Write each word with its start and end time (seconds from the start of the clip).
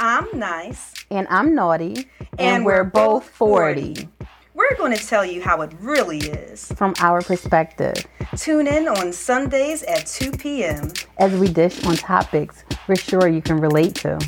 I'm 0.00 0.26
nice. 0.34 0.92
And 1.10 1.28
I'm 1.30 1.54
naughty. 1.54 2.08
And, 2.18 2.40
and 2.40 2.64
we're, 2.64 2.82
we're, 2.82 2.90
both 2.90 3.28
40. 3.28 3.94
40. 3.94 4.08
We're 4.54 4.76
going 4.76 4.96
to 4.96 5.06
tell 5.06 5.24
you 5.24 5.40
how 5.40 5.62
it 5.62 5.72
really 5.80 6.18
is. 6.18 6.70
From 6.72 6.94
our 7.00 7.22
perspective. 7.22 7.94
Tune 8.36 8.66
in 8.66 8.88
on 8.88 9.12
Sundays 9.12 9.84
at 9.84 10.06
2 10.06 10.32
p.m. 10.32 10.92
As 11.18 11.32
we 11.38 11.48
dish 11.48 11.84
on 11.84 11.96
topics 11.96 12.64
we're 12.88 12.96
sure 12.96 13.28
you 13.28 13.40
can 13.40 13.58
relate 13.58 13.94
to. 13.96 14.18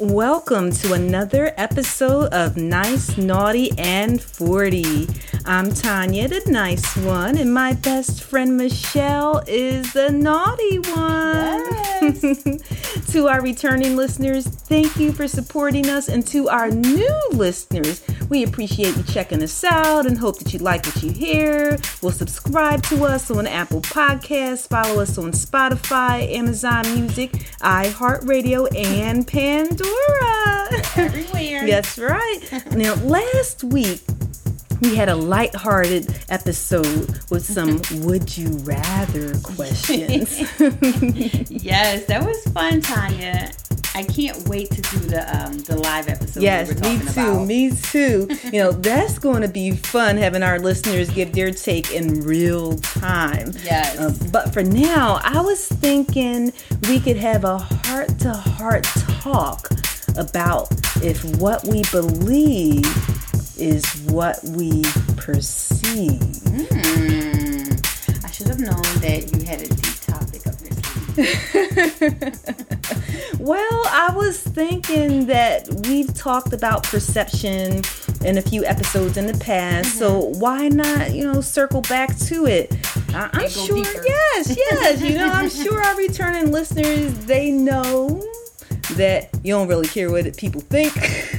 Welcome 0.00 0.72
to 0.72 0.94
another 0.94 1.52
episode 1.56 2.32
of 2.32 2.56
Nice, 2.56 3.16
Naughty, 3.18 3.70
and 3.78 4.22
40. 4.22 5.08
I'm 5.44 5.72
Tanya, 5.72 6.28
the 6.28 6.42
nice 6.46 6.96
one, 6.96 7.36
and 7.36 7.52
my 7.52 7.72
best 7.72 8.22
friend 8.22 8.56
Michelle 8.56 9.42
is 9.48 9.92
the 9.92 10.10
naughty 10.10 10.78
one. 10.78 11.64
Yes. 12.02 13.06
to 13.12 13.28
our 13.28 13.42
returning 13.42 13.96
listeners, 13.96 14.46
thank 14.46 14.96
you 14.96 15.12
for 15.12 15.26
supporting 15.26 15.88
us. 15.88 16.08
And 16.08 16.24
to 16.28 16.48
our 16.48 16.70
new 16.70 17.20
listeners, 17.32 18.02
we 18.28 18.44
appreciate 18.44 18.96
you 18.96 19.02
checking 19.02 19.42
us 19.42 19.64
out 19.64 20.06
and 20.06 20.16
hope 20.16 20.38
that 20.38 20.52
you 20.52 20.60
like 20.60 20.86
what 20.86 21.02
you 21.02 21.10
hear. 21.10 21.76
We'll 22.00 22.12
subscribe 22.12 22.82
to 22.84 23.04
us 23.04 23.30
on 23.30 23.46
Apple 23.46 23.80
Podcasts, 23.80 24.68
follow 24.68 25.02
us 25.02 25.18
on 25.18 25.32
Spotify, 25.32 26.30
Amazon 26.32 26.82
Music, 26.94 27.32
iHeartRadio, 27.60 28.74
and 28.76 29.26
Pandora. 29.26 30.82
Everywhere. 30.96 31.66
That's 31.66 31.98
right. 31.98 32.38
now, 32.72 32.94
last 32.96 33.64
week, 33.64 34.00
we 34.82 34.96
had 34.96 35.08
a 35.08 35.14
light-hearted 35.14 36.14
episode 36.28 37.20
with 37.30 37.44
some 37.44 37.80
would 38.04 38.36
you 38.36 38.48
rather 38.58 39.38
questions. 39.38 40.40
yes, 41.50 42.06
that 42.06 42.24
was 42.24 42.42
fun, 42.52 42.80
Tanya. 42.80 43.52
I 43.94 44.02
can't 44.02 44.48
wait 44.48 44.70
to 44.70 44.80
do 44.80 44.98
the 45.00 45.44
um, 45.44 45.58
the 45.58 45.76
live 45.76 46.08
episode. 46.08 46.42
Yes, 46.42 46.70
me 46.80 46.98
too. 46.98 47.10
About. 47.10 47.46
Me 47.46 47.70
too. 47.70 48.28
you 48.44 48.52
know, 48.52 48.72
that's 48.88 49.18
going 49.18 49.42
to 49.42 49.48
be 49.48 49.72
fun 49.72 50.16
having 50.16 50.42
our 50.42 50.58
listeners 50.58 51.10
give 51.10 51.32
their 51.32 51.50
take 51.50 51.92
in 51.92 52.22
real 52.22 52.78
time. 52.78 53.52
Yes. 53.62 53.98
Uh, 53.98 54.28
but 54.32 54.52
for 54.52 54.62
now, 54.62 55.20
I 55.22 55.42
was 55.42 55.68
thinking 55.68 56.52
we 56.88 57.00
could 57.00 57.18
have 57.18 57.44
a 57.44 57.58
heart 57.58 58.18
to 58.20 58.32
heart 58.32 58.84
talk 59.20 59.68
about 60.16 60.70
if 61.02 61.22
what 61.38 61.64
we 61.64 61.82
believe 61.90 62.84
is 63.62 63.86
what 64.10 64.42
we 64.42 64.82
perceive. 65.16 66.18
Mm. 66.50 68.24
I 68.24 68.30
should 68.32 68.48
have 68.48 68.58
known 68.58 68.82
that 69.00 69.30
you 69.32 69.44
had 69.46 69.62
a 69.62 69.68
deep 69.68 70.00
topic 70.00 70.44
up 70.48 70.60
your 70.60 70.72
sleeve. 71.26 72.34
well, 73.38 73.82
I 73.86 74.10
was 74.16 74.40
thinking 74.40 75.26
that 75.26 75.68
we've 75.86 76.12
talked 76.12 76.52
about 76.52 76.82
perception 76.82 77.82
in 78.24 78.38
a 78.38 78.42
few 78.42 78.64
episodes 78.64 79.16
in 79.16 79.26
the 79.26 79.38
past, 79.38 79.90
mm-hmm. 79.90 79.98
so 79.98 80.18
why 80.18 80.68
not, 80.68 81.12
you 81.12 81.32
know, 81.32 81.40
circle 81.40 81.82
back 81.82 82.18
to 82.18 82.46
it? 82.46 82.74
I- 83.14 83.30
am 83.44 83.48
sure, 83.48 83.76
deeper. 83.76 84.02
yes, 84.04 84.56
yes, 84.56 85.00
you 85.00 85.14
know, 85.14 85.28
I'm 85.28 85.48
sure 85.48 85.80
our 85.80 85.94
returning 85.96 86.50
listeners 86.50 87.16
they 87.26 87.52
know 87.52 88.20
that 88.94 89.30
you 89.44 89.54
don't 89.54 89.68
really 89.68 89.86
care 89.86 90.10
what 90.10 90.36
people 90.36 90.62
think. 90.62 90.92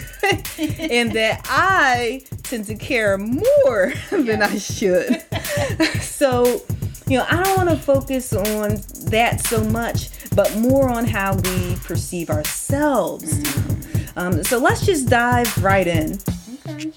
and 0.80 1.12
that 1.14 1.46
I 1.50 2.24
tend 2.44 2.66
to 2.66 2.76
care 2.76 3.18
more 3.18 3.94
than 4.12 4.42
I 4.42 4.58
should. 4.58 5.22
so, 6.02 6.64
you 7.08 7.18
know, 7.18 7.26
I 7.30 7.44
don't 7.44 7.58
want 7.58 7.70
to 7.70 7.78
focus 7.78 8.34
on 8.34 8.82
that 9.10 9.42
so 9.46 9.64
much, 9.66 10.10
but 10.36 10.56
more 10.56 10.90
on 10.90 11.06
how 11.06 11.36
we 11.36 11.76
perceive 11.78 12.30
ourselves. 12.30 13.40
Mm-hmm. 13.40 14.20
Um, 14.20 14.44
so 14.44 14.58
let's 14.60 14.86
just 14.86 15.10
dive 15.10 15.64
right 15.64 15.88
in. 15.88 16.20
Okay 16.68 16.92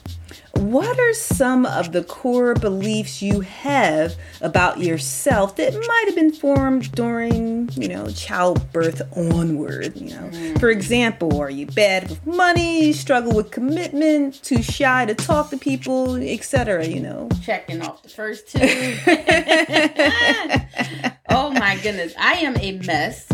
what 0.58 0.98
are 0.98 1.14
some 1.14 1.66
of 1.66 1.92
the 1.92 2.04
core 2.04 2.54
beliefs 2.54 3.22
you 3.22 3.40
have 3.40 4.14
about 4.40 4.80
yourself 4.80 5.56
that 5.56 5.74
might 5.74 6.04
have 6.06 6.14
been 6.14 6.32
formed 6.32 6.92
during, 6.92 7.68
you 7.72 7.88
know, 7.88 8.06
childbirth 8.08 9.02
onward? 9.16 9.96
You 9.96 10.10
know, 10.10 10.28
mm. 10.28 10.60
for 10.60 10.70
example, 10.70 11.40
are 11.40 11.50
you 11.50 11.66
bad 11.66 12.10
with 12.10 12.24
money, 12.26 12.92
struggle 12.92 13.34
with 13.34 13.50
commitment, 13.50 14.42
too 14.42 14.62
shy 14.62 15.04
to 15.04 15.14
talk 15.14 15.50
to 15.50 15.56
people, 15.56 16.16
etc. 16.16 16.86
You 16.86 17.00
know, 17.00 17.28
checking 17.42 17.82
off 17.82 18.02
the 18.02 18.08
first 18.08 18.48
two. 18.48 18.58
oh 21.28 21.50
my 21.50 21.78
goodness, 21.82 22.14
I 22.18 22.34
am 22.34 22.56
a 22.58 22.72
mess. 22.78 23.28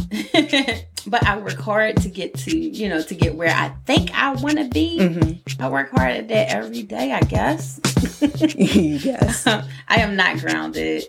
but 1.07 1.27
I 1.27 1.39
work 1.39 1.59
hard 1.59 1.97
to 1.99 2.09
get 2.09 2.35
to, 2.39 2.57
you 2.57 2.89
know, 2.89 3.03
to 3.03 3.15
get 3.15 3.35
where 3.35 3.55
I 3.55 3.71
think 3.87 4.11
I 4.15 4.33
want 4.33 4.59
to 4.59 4.69
be. 4.69 4.99
Mm-hmm. 5.01 5.63
I 5.63 5.69
work 5.69 5.91
hard 5.91 6.13
at 6.13 6.29
that 6.29 6.51
every 6.51 6.83
day, 6.83 7.13
I 7.13 7.21
guess. 7.21 7.81
yes. 8.57 9.47
I 9.89 9.97
am 9.97 10.17
not 10.17 10.39
grounded. 10.39 11.05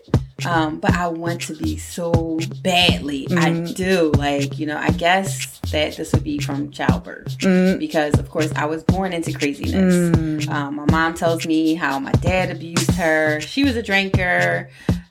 Um, 0.46 0.80
but 0.80 0.92
I 0.94 1.06
want 1.08 1.42
to 1.42 1.54
be 1.54 1.78
so 1.78 2.38
badly. 2.62 3.26
Mm-hmm. 3.26 3.38
I 3.38 3.72
do. 3.72 4.10
Like, 4.16 4.58
you 4.58 4.66
know, 4.66 4.76
I 4.76 4.90
guess 4.90 5.60
that 5.70 5.96
this 5.96 6.12
would 6.12 6.24
be 6.24 6.38
from 6.38 6.70
childbirth 6.70 7.38
mm-hmm. 7.38 7.78
because, 7.78 8.18
of 8.18 8.28
course, 8.30 8.52
I 8.54 8.66
was 8.66 8.82
born 8.82 9.12
into 9.12 9.32
craziness. 9.32 9.94
Mm-hmm. 9.94 10.50
Um, 10.52 10.76
my 10.76 10.86
mom 10.90 11.14
tells 11.14 11.46
me 11.46 11.74
how 11.74 11.98
my 11.98 12.12
dad 12.12 12.50
abused 12.50 12.90
her. 12.92 13.40
She 13.40 13.64
was 13.64 13.76
a 13.76 13.82
drinker 13.82 14.68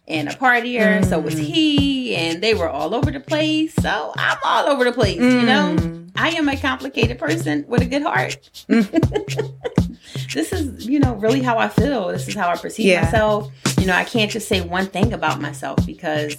and 0.08 0.30
a 0.30 0.34
partier. 0.34 1.02
Mm. 1.02 1.06
So 1.06 1.20
was 1.20 1.36
mm. 1.36 1.44
he, 1.44 2.16
and 2.16 2.42
they 2.42 2.54
were 2.54 2.70
all 2.70 2.94
over 2.94 3.12
the 3.12 3.20
place. 3.20 3.74
So 3.76 4.14
I'm 4.18 4.38
all 4.44 4.68
over 4.68 4.84
the 4.84 4.92
place, 4.92 5.20
mm. 5.20 5.42
you 5.42 5.46
know? 5.46 5.76
Mm. 5.78 6.12
I 6.16 6.30
am 6.32 6.48
a 6.48 6.56
complicated 6.58 7.18
person 7.18 7.66
with 7.68 7.82
a 7.82 7.86
good 7.86 8.04
heart. 8.04 8.38
this 8.68 10.54
is, 10.54 10.88
you 10.88 11.00
know, 11.00 11.16
really 11.16 11.42
how 11.42 11.58
I 11.58 11.70
feel. 11.70 12.10
This 12.10 12.28
is 12.28 12.36
how 12.36 12.50
I 12.50 12.56
perceive 12.56 12.86
yeah. 12.86 13.06
myself. 13.06 13.52
You 13.80 13.88
know, 13.88 13.96
I 13.96 14.04
can't 14.04 14.30
just 14.30 14.48
say 14.48 14.62
one 14.62 14.86
thing 14.86 15.12
about 15.12 15.42
myself 15.42 15.84
because 15.86 16.38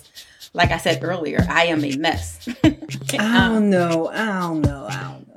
like 0.55 0.71
I 0.71 0.79
said 0.79 1.03
earlier, 1.03 1.45
I 1.49 1.67
am 1.67 1.85
a 1.85 1.97
mess. 1.97 2.49
I 2.65 3.49
don't 3.49 3.71
know. 3.71 4.09
I 4.09 4.27
don't 4.27 4.61
know. 4.61 4.87
I 4.89 5.03
don't 5.03 5.29
know. 5.29 5.34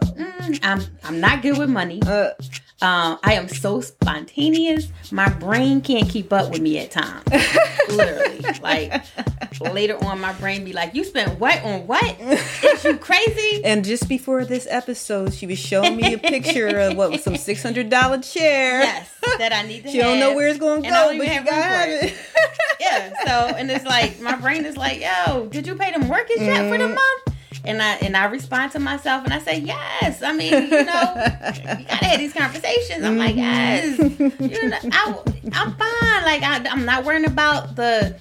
I'm 0.63 0.81
I'm 1.03 1.19
not 1.19 1.41
good 1.41 1.57
with 1.57 1.69
money. 1.69 2.01
Uh, 2.05 2.31
um, 2.79 3.17
I 3.23 3.33
am 3.33 3.47
so 3.47 3.81
spontaneous. 3.81 4.91
My 5.11 5.29
brain 5.29 5.81
can't 5.81 6.07
keep 6.07 6.31
up 6.31 6.51
with 6.51 6.61
me 6.61 6.77
at 6.77 6.91
times. 6.91 7.23
Literally. 7.89 8.45
Like 8.61 9.03
later 9.73 9.97
on 10.05 10.19
my 10.21 10.33
brain 10.33 10.63
be 10.63 10.73
like, 10.73 10.93
You 10.93 11.03
spent 11.03 11.39
what 11.39 11.63
on 11.63 11.87
what? 11.87 12.19
Is 12.19 12.83
you 12.83 12.97
crazy? 12.97 13.61
And 13.63 13.83
just 13.83 14.07
before 14.07 14.45
this 14.45 14.67
episode, 14.69 15.33
she 15.33 15.47
was 15.47 15.57
showing 15.57 15.97
me 15.97 16.13
a 16.13 16.17
picture 16.19 16.67
of 16.67 16.95
what 16.95 17.11
was 17.11 17.23
some 17.23 17.35
six 17.47 17.63
hundred 17.63 17.89
dollar 17.89 18.19
chair. 18.19 18.81
Yes. 18.81 19.11
That 19.39 19.53
I 19.53 19.63
need 19.63 19.83
to 19.83 19.89
She 19.89 19.97
have. 19.97 20.07
don't 20.07 20.19
know 20.19 20.35
where 20.35 20.47
it's 20.47 20.59
gonna 20.59 20.81
go, 20.81 21.17
but 21.17 21.27
you 21.27 21.43
gotta 21.43 22.05
it. 22.05 22.15
yeah. 22.79 23.13
So 23.25 23.55
and 23.55 23.71
it's 23.71 23.85
like 23.85 24.19
my 24.21 24.35
brain 24.35 24.65
is 24.65 24.77
like, 24.77 25.01
yo, 25.01 25.47
did 25.47 25.65
you 25.65 25.75
pay 25.75 25.91
the 25.91 25.99
mortgage 25.99 26.37
yet 26.39 26.65
mm. 26.65 26.71
for 26.71 26.77
the 26.77 26.89
mm. 26.89 26.95
month? 26.95 27.36
And 27.67 27.81
I 27.81 27.95
and 27.95 28.15
I 28.15 28.25
respond 28.25 28.71
to 28.71 28.79
myself 28.79 29.25
and 29.25 29.33
I 29.33 29.39
say 29.39 29.59
yes. 29.59 30.23
I 30.23 30.31
mean, 30.33 30.53
you 30.53 30.69
know, 30.69 30.75
you 30.79 31.85
gotta 31.85 32.05
have 32.05 32.19
these 32.19 32.33
conversations. 32.33 33.03
I'm 33.03 33.17
like 33.17 33.35
mm-hmm. 33.35 34.33
yes, 34.39 34.61
you 34.61 34.69
know, 34.69 34.77
I, 34.91 35.23
I'm 35.53 35.75
fine. 35.75 36.23
Like 36.23 36.43
I, 36.43 36.65
I'm 36.69 36.85
not 36.85 37.03
worrying 37.03 37.25
about 37.25 37.75
the 37.75 38.17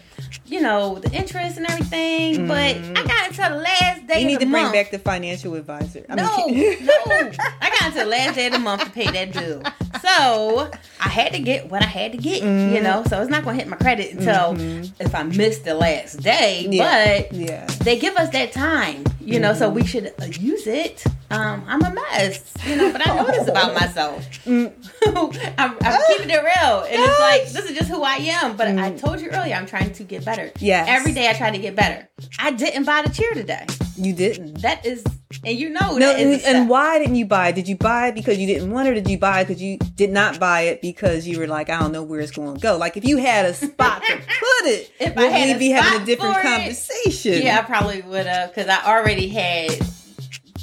you 0.46 0.60
know, 0.60 0.96
the 0.96 1.10
interest 1.12 1.56
and 1.56 1.68
everything. 1.68 2.36
Mm. 2.36 2.48
But 2.48 2.58
I 2.58 2.74
mm-hmm. 2.74 3.06
got 3.06 3.28
until 3.28 3.50
the 3.50 3.62
last 3.62 4.06
day. 4.06 4.20
You 4.20 4.26
need 4.26 4.40
to 4.40 4.46
bring 4.46 4.72
back 4.72 4.90
the 4.90 4.98
financial 4.98 5.54
advisor. 5.54 6.04
I 6.08 6.14
no, 6.14 6.24
no. 6.24 7.30
I 7.60 7.70
got 7.70 7.86
until 7.86 8.04
the 8.04 8.10
last 8.10 8.34
day 8.34 8.46
of 8.46 8.52
the 8.52 8.58
month 8.58 8.84
to 8.84 8.90
pay 8.90 9.10
that 9.10 9.32
bill. 9.32 9.62
So 10.00 10.70
I 11.00 11.08
had 11.08 11.32
to 11.32 11.40
get 11.40 11.70
what 11.70 11.82
I 11.82 11.86
had 11.86 12.12
to 12.12 12.18
get. 12.18 12.42
Mm. 12.42 12.74
You 12.74 12.82
know, 12.82 13.04
so 13.08 13.20
it's 13.20 13.30
not 13.30 13.44
gonna 13.44 13.56
hit 13.56 13.68
my 13.68 13.76
credit 13.76 14.12
until 14.12 14.54
mm-hmm. 14.54 14.92
if 15.00 15.14
I 15.14 15.22
miss 15.24 15.58
the 15.60 15.74
last 15.74 16.22
day. 16.22 16.66
Yeah. 16.70 17.20
But 17.28 17.32
yeah. 17.32 17.66
they 17.82 17.98
give 17.98 18.16
us 18.16 18.30
that 18.30 18.52
time. 18.52 19.04
You 19.20 19.40
know, 19.40 19.50
mm-hmm. 19.50 19.58
so 19.58 19.70
we 19.70 19.84
should 19.84 20.14
uh, 20.20 20.26
use 20.26 20.68
it. 20.68 21.04
Um, 21.30 21.64
I'm 21.66 21.82
a 21.82 21.92
mess, 21.92 22.54
you 22.64 22.76
know, 22.76 22.92
but 22.92 23.06
I 23.06 23.16
know 23.16 23.26
this 23.26 23.48
about 23.48 23.74
myself. 23.80 24.24
Mm. 24.44 24.72
I'm, 25.58 25.76
I'm 25.80 26.00
keeping 26.06 26.30
it 26.30 26.44
and 26.82 27.02
it's 27.02 27.20
like 27.20 27.48
this 27.50 27.70
is 27.70 27.76
just 27.76 27.90
who 27.90 28.02
I 28.02 28.16
am. 28.16 28.56
But 28.56 28.68
I 28.68 28.90
mm. 28.90 28.98
told 28.98 29.20
you 29.20 29.30
earlier, 29.30 29.54
I'm 29.54 29.66
trying 29.66 29.92
to 29.92 30.04
get 30.04 30.24
better. 30.24 30.50
Yeah. 30.58 30.84
Every 30.88 31.12
day 31.12 31.28
I 31.28 31.32
try 31.32 31.50
to 31.50 31.58
get 31.58 31.76
better. 31.76 32.08
I 32.38 32.50
didn't 32.50 32.84
buy 32.84 33.02
the 33.02 33.10
chair 33.10 33.32
today. 33.34 33.66
You 33.96 34.12
didn't. 34.12 34.60
That 34.62 34.84
is, 34.84 35.04
and 35.44 35.58
you 35.58 35.70
know. 35.70 35.96
No, 35.96 36.14
and, 36.14 36.40
and 36.42 36.68
why 36.68 36.98
didn't 36.98 37.14
you 37.14 37.26
buy 37.26 37.48
it? 37.48 37.54
Did 37.54 37.68
you 37.68 37.76
buy 37.76 38.08
it 38.08 38.14
because 38.14 38.38
you 38.38 38.46
didn't 38.46 38.70
want 38.70 38.88
it, 38.88 38.90
or 38.92 38.94
did 38.94 39.08
you 39.08 39.18
buy 39.18 39.40
it 39.40 39.48
because 39.48 39.62
you 39.62 39.78
did 39.78 40.10
not 40.10 40.38
buy 40.38 40.62
it 40.62 40.82
because 40.82 41.26
you 41.26 41.38
were 41.38 41.46
like, 41.46 41.70
I 41.70 41.80
don't 41.80 41.92
know 41.92 42.02
where 42.02 42.20
it's 42.20 42.32
going 42.32 42.56
to 42.56 42.60
go? 42.60 42.76
Like 42.76 42.96
if 42.96 43.04
you 43.04 43.16
had 43.16 43.46
a 43.46 43.54
spot 43.54 44.02
to 44.02 44.16
put 44.16 44.66
it, 44.66 44.92
if 45.00 45.16
would 45.16 45.32
we 45.32 45.54
be 45.58 45.70
having 45.70 46.02
a 46.02 46.04
different 46.04 46.36
conversation? 46.36 47.34
It, 47.34 47.44
yeah, 47.44 47.60
I 47.60 47.62
probably 47.62 48.02
would 48.02 48.26
have 48.26 48.54
because 48.54 48.68
I 48.68 48.84
already 48.84 49.28
had 49.28 49.70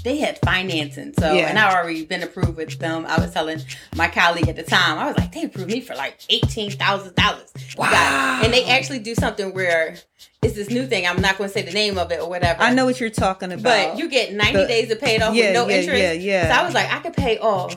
they 0.04 0.18
had 0.18 0.38
financing. 0.44 1.14
So, 1.18 1.34
Yeah. 1.34 1.48
and 1.48 1.58
I 1.58 1.74
already 1.74 2.06
been 2.06 2.24
approved 2.24 2.58
with 2.58 2.78
them. 2.80 3.06
I 3.08 3.20
was 3.20 3.32
telling 3.32 3.62
my 3.96 4.08
colleague 4.08 4.48
at 4.50 4.56
the 4.56 4.64
time, 4.64 4.98
I 5.00 5.08
was 5.08 5.18
like, 5.18 5.32
they 5.32 5.44
approved 5.44 5.72
me 5.72 5.82
for 5.82 5.96
like 5.96 6.18
eighteen 6.30 6.72
thousand 6.72 7.16
dollars. 7.16 7.52
Wow. 7.78 8.42
And 8.44 8.54
they 8.54 8.66
actually 8.66 9.00
do 9.00 9.16
something 9.16 9.54
where 9.54 9.96
it's 10.42 10.56
this 10.56 10.70
new 10.70 10.86
thing. 10.86 11.08
I'm 11.08 11.22
not 11.22 11.38
going 11.38 11.50
to 11.50 11.54
say 11.54 11.62
the 11.62 11.72
name 11.72 11.98
of 11.98 12.12
it 12.12 12.20
or 12.20 12.28
whatever. 12.30 12.62
I 12.62 12.74
know 12.74 12.86
what 12.86 13.00
you're 13.00 13.10
talking 13.10 13.52
about. 13.54 13.64
But 13.64 13.98
you 13.98 14.10
get 14.10 14.34
90 14.34 14.58
The- 14.60 14.68
days 14.68 14.90
to 14.90 14.96
pay 14.98 15.16
it 15.16 15.22
off 15.22 15.34
Yeah, 15.36 15.46
with 15.46 15.54
no 15.54 15.70
yeah, 15.70 15.76
interest. 15.78 16.02
yeah, 16.02 16.12
yeah. 16.12 16.54
So 16.56 16.62
I 16.62 16.66
was 16.66 16.74
like, 16.74 16.92
I 16.94 17.00
could 17.00 17.14
pay 17.14 17.38
off 17.40 17.76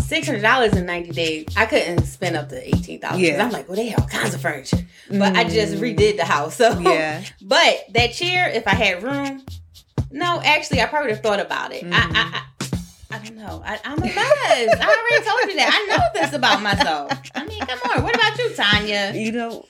six 0.00 0.26
hundred 0.26 0.40
dollars 0.42 0.72
in 0.74 0.86
ninety 0.86 1.10
days. 1.10 1.46
I 1.56 1.66
couldn't 1.66 2.04
spend 2.04 2.36
up 2.36 2.48
to 2.50 2.66
eighteen 2.66 3.00
thousand. 3.00 3.20
Yeah. 3.20 3.44
I'm 3.44 3.50
like, 3.50 3.68
well, 3.68 3.76
they 3.76 3.88
have 3.88 4.00
all 4.00 4.06
kinds 4.08 4.32
of 4.34 4.40
furniture, 4.40 4.78
but 5.10 5.36
I 5.36 5.44
just 5.44 5.74
redid 5.74 6.16
the 6.16 6.24
house. 6.24 6.56
So 6.56 6.72
Mm. 6.72 6.84
Yeah. 6.84 7.22
but 7.42 7.84
that 7.94 8.12
chair, 8.12 8.48
if 8.48 8.66
I 8.66 8.74
had 8.74 9.02
room, 9.02 9.42
no, 10.10 10.40
actually, 10.44 10.80
I 10.80 10.86
probably 10.86 11.08
would 11.08 11.16
have 11.16 11.22
thought 11.24 11.40
about 11.40 11.72
it. 11.72 11.84
I, 11.84 11.86
Mm-hmm. 11.86 12.16
I, 12.16 12.38
I 12.38 12.42
I 13.10 13.18
don't 13.20 13.36
know. 13.38 13.62
I, 13.64 13.80
I'm 13.86 13.96
a 13.98 14.02
mess. 14.02 14.14
I 14.18 14.66
already 14.68 15.24
told 15.24 15.50
you 15.50 15.56
that. 15.56 15.70
I 15.72 15.96
know 15.96 16.20
this 16.20 16.34
about 16.34 16.60
myself. 16.62 17.10
I 17.34 17.46
mean, 17.46 17.60
come 17.60 17.78
on. 17.96 18.02
What 18.02 18.14
about 18.14 18.36
you, 18.38 18.54
Tanya? 18.54 19.12
you 19.14 19.32
know, 19.32 19.64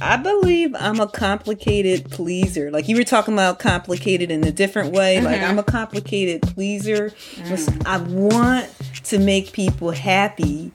I 0.00 0.16
believe 0.16 0.76
I'm 0.78 1.00
a 1.00 1.08
complicated 1.08 2.08
pleaser. 2.08 2.70
Like 2.70 2.88
you 2.88 2.96
were 2.96 3.02
talking 3.02 3.34
about 3.34 3.58
complicated 3.58 4.30
in 4.30 4.44
a 4.44 4.52
different 4.52 4.92
way. 4.92 5.20
Like 5.20 5.40
Mm-hmm. 5.40 5.50
I'm 5.50 5.58
a 5.58 5.64
complicated 5.64 6.42
pleaser. 6.42 7.10
Mm. 7.34 7.84
I 7.84 7.98
want 7.98 8.72
to 9.06 9.18
make 9.18 9.52
people 9.52 9.90
happy, 9.90 10.70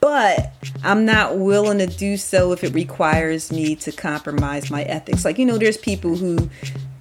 but 0.00 0.52
I'm 0.84 1.06
not 1.06 1.38
willing 1.38 1.78
to 1.78 1.86
do 1.86 2.18
so 2.18 2.52
if 2.52 2.62
it 2.62 2.74
requires 2.74 3.50
me 3.50 3.74
to 3.76 3.90
compromise 3.92 4.70
my 4.70 4.82
ethics. 4.82 5.24
Like, 5.24 5.38
you 5.38 5.46
know, 5.46 5.56
there's 5.56 5.78
people 5.78 6.14
who 6.14 6.50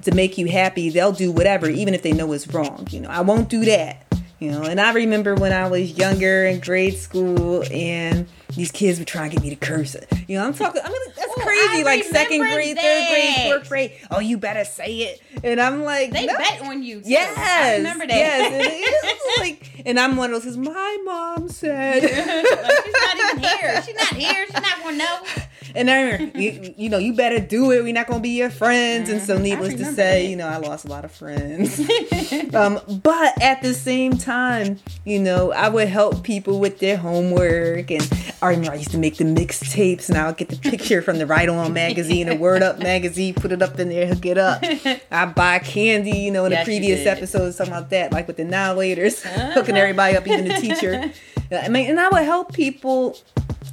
to 0.07 0.15
make 0.15 0.37
you 0.37 0.47
happy, 0.47 0.89
they'll 0.89 1.11
do 1.11 1.31
whatever 1.31 1.69
even 1.69 1.93
if 1.93 2.01
they 2.01 2.13
know 2.13 2.31
it's 2.31 2.47
wrong. 2.47 2.87
You 2.91 3.01
know, 3.01 3.09
I 3.09 3.21
won't 3.21 3.49
do 3.49 3.65
that. 3.65 4.05
You 4.39 4.51
know, 4.51 4.61
and 4.63 4.79
I 4.79 4.93
remember 4.93 5.35
when 5.35 5.51
I 5.51 5.67
was 5.67 5.97
younger 5.97 6.45
in 6.45 6.59
grade 6.59 6.95
school 6.95 7.63
and 7.71 8.27
these 8.55 8.71
kids 8.71 8.99
were 8.99 9.05
trying 9.05 9.31
to 9.31 9.35
get 9.35 9.43
me 9.43 9.49
to 9.49 9.55
curse. 9.55 9.95
You 10.27 10.37
know, 10.37 10.45
I'm 10.45 10.53
talking 10.53 10.81
I 10.83 10.87
mean 10.87 11.01
that's 11.07 11.16
Oh, 11.16 11.16
crazy. 11.39 11.79
I 11.79 11.83
like 11.83 12.03
second 12.03 12.39
grade, 12.39 12.77
third 12.77 13.07
grade, 13.09 13.35
fourth 13.51 13.69
grade. 13.69 13.91
Oh, 14.11 14.19
you 14.19 14.37
better 14.37 14.65
say 14.65 14.93
it. 14.97 15.21
And 15.43 15.59
I'm 15.61 15.83
like, 15.83 16.11
They 16.11 16.25
no. 16.25 16.37
bet 16.37 16.61
on 16.63 16.83
you. 16.83 17.01
Too. 17.01 17.09
Yes, 17.09 17.37
I 17.37 17.77
remember 17.77 18.07
that. 18.07 18.15
Yes, 18.15 19.03
and 19.03 19.41
like, 19.47 19.83
and 19.85 19.99
I'm 19.99 20.15
one 20.17 20.33
of 20.33 20.43
those. 20.43 20.57
My 20.57 20.97
mom 21.05 21.49
said, 21.49 22.03
Like, 22.03 22.11
she's 22.83 22.93
not 22.93 23.17
even 23.17 23.43
here. 23.43 23.81
She's 23.83 23.95
not 23.95 24.13
here. 24.15 24.45
She's 24.45 24.53
not 24.55 24.83
gonna 24.83 24.97
know. 24.97 25.19
and 25.75 25.89
I, 25.91 26.01
remember, 26.11 26.39
you, 26.39 26.73
you 26.77 26.89
know, 26.89 26.97
you 26.97 27.13
better 27.13 27.39
do 27.39 27.71
it. 27.71 27.83
We're 27.83 27.93
not 27.93 28.07
gonna 28.07 28.19
be 28.21 28.29
your 28.29 28.49
friends. 28.49 29.09
And 29.09 29.21
so, 29.21 29.37
needless 29.37 29.73
to 29.75 29.77
Mm-hmm. 29.77 29.93
say, 29.93 30.23
that. 30.23 30.29
you 30.29 30.35
know, 30.35 30.47
I 30.47 30.57
lost 30.57 30.85
a 30.85 30.87
lot 30.87 31.05
of 31.05 31.11
friends. 31.11 31.79
um, 32.55 32.79
but 33.03 33.41
at 33.41 33.61
the 33.61 33.73
same 33.73 34.17
time, 34.17 34.79
you 35.05 35.19
know, 35.19 35.51
I 35.51 35.69
would 35.69 35.87
help 35.87 36.23
people 36.23 36.59
with 36.59 36.79
their 36.79 36.97
homework, 36.97 37.91
and 37.91 38.09
I 38.41 38.49
remember 38.49 38.71
I 38.71 38.75
used 38.75 38.91
to 38.91 38.97
make 38.97 39.17
the 39.17 39.23
mixtapes, 39.25 40.09
and 40.09 40.17
I 40.17 40.25
would 40.27 40.37
get 40.37 40.49
the 40.49 40.57
picture 40.57 41.01
from 41.03 41.19
the 41.19 41.25
Right 41.27 41.49
On 41.49 41.73
magazine, 41.73 42.29
or 42.29 42.35
Word 42.39 42.63
Up 42.63 42.79
magazine, 42.79 43.33
put 43.33 43.51
it 43.51 43.61
up 43.61 43.79
in 43.79 43.89
there, 43.89 44.07
hook 44.07 44.25
it 44.25 44.37
up. 44.37 44.63
I 45.11 45.25
buy 45.25 45.59
candy, 45.59 46.17
you 46.17 46.31
know, 46.31 46.45
in 46.45 46.51
Yes, 46.51 46.65
the 46.65 46.71
previous 46.71 47.05
episodes, 47.05 47.57
talking 47.57 47.73
about 47.73 47.89
that, 47.91 48.11
like 48.11 48.27
with 48.27 48.37
the 48.37 48.43
Annihilators, 48.43 49.25
uh-huh. 49.25 49.51
hooking 49.51 49.77
everybody 49.77 50.17
up, 50.17 50.27
even 50.27 50.47
the 50.47 50.55
teacher. 50.55 51.11
I 51.51 51.69
mean, 51.69 51.89
and 51.89 51.99
I 51.99 52.09
would 52.09 52.23
help 52.23 52.53
people 52.53 53.17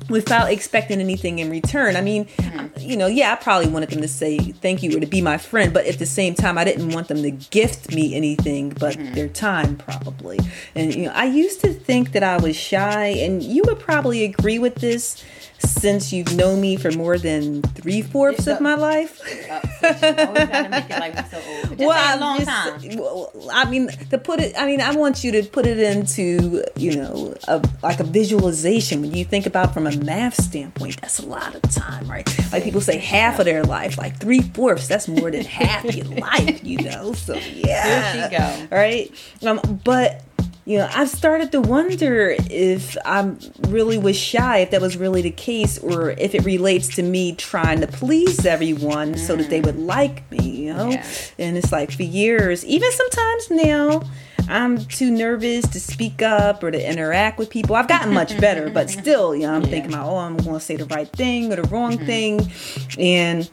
without 0.08 0.50
expecting 0.50 1.00
anything 1.00 1.38
in 1.38 1.50
return. 1.50 1.96
I 1.96 2.00
mean, 2.00 2.26
mm-hmm. 2.26 2.78
you 2.78 2.96
know, 2.96 3.06
yeah, 3.06 3.32
I 3.32 3.36
probably 3.36 3.68
wanted 3.68 3.90
them 3.90 4.02
to 4.02 4.08
say 4.08 4.38
thank 4.38 4.82
you 4.82 4.96
or 4.96 5.00
to 5.00 5.06
be 5.06 5.20
my 5.20 5.38
friend, 5.38 5.72
but 5.72 5.86
at 5.86 5.98
the 5.98 6.06
same 6.06 6.34
time, 6.34 6.58
I 6.58 6.64
didn't 6.64 6.90
want 6.90 7.08
them 7.08 7.22
to 7.22 7.30
gift 7.30 7.94
me 7.94 8.14
anything 8.14 8.70
but 8.70 8.96
mm-hmm. 8.96 9.14
their 9.14 9.28
time, 9.28 9.76
probably. 9.76 10.38
And, 10.74 10.94
you 10.94 11.06
know, 11.06 11.12
I 11.12 11.24
used 11.24 11.60
to 11.62 11.72
think 11.72 12.12
that 12.12 12.22
I 12.22 12.36
was 12.36 12.56
shy, 12.56 13.06
and 13.06 13.42
you 13.42 13.62
would 13.66 13.80
probably 13.80 14.24
agree 14.24 14.58
with 14.58 14.76
this 14.76 15.24
since 15.64 16.12
you've 16.12 16.34
known 16.36 16.60
me 16.60 16.76
for 16.76 16.90
more 16.92 17.18
than 17.18 17.62
three 17.62 18.02
fourths 18.02 18.46
of 18.46 18.60
my 18.60 18.74
life. 18.74 19.18
So 19.18 19.26
you 19.28 20.26
always 20.26 20.48
gotta 20.48 20.68
make 20.68 20.84
it 20.90 20.98
like 21.00 21.14
we're 21.14 21.28
so 21.30 21.36
old. 21.46 21.62
Just 21.62 21.78
say 21.78 21.84
a 21.84 21.88
I'm 21.90 22.20
long 22.20 22.38
just- 22.38 22.50
time. 22.50 22.96
well, 22.96 23.32
I 23.52 23.68
mean, 23.68 23.88
to 24.10 24.18
put 24.18 24.40
it, 24.40 24.54
I 24.58 24.66
mean, 24.66 24.80
I 24.80 24.94
want 24.94 25.22
you 25.24 25.32
to 25.32 25.42
put 25.42 25.66
it 25.66 25.78
into, 25.78 26.64
you 26.76 26.96
know, 26.96 27.34
a, 27.48 27.62
like 27.82 28.00
a 28.00 28.04
visualization. 28.04 29.00
When 29.02 29.14
you 29.14 29.24
think 29.24 29.46
about 29.46 29.74
from 29.74 29.86
a 29.86 29.96
math 29.96 30.34
standpoint, 30.42 31.00
that's 31.00 31.18
a 31.18 31.26
lot 31.26 31.54
of 31.54 31.62
time, 31.62 32.06
right? 32.10 32.28
Like 32.52 32.64
people 32.64 32.80
say 32.80 32.98
half 32.98 33.38
of 33.38 33.44
their 33.44 33.64
life, 33.64 33.98
like 33.98 34.18
three 34.18 34.40
fourths, 34.40 34.88
that's 34.88 35.08
more 35.08 35.30
than 35.30 35.44
half 35.44 35.84
your 35.94 36.06
life, 36.06 36.62
you 36.64 36.78
know? 36.78 37.12
So, 37.14 37.34
yeah. 37.34 38.12
Here 38.12 38.30
she 38.30 38.36
go. 38.70 38.76
Right? 38.76 39.10
Um, 39.46 39.80
but, 39.84 40.22
you 40.66 40.78
know, 40.78 40.88
I've 40.94 41.10
started 41.10 41.52
to 41.52 41.60
wonder 41.60 42.34
if 42.50 42.96
I'm 43.04 43.38
really 43.68 43.98
was 43.98 44.16
shy, 44.16 44.58
if 44.58 44.70
that 44.70 44.80
was 44.80 44.96
really 44.96 45.20
the 45.20 45.30
case, 45.30 45.78
or 45.78 46.12
if 46.12 46.34
it 46.34 46.44
relates 46.44 46.88
to 46.96 47.02
me 47.02 47.34
trying 47.34 47.80
to 47.80 47.86
please 47.86 48.46
everyone 48.46 49.18
so 49.18 49.36
that 49.36 49.50
they 49.50 49.60
mm. 49.60 49.66
would 49.66 49.78
like 49.78 50.30
me, 50.30 50.48
you 50.48 50.72
know? 50.72 50.90
Yeah. 50.90 51.06
And 51.38 51.58
it's 51.58 51.70
like 51.70 51.92
for 51.92 52.02
years, 52.02 52.64
even 52.64 52.90
sometimes 52.92 53.50
now, 53.50 54.02
I'm 54.48 54.78
too 54.86 55.10
nervous 55.10 55.68
to 55.68 55.80
speak 55.80 56.22
up 56.22 56.62
or 56.62 56.70
to 56.70 56.90
interact 56.90 57.38
with 57.38 57.50
people. 57.50 57.76
I've 57.76 57.88
gotten 57.88 58.14
much 58.14 58.38
better, 58.40 58.70
but 58.70 58.88
still, 59.00 59.34
you 59.34 59.42
know, 59.42 59.54
I'm 59.54 59.62
thinking 59.62 59.92
about, 59.92 60.08
oh, 60.08 60.16
I'm 60.16 60.38
going 60.38 60.54
to 60.54 60.60
say 60.60 60.76
the 60.76 60.86
right 60.86 61.08
thing 61.08 61.52
or 61.52 61.56
the 61.56 61.64
wrong 61.64 61.98
mm-hmm. 61.98 62.06
thing. 62.06 62.50
And, 62.98 63.50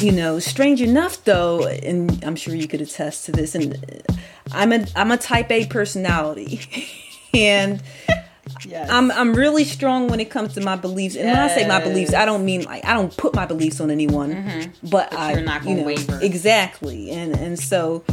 you 0.00 0.10
know, 0.10 0.40
strange 0.40 0.82
enough 0.82 1.22
though, 1.22 1.68
and 1.68 2.24
I'm 2.24 2.34
sure 2.34 2.56
you 2.56 2.66
could 2.66 2.80
attest 2.80 3.26
to 3.26 3.32
this, 3.32 3.54
and 3.54 4.02
I'm 4.52 4.72
a 4.72 4.86
I'm 4.96 5.10
a 5.10 5.16
type 5.16 5.50
A 5.50 5.66
personality. 5.66 6.60
and 7.34 7.82
Yes. 8.66 8.88
I'm 8.90 9.10
I'm 9.10 9.34
really 9.34 9.64
strong 9.64 10.08
when 10.08 10.20
it 10.20 10.30
comes 10.30 10.54
to 10.54 10.60
my 10.60 10.76
beliefs. 10.76 11.16
And 11.16 11.28
when 11.30 11.38
I 11.38 11.48
say 11.48 11.66
my 11.66 11.80
beliefs, 11.80 12.14
I 12.14 12.24
don't 12.24 12.44
mean 12.44 12.62
like 12.64 12.84
I 12.84 12.92
don't 12.94 13.14
put 13.14 13.34
my 13.34 13.46
beliefs 13.46 13.80
on 13.80 13.90
anyone, 13.90 14.70
but, 14.82 15.12
I 15.12 15.16
Mm-hmm. 15.16 15.36
you're 15.36 15.44
not 15.46 15.64
gonna 15.64 15.76
know, 15.76 15.82
waver. 15.84 16.18
exactly. 16.22 17.10
And 17.10 17.34
and 17.34 17.58
so 17.58 18.04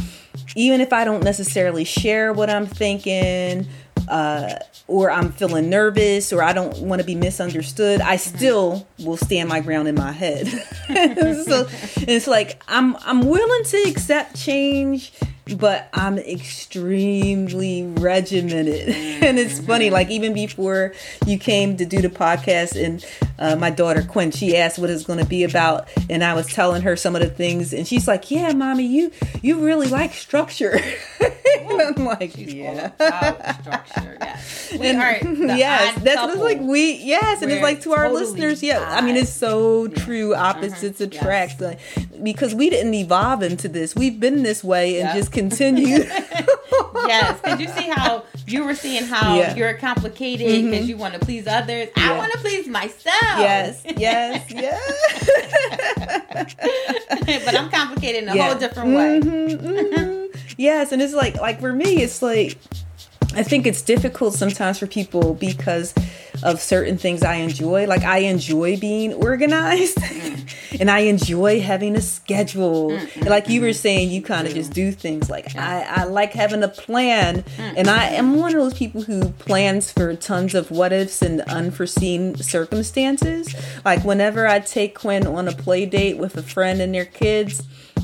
even 0.56 0.80
if 0.80 0.92
I 0.92 1.04
don't 1.04 1.22
necessarily 1.24 1.84
share 1.84 2.32
what 2.32 2.50
I'm 2.50 2.66
thinking, 2.66 3.66
uh, 4.08 4.54
or 4.88 5.10
I'm 5.10 5.32
feeling 5.32 5.70
nervous, 5.70 6.32
or 6.32 6.42
I 6.42 6.52
don't 6.52 6.76
want 6.80 7.00
to 7.00 7.06
be 7.06 7.14
misunderstood, 7.14 8.00
I 8.00 8.16
Mm-hmm. 8.16 8.36
still 8.36 8.86
will 9.00 9.16
stand 9.18 9.48
my 9.48 9.60
ground 9.60 9.88
in 9.88 9.94
my 9.94 10.12
head. 10.12 10.48
so 10.88 11.66
it's 12.08 12.26
like 12.26 12.62
I'm 12.68 12.96
I'm 13.04 13.26
willing 13.26 13.64
to 13.64 13.76
accept 13.90 14.36
change, 14.36 15.12
but 15.58 15.88
I'm 15.92 16.18
extremely 16.18 17.82
regimented. 17.84 18.88
and 19.22 19.38
it's 19.38 19.58
funny, 19.60 19.90
like 19.90 20.10
even 20.10 20.32
before 20.34 20.92
you 21.26 21.38
came 21.38 21.76
to 21.76 21.84
do 21.84 22.00
the 22.00 22.08
podcast, 22.08 22.82
and 22.82 23.04
uh, 23.38 23.56
my 23.56 23.70
daughter 23.70 24.02
Quinn, 24.02 24.30
she 24.30 24.56
asked 24.56 24.78
what 24.78 24.90
it's 24.90 25.04
going 25.04 25.18
to 25.18 25.24
be 25.24 25.44
about, 25.44 25.88
and 26.10 26.22
I 26.24 26.34
was 26.34 26.46
telling 26.46 26.82
her 26.82 26.96
some 26.96 27.14
of 27.16 27.22
the 27.22 27.28
things, 27.30 27.72
and 27.72 27.86
she's 27.86 28.06
like, 28.08 28.30
"Yeah, 28.30 28.52
mommy, 28.52 28.86
you 28.86 29.10
you 29.42 29.64
really 29.64 29.88
like 29.88 30.12
structure." 30.14 30.78
and 31.20 31.80
I'm 31.80 32.04
like, 32.04 32.32
"Yeah." 32.36 32.90
About 32.96 33.60
structure, 33.60 34.16
yes. 34.20 34.58
We 34.78 34.86
And- 34.86 34.98
are 35.02 35.18
the 35.22 35.58
yes, 35.58 36.02
that's 36.02 36.36
like 36.38 36.60
we 36.60 36.94
yes, 36.94 37.42
and 37.42 37.52
it's 37.52 37.62
like 37.62 37.82
to 37.82 37.92
our 37.92 38.04
totally 38.08 38.24
listeners, 38.24 38.62
yeah. 38.62 38.80
I 38.88 39.02
mean, 39.02 39.16
it's 39.16 39.30
so 39.30 39.86
true. 39.88 40.34
Opposites 40.34 40.98
Mhm. 41.00 41.04
attract, 41.06 41.60
like, 41.60 41.78
because 42.22 42.54
we 42.54 42.70
didn't 42.70 42.94
evolve 42.94 43.42
into 43.42 43.68
this. 43.68 43.94
We've 43.94 44.18
been 44.18 44.42
this 44.42 44.64
way 44.64 44.98
and 45.00 45.08
Yep. 45.08 45.16
just 45.16 45.32
continue. 45.48 45.98
yes, 47.06 47.40
because 47.40 47.60
you 47.60 47.68
see 47.68 47.88
how 47.88 48.24
you 48.46 48.64
were 48.64 48.74
seeing 48.74 49.04
how 49.04 49.34
Yeah. 49.36 49.54
you're 49.56 49.74
complicated 49.74 50.64
because 50.70 50.88
you 50.88 50.96
want 50.96 51.14
to 51.14 51.20
please 51.20 51.46
others. 51.46 51.88
I 51.96 52.16
want 52.16 52.32
to 52.32 52.38
please 52.38 52.66
myself. 52.68 53.38
yes, 53.38 53.82
yes, 53.96 54.50
yes. 54.66 54.82
but 57.44 57.54
I'm 57.58 57.70
complicated 57.70 58.24
in 58.24 58.28
a 58.28 58.34
Yeah. 58.36 58.48
whole 58.50 58.58
different 58.58 58.90
way. 58.96 59.20
Mhm, 59.20 59.58
mhm. 59.58 60.36
yes, 60.56 60.92
and 60.92 61.00
it's 61.02 61.14
like 61.14 61.36
like 61.40 61.60
for 61.60 61.72
me, 61.72 62.02
it's 62.02 62.22
like 62.22 62.56
I 63.34 63.42
think 63.42 63.66
it's 63.66 63.82
difficult 63.82 64.34
sometimes 64.34 64.78
for 64.78 64.86
people 64.86 65.34
because 65.34 65.94
of 66.42 66.60
certain 66.60 66.98
things 66.98 67.22
I 67.22 67.36
enjoy. 67.36 67.86
Like 67.86 68.02
I 68.02 68.18
enjoy 68.18 68.78
being 68.78 69.14
organized 69.14 69.98
and 70.80 70.90
I 70.90 71.00
enjoy 71.00 71.60
having 71.60 71.96
a 71.96 72.00
schedule. 72.00 72.92
And 72.92 73.26
like 73.26 73.48
you 73.48 73.60
were 73.60 73.72
saying, 73.72 74.10
you 74.10 74.22
kind 74.22 74.46
of 74.46 74.54
just 74.54 74.72
do 74.72 74.92
things 74.92 75.30
like 75.30 75.56
I, 75.56 75.82
I 75.82 76.04
like 76.04 76.32
having 76.32 76.62
a 76.62 76.68
plan. 76.68 77.44
And 77.58 77.88
I 77.88 78.06
am 78.08 78.36
one 78.36 78.54
of 78.54 78.60
those 78.60 78.74
people 78.74 79.02
who 79.02 79.30
plans 79.30 79.90
for 79.90 80.14
tons 80.14 80.54
of 80.54 80.70
what 80.70 80.92
ifs 80.92 81.22
and 81.22 81.40
unforeseen 81.42 82.36
circumstances. 82.36 83.54
Like 83.84 84.04
whenever 84.04 84.46
I 84.46 84.60
take 84.60 84.98
Quinn 84.98 85.26
on 85.26 85.48
a 85.48 85.52
play 85.52 85.86
date 85.86 86.18
with 86.18 86.36
a 86.36 86.42
friend 86.42 86.80
and 86.80 86.94
their 86.94 87.06
kids, 87.06 87.62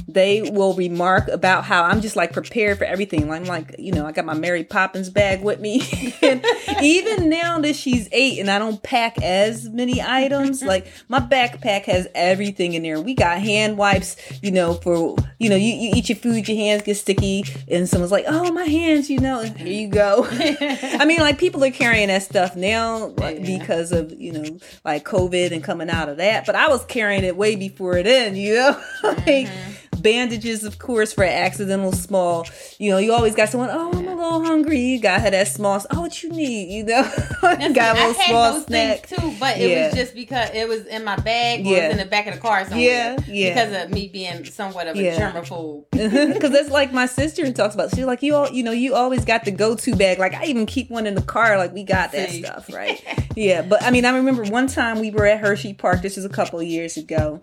they 0.08 0.50
will 0.50 0.72
remark 0.72 1.28
about 1.28 1.64
how 1.64 1.84
I'm 1.84 2.00
just 2.00 2.16
like 2.16 2.32
prepared 2.32 2.78
for 2.78 2.84
everything. 2.84 3.30
I'm 3.30 3.44
like, 3.44 3.76
you 3.78 3.92
know, 3.92 4.06
I 4.06 4.12
got 4.12 4.24
my 4.24 4.32
Mary 4.34 4.64
Poppins 4.64 5.10
bag 5.10 5.42
with 5.42 5.60
me. 5.60 5.82
and 6.22 6.44
even 6.82 7.28
now 7.28 7.60
that 7.60 7.76
she's 7.76 8.08
eight 8.10 8.38
and 8.38 8.50
I 8.50 8.58
don't 8.58 8.82
pack 8.82 9.22
as 9.22 9.68
many 9.68 10.00
items, 10.00 10.62
like 10.62 10.90
my 11.08 11.20
backpack 11.20 11.84
has 11.84 12.08
everything 12.14 12.72
in 12.72 12.82
there. 12.82 12.98
We 13.00 13.12
got 13.14 13.38
hand 13.40 13.76
wipes, 13.76 14.16
you 14.42 14.50
know, 14.50 14.74
for, 14.74 15.14
you 15.38 15.50
know, 15.50 15.56
you, 15.56 15.74
you 15.74 15.92
eat 15.94 16.08
your 16.08 16.16
food, 16.16 16.48
your 16.48 16.56
hands 16.56 16.82
get 16.82 16.96
sticky. 16.96 17.44
And 17.70 17.86
someone's 17.86 18.12
like, 18.12 18.24
oh, 18.26 18.50
my 18.50 18.64
hands, 18.64 19.10
you 19.10 19.18
know, 19.18 19.42
here 19.42 19.66
you 19.66 19.88
go. 19.88 20.26
I 20.30 21.04
mean, 21.04 21.18
like 21.18 21.38
people 21.38 21.62
are 21.64 21.70
carrying 21.70 22.08
that 22.08 22.22
stuff 22.22 22.56
now 22.56 23.08
like, 23.18 23.40
Yeah. 23.40 23.58
because 23.58 23.92
of, 23.92 24.18
you 24.18 24.32
know, 24.32 24.58
like 24.86 25.04
COVID 25.04 25.52
and 25.52 25.62
coming 25.62 25.90
out 25.90 26.08
of 26.08 26.16
that. 26.16 26.46
But 26.46 26.54
I 26.54 26.68
was 26.68 26.82
carrying 26.86 27.24
it 27.24 27.36
way 27.36 27.56
before 27.56 28.02
then, 28.02 28.36
you 28.36 28.54
know? 28.54 28.82
like, 29.02 29.26
mm-hmm. 29.26 29.72
Bandages, 29.98 30.64
of 30.64 30.78
course, 30.78 31.12
for 31.12 31.24
accidental 31.24 31.92
small. 31.92 32.46
You 32.78 32.90
know, 32.90 32.98
you 32.98 33.12
always 33.12 33.34
got 33.34 33.48
someone, 33.48 33.70
oh, 33.72 33.90
I'm 33.92 34.06
a 34.08 34.14
little 34.14 34.44
hungry. 34.44 34.78
You 34.80 35.00
got 35.00 35.20
her 35.22 35.30
that 35.30 35.48
small, 35.48 35.82
oh, 35.90 36.00
what 36.02 36.22
you 36.22 36.30
need, 36.30 36.72
you 36.72 36.84
know? 36.84 37.02
Got 37.42 37.48
a 37.50 37.58
I 37.58 37.92
little 38.06 38.12
had 38.14 38.28
small 38.28 38.52
those 38.52 38.64
snack. 38.66 39.06
things 39.06 39.20
too, 39.20 39.34
but 39.40 39.58
it 39.58 39.70
Yeah. 39.70 39.86
was 39.88 39.94
just 39.96 40.14
because 40.14 40.50
it 40.54 40.68
was 40.68 40.86
in 40.86 41.04
my 41.04 41.16
bag 41.16 41.66
or 41.66 41.76
it 41.76 41.82
was 41.82 41.90
in 41.92 41.96
the 41.98 42.04
back 42.04 42.26
of 42.26 42.34
the 42.34 42.40
car 42.40 42.64
somewhere. 42.64 42.80
Yeah, 42.80 43.16
yeah. 43.26 43.48
Because 43.66 43.84
of 43.84 43.90
me 43.90 44.08
being 44.08 44.44
somewhat 44.44 44.86
of 44.86 44.96
a 44.96 45.02
Yeah. 45.02 45.18
germaphobe. 45.32 45.84
Because 46.38 46.50
that's 46.52 46.70
like 46.70 46.92
my 46.92 47.06
sister 47.06 47.50
talks 47.52 47.74
about. 47.74 47.90
She's 47.94 48.04
like, 48.04 48.22
you 48.22 48.34
all, 48.34 48.50
you 48.50 48.62
know, 48.62 48.72
you 48.72 48.94
always 48.94 49.24
got 49.24 49.44
the 49.44 49.50
go-to 49.50 49.94
bag. 49.96 50.18
Like 50.18 50.34
I 50.34 50.44
even 50.46 50.66
keep 50.66 50.90
one 50.90 51.06
in 51.06 51.14
the 51.14 51.22
car. 51.22 51.56
Like 51.58 51.72
we 51.74 51.84
got 51.84 52.12
that 52.12 52.30
See. 52.30 52.42
stuff, 52.42 52.72
right? 52.72 53.02
yeah, 53.36 53.62
but 53.62 53.82
I 53.82 53.90
mean, 53.90 54.04
I 54.04 54.16
remember 54.16 54.44
one 54.44 54.66
time 54.68 55.00
we 55.00 55.10
were 55.10 55.26
at 55.26 55.40
Hershey 55.40 55.74
Park. 55.74 56.02
This 56.02 56.16
was 56.16 56.24
a 56.24 56.28
couple 56.28 56.60
of 56.60 56.66
years 56.66 56.96
ago. 56.96 57.40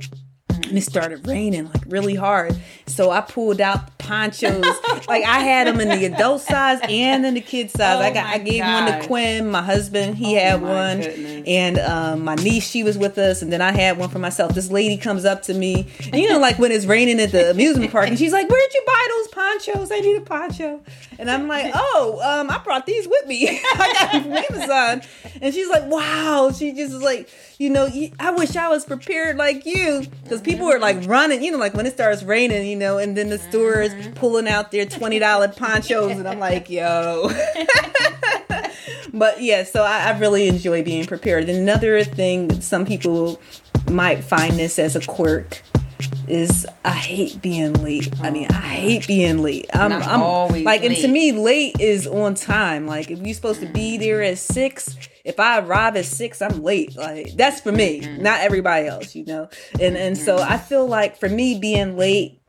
And 0.67 0.77
it 0.77 0.81
started 0.81 1.27
raining 1.27 1.65
like 1.65 1.84
really 1.88 2.15
hard. 2.15 2.55
So 2.88 3.12
I 3.12 3.22
pulled 3.22 3.62
out 3.62 3.98
ponchos. 3.98 4.63
like 5.07 5.24
I 5.24 5.39
had 5.39 5.67
them 5.67 5.79
in 5.79 5.89
the 5.89 6.05
adult 6.05 6.41
size 6.41 6.79
and 6.88 7.25
in 7.25 7.34
the 7.34 7.41
kid 7.41 7.72
size. 7.72 7.98
Oh 8.00 8.03
I 8.03 8.12
got 8.12 8.25
I 8.27 8.38
gave 8.39 8.63
one 8.63 8.86
to 8.86 9.07
Quinn, 9.07 9.50
my 9.50 9.62
husband, 9.62 10.17
he 10.17 10.36
Oh 10.36 10.39
had 10.39 10.62
one. 10.62 11.01
goodness. 11.01 11.43
And 11.48 11.79
um, 11.79 12.24
my 12.24 12.36
niece, 12.36 12.67
she 12.67 12.84
was 12.84 12.98
with 12.98 13.17
us, 13.17 13.41
and 13.41 13.51
then 13.53 13.62
I 13.62 13.72
had 13.72 13.98
one 13.98 14.10
for 14.10 14.19
myself. 14.19 14.53
This 14.55 14.69
lady 14.72 14.98
comes 14.98 15.25
up 15.25 15.43
to 15.43 15.53
me, 15.53 15.88
and 16.12 16.15
you 16.22 16.27
know, 16.29 16.39
like 16.39 16.57
when 16.60 16.72
it's 16.72 16.86
raining 16.86 17.19
at 17.19 17.31
the 17.31 17.51
amusement 17.51 17.91
park, 17.91 18.07
and 18.07 18.17
she's 18.17 18.34
like, 18.34 18.50
"Where'd 18.50 18.74
you 18.74 18.84
buy 18.86 19.07
those 19.10 19.27
ponchos? 19.29 19.91
I 19.91 20.00
need 20.00 20.17
a 20.17 20.22
poncho." 20.22 20.81
And 21.19 21.29
I'm 21.29 21.48
like, 21.48 21.72
"Oh, 21.75 22.19
um, 22.24 22.50
I 22.50 22.57
brought 22.60 22.86
these 22.86 23.07
with 23.07 23.27
me. 23.27 23.48
I 23.63 23.93
got 24.00 24.12
them 24.12 24.24
from 24.24 24.34
Amazon." 24.34 25.01
And 25.41 25.53
she's 25.53 25.69
like, 25.69 25.86
"Wow!" 25.86 26.51
She 26.57 26.72
just 26.74 26.93
is 26.93 27.01
like, 27.01 27.29
"You 27.57 27.69
know, 27.69 27.89
I 28.19 28.31
wish 28.31 28.55
I 28.55 28.67
was 28.69 28.85
prepared 28.85 29.38
like 29.38 29.65
you, 29.65 30.05
because 30.24 30.41
people 30.41 30.67
were 30.67 30.79
like 30.79 31.05
running, 31.05 31.43
you 31.43 31.51
know, 31.51 31.57
like 31.57 31.74
when 31.74 31.85
it 31.85 31.93
starts 31.93 32.24
raining, 32.24 32.67
you 32.67 32.75
know, 32.75 32.97
and 32.97 33.17
then 33.17 33.29
the 33.29 33.38
stores 33.38 33.93
mm-hmm. 33.93 34.13
pulling 34.13 34.47
out 34.47 34.71
their 34.71 34.85
twenty 34.85 35.19
dollar 35.19 35.47
ponchos, 35.47 36.12
and 36.12 36.27
I'm 36.27 36.39
like, 36.39 36.69
yo." 36.69 37.29
but 39.13 39.41
yeah, 39.41 39.63
so 39.63 39.83
I, 39.83 40.12
I 40.12 40.19
really 40.19 40.47
enjoy 40.47 40.83
being 40.83 41.05
prepared. 41.05 41.50
Another 41.50 42.03
thing, 42.03 42.62
some 42.62 42.85
people 42.85 43.39
might 43.89 44.24
find 44.24 44.53
this 44.53 44.79
as 44.79 44.95
a 44.95 45.01
quirk. 45.01 45.62
Is 46.27 46.65
I 46.83 46.91
hate 46.91 47.41
being 47.41 47.74
late. 47.74 48.13
I 48.21 48.31
mean, 48.31 48.47
I 48.50 48.53
hate 48.53 49.07
being 49.07 49.43
late. 49.43 49.69
I'm, 49.74 49.91
I'm 49.91 50.03
I'm 50.03 50.21
always 50.21 50.65
like, 50.65 50.83
and 50.83 50.95
to 50.95 51.07
me, 51.07 51.31
late 51.31 51.75
is 51.79 52.07
on 52.07 52.35
time. 52.35 52.88
Like, 52.88 53.12
if 53.12 53.19
you're 53.19 53.33
supposed 53.35 53.59
to 53.59 53.67
be 53.67 53.97
there 53.97 54.24
at 54.24 54.38
six, 54.38 54.95
if 55.24 55.39
I 55.39 55.59
arrive 55.59 55.95
at 55.95 56.05
six, 56.05 56.41
I'm 56.41 56.63
late. 56.63 56.95
Like, 56.95 57.35
that's 57.35 57.62
for 57.62 57.71
me, 57.71 58.01
mm-hmm. 58.01 58.24
not 58.24 58.41
everybody 58.41 58.88
else, 58.88 59.15
you 59.15 59.25
know. 59.25 59.50
And 59.79 59.95
and 59.97 60.17
so 60.17 60.38
mm-hmm. 60.38 60.51
I 60.51 60.57
feel 60.57 60.88
like 60.88 61.17
for 61.17 61.29
me, 61.29 61.59
being 61.59 61.97
late 61.97 62.39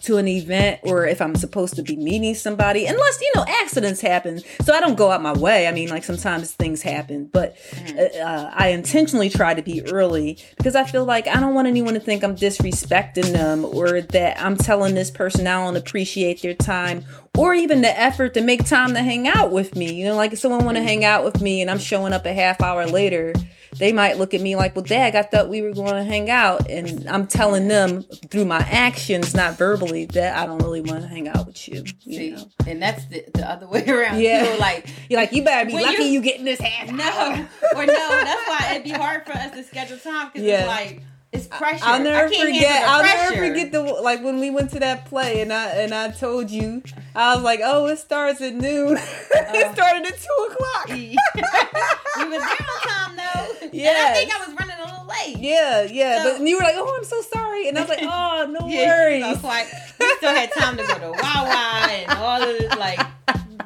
to 0.00 0.16
an 0.16 0.26
event 0.26 0.80
or 0.82 1.06
if 1.06 1.20
I'm 1.20 1.36
supposed 1.36 1.74
to 1.76 1.82
be 1.82 1.94
meeting 1.94 2.34
somebody, 2.34 2.86
unless 2.86 3.20
you 3.20 3.30
know 3.36 3.44
accidents 3.62 4.00
happen. 4.00 4.40
So 4.64 4.74
I 4.74 4.80
don't 4.80 4.96
go 4.96 5.12
out 5.12 5.22
my 5.22 5.32
way. 5.32 5.68
I 5.68 5.72
mean, 5.72 5.88
like 5.88 6.02
sometimes 6.02 6.50
things 6.50 6.82
happen, 6.82 7.26
but 7.26 7.56
uh, 7.96 8.18
uh, 8.18 8.50
I 8.52 8.68
intentionally 8.68 9.30
try 9.30 9.54
to 9.54 9.62
be 9.62 9.82
early 9.86 10.38
because 10.56 10.74
I 10.74 10.82
feel 10.82 11.04
like 11.04 11.28
I 11.28 11.38
don't 11.38 11.54
want 11.54 11.68
anyone 11.68 11.94
to 11.94 12.00
think 12.00 12.24
I'm 12.24 12.34
disrespecting 12.34 13.32
them 13.32 13.64
or 13.64 14.00
that 14.00 14.40
I'm 14.42 14.56
telling 14.56 14.96
this 14.96 15.10
person 15.10 15.46
I 15.46 15.64
don't 15.64 15.76
appreciate 15.76 16.42
their 16.42 16.54
time 16.54 17.04
or 17.40 17.54
even 17.54 17.80
the 17.82 17.98
effort 18.00 18.34
to 18.34 18.40
make 18.40 18.64
time 18.66 18.94
to 18.94 19.00
hang 19.00 19.26
out 19.28 19.50
with 19.50 19.74
me. 19.76 19.92
You 19.92 20.06
know, 20.06 20.16
like 20.16 20.32
if 20.32 20.38
someone 20.38 20.64
want 20.64 20.76
to 20.76 20.82
hang 20.82 21.04
out 21.04 21.24
with 21.24 21.40
me 21.40 21.60
and 21.60 21.70
I'm 21.70 21.78
showing 21.78 22.12
up 22.12 22.26
a 22.26 22.32
half 22.32 22.60
hour 22.60 22.86
later. 22.86 23.32
They 23.78 23.92
might 23.92 24.18
look 24.18 24.34
at 24.34 24.40
me 24.40 24.56
like, 24.56 24.74
well, 24.74 24.84
Dag, 24.84 25.14
I 25.14 25.22
thought 25.22 25.48
we 25.48 25.62
were 25.62 25.72
going 25.72 25.94
to 25.94 26.02
hang 26.02 26.28
out. 26.28 26.68
And 26.68 27.08
I'm 27.08 27.28
telling 27.28 27.68
them 27.68 28.02
through 28.28 28.44
my 28.44 28.58
actions, 28.58 29.32
not 29.32 29.56
verbally, 29.56 30.06
that 30.06 30.36
I 30.36 30.44
don't 30.44 30.58
really 30.58 30.80
want 30.80 31.02
to 31.02 31.08
hang 31.08 31.28
out 31.28 31.46
with 31.46 31.68
you. 31.68 31.84
you 32.02 32.14
See, 32.16 32.30
know? 32.32 32.50
and 32.66 32.82
that's 32.82 33.04
the, 33.06 33.24
the 33.32 33.48
other 33.48 33.68
way 33.68 33.86
around. 33.86 34.20
Yeah. 34.20 34.56
like 34.58 34.88
You're 35.08 35.20
like, 35.20 35.32
you 35.32 35.44
better 35.44 35.66
be 35.70 35.74
lucky 35.74 36.02
you- 36.02 36.10
you, 36.10 36.20
getting 36.20 36.44
this 36.44 36.58
half 36.60 36.90
no, 36.90 37.04
hour. 37.04 37.48
or 37.76 37.86
no. 37.86 38.08
That's 38.24 38.48
why 38.48 38.68
it'd 38.72 38.84
be 38.84 38.90
hard 38.90 39.24
for 39.24 39.32
us 39.32 39.52
to 39.52 39.62
schedule 39.62 39.98
time 39.98 40.30
because 40.32 40.42
Yeah. 40.42 40.58
it's 40.62 40.66
like 40.66 41.02
it's 41.32 41.46
pressure. 41.46 41.84
I'll 41.84 42.02
never 42.02 42.26
I 42.26 42.30
can't 42.30 42.48
forget. 42.48 42.82
I'll 42.88 43.02
never 43.04 43.36
forget 43.36 43.70
the 43.70 43.82
like 43.82 44.22
when 44.22 44.40
we 44.40 44.50
went 44.50 44.70
to 44.72 44.80
that 44.80 45.06
play 45.06 45.40
and 45.40 45.52
I 45.52 45.66
and 45.66 45.94
I 45.94 46.10
told 46.10 46.50
you 46.50 46.82
I 47.14 47.34
was 47.34 47.44
like, 47.44 47.60
oh, 47.62 47.86
it 47.86 47.98
starts 47.98 48.40
at 48.40 48.54
noon. 48.54 48.96
it 48.96 49.00
uh-huh. 49.00 49.74
started 49.74 50.06
at 50.06 50.18
two 50.18 50.48
o'clock. 50.50 50.88
we 50.88 51.16
was 51.36 52.40
there 52.40 52.66
on 52.66 52.80
time 52.82 53.16
though. 53.16 53.66
And 53.66 53.96
I 53.96 54.12
think 54.12 54.34
I 54.34 54.46
was 54.46 54.56
running 54.58 54.76
a 54.76 54.84
little 54.84 55.06
late. 55.06 55.36
Yeah, 55.38 55.82
yeah. 55.82 56.24
So- 56.24 56.38
but 56.38 56.46
you 56.48 56.56
were 56.56 56.62
like, 56.64 56.74
oh, 56.76 56.96
I'm 56.98 57.04
so 57.04 57.20
sorry, 57.22 57.68
and 57.68 57.78
I 57.78 57.82
was 57.82 57.90
like, 57.90 58.02
oh, 58.02 58.46
no 58.50 58.66
Yeah, 58.68 58.88
worries. 58.88 59.24
so 59.24 59.30
it's 59.30 59.44
like 59.44 59.68
we 60.00 60.14
still 60.16 60.34
had 60.34 60.52
time 60.52 60.76
to 60.78 60.82
go 60.82 60.98
to 60.98 61.10
Wawa 61.10 61.86
and 61.90 62.10
all 62.18 62.42
of 62.42 62.58
this. 62.58 62.74
Like 62.76 62.98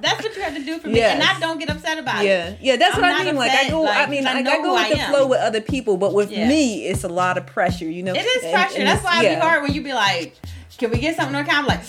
that's 0.05 0.23
what 0.23 0.37
you 0.37 0.43
have 0.43 0.55
to 0.55 0.63
do 0.65 0.79
for 0.79 0.89
me, 0.89 1.01
and 1.01 1.23
I 1.23 1.39
don't 1.41 1.59
get 1.59 1.71
upset 1.71 1.99
about 1.99 2.25
it. 2.25 2.29
Yeah, 2.29 2.55
yeah, 2.61 2.77
that's 2.77 2.95
I'm 2.97 3.03
what 3.03 3.11
I 3.21 3.25
mean. 3.25 3.37
Like 3.37 3.51
I 3.53 3.69
go, 3.71 3.83
like, 3.83 4.07
I 4.09 4.11
mean, 4.11 4.27
I 4.27 4.33
I 4.39 4.43
go 4.43 4.73
with 4.75 4.83
I 4.83 4.91
the 4.91 4.99
am. 5.01 5.11
flow 5.11 5.27
with 5.27 5.41
other 5.41 5.61
people, 5.61 5.97
but 5.97 6.13
with 6.15 6.31
Yeah. 6.31 6.49
me, 6.49 6.87
it's 6.87 7.05
a 7.05 7.09
lot 7.09 7.39
of 7.39 7.47
pressure. 7.47 7.87
You 7.91 8.03
know, 8.03 8.15
It 8.15 8.25
is 8.25 8.45
And- 8.45 8.53
pressure. 8.53 8.79
and 8.79 8.89
That's 8.89 9.03
why 9.05 9.25
it'd 9.25 9.37
be 9.39 9.41
hard 9.41 9.63
when 9.63 9.73
you 9.73 9.83
be 9.83 9.93
like, 9.95 10.35
"Can 10.79 10.91
we 10.91 10.99
get 10.99 11.17
something 11.17 11.35
on 11.35 11.43
account?" 11.45 11.59
I'm 11.61 11.67
like, 11.67 11.85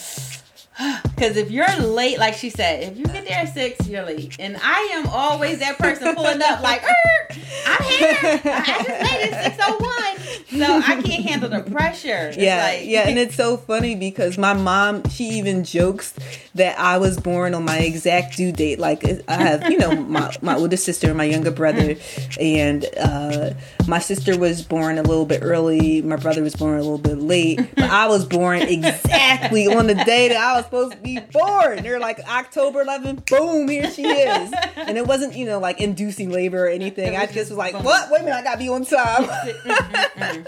because 1.03 1.37
if 1.37 1.51
you're 1.51 1.67
late, 1.77 2.19
like 2.19 2.33
she 2.33 2.49
said, 2.49 2.83
if 2.83 2.97
you 2.97 3.05
get 3.05 3.25
there 3.25 3.39
at 3.39 3.53
six, 3.53 3.87
you're 3.87 4.03
late, 4.05 4.35
and 4.39 4.57
I 4.61 4.89
am 4.93 5.07
always 5.07 5.59
that 5.59 5.77
person 5.77 6.13
pulling 6.15 6.41
up 6.41 6.61
like, 6.61 6.83
"Er, 6.83 7.35
"I'm 7.65 7.83
here. 7.83 8.41
I 8.43 8.83
just 8.85 8.87
made 8.89 9.29
it 9.29 9.43
six 9.43 9.57
oh 9.61 9.77
one, 9.77 10.59
so 10.59 10.81
I 10.93 11.01
can't 11.01 11.23
handle 11.23 11.49
the 11.49 11.63
pressure." 11.71 12.27
It's 12.27 12.37
Yeah, 12.37 12.63
like, 12.63 12.81
yeah, 12.85 13.07
and 13.07 13.17
it's 13.17 13.35
so 13.35 13.57
funny 13.57 13.95
because 13.95 14.37
my 14.37 14.53
mom, 14.53 15.07
she 15.09 15.25
even 15.29 15.63
jokes 15.63 16.13
that 16.55 16.77
I 16.79 16.97
was 16.97 17.19
born 17.19 17.53
on 17.53 17.63
my 17.63 17.77
exact 17.79 18.35
due 18.35 18.51
date. 18.51 18.79
Like 18.79 19.03
I 19.27 19.33
have, 19.33 19.71
you 19.71 19.77
know, 19.77 19.95
my 19.95 20.35
my 20.41 20.55
older 20.55 20.77
sister 20.77 21.07
and 21.07 21.17
my 21.17 21.23
younger 21.23 21.51
brother, 21.51 21.95
and 22.39 22.85
uh, 22.97 23.51
my 23.87 23.99
sister 23.99 24.37
was 24.37 24.61
born 24.61 24.97
a 24.97 25.03
little 25.03 25.25
bit 25.25 25.39
early. 25.41 26.01
My 26.01 26.17
brother 26.17 26.41
was 26.41 26.55
born 26.55 26.75
a 26.75 26.81
little 26.81 26.97
bit 26.97 27.19
late, 27.19 27.59
but 27.75 27.89
I 27.89 28.07
was 28.07 28.25
born 28.25 28.61
exactly 28.61 29.67
on 29.67 29.87
the 29.87 29.95
day 29.95 30.27
that 30.29 30.37
I 30.37 30.53
was 30.57 30.64
supposed 30.65 30.93
to 30.93 30.97
be 30.97 31.19
born. 31.19 31.83
They're 31.83 31.99
like 31.99 32.19
October 32.27 32.83
11th, 32.83 33.25
boom, 33.29 33.67
here 33.67 33.89
she 33.89 34.03
is, 34.03 34.53
and 34.75 34.97
it 34.97 35.07
wasn't, 35.07 35.35
you 35.35 35.45
know, 35.45 35.59
like 35.59 35.79
inducing 35.81 36.29
labor 36.31 36.65
or 36.65 36.69
anything. 36.69 37.15
I 37.15 37.25
just 37.25 37.49
was 37.49 37.57
like, 37.57 37.73
what? 37.83 38.11
Wait 38.11 38.21
a 38.21 38.23
minute, 38.23 38.37
I 38.37 38.43
gotta 38.43 38.57
be 38.57 38.69
on 38.69 38.85
time. 38.85 39.29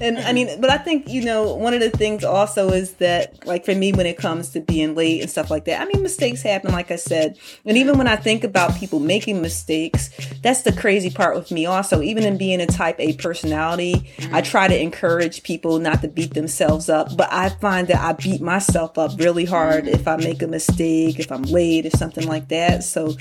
and 0.00 0.18
I 0.18 0.32
mean, 0.32 0.60
but 0.60 0.70
I 0.70 0.78
think 0.78 1.08
you 1.08 1.24
know 1.24 1.54
one 1.54 1.74
of 1.74 1.80
the 1.80 1.90
things 1.90 2.24
also 2.24 2.70
is 2.70 2.94
that 2.94 3.46
like 3.46 3.64
for 3.64 3.74
me 3.74 3.92
when 3.92 4.06
it 4.06 4.16
comes 4.16 4.50
to 4.50 4.60
being 4.60 4.94
late 4.94 5.20
and 5.20 5.30
stuff 5.30 5.50
like 5.50 5.64
that, 5.66 5.80
I 5.80 5.84
mean 5.86 6.02
mistakes 6.02 6.42
happen, 6.42 6.72
like 6.72 6.90
I 6.90 6.96
said, 6.96 7.38
and 7.64 7.76
even 7.76 7.98
when 7.98 8.08
I 8.08 8.16
think 8.16 8.44
about 8.44 8.76
people 8.76 9.00
making 9.00 9.40
mistakes, 9.40 10.10
that's 10.42 10.62
the 10.62 10.72
crazy 10.72 11.10
part 11.10 11.36
with 11.36 11.50
me. 11.50 11.66
Also, 11.66 12.02
even 12.02 12.24
in 12.24 12.38
being 12.38 12.60
a 12.60 12.66
Type 12.66 12.96
A 12.98 13.14
personality, 13.14 14.10
I 14.32 14.40
try 14.40 14.68
to 14.68 14.80
encourage 14.80 15.42
people 15.42 15.78
not 15.78 16.02
to 16.02 16.08
beat 16.08 16.34
themselves 16.34 16.88
up, 16.88 17.16
but 17.16 17.32
I 17.32 17.48
find 17.48 17.88
that 17.88 18.00
I 18.00 18.12
beat 18.12 18.40
myself 18.40 18.98
up 18.98 19.12
really 19.18 19.43
hard 19.44 19.86
if 19.88 20.06
I 20.08 20.16
make 20.16 20.42
a 20.42 20.46
mistake, 20.46 21.18
if 21.18 21.30
I'm 21.32 21.42
late, 21.44 21.86
or 21.86 21.90
something 21.90 22.26
like 22.26 22.48
that. 22.48 22.84
So 22.84 23.14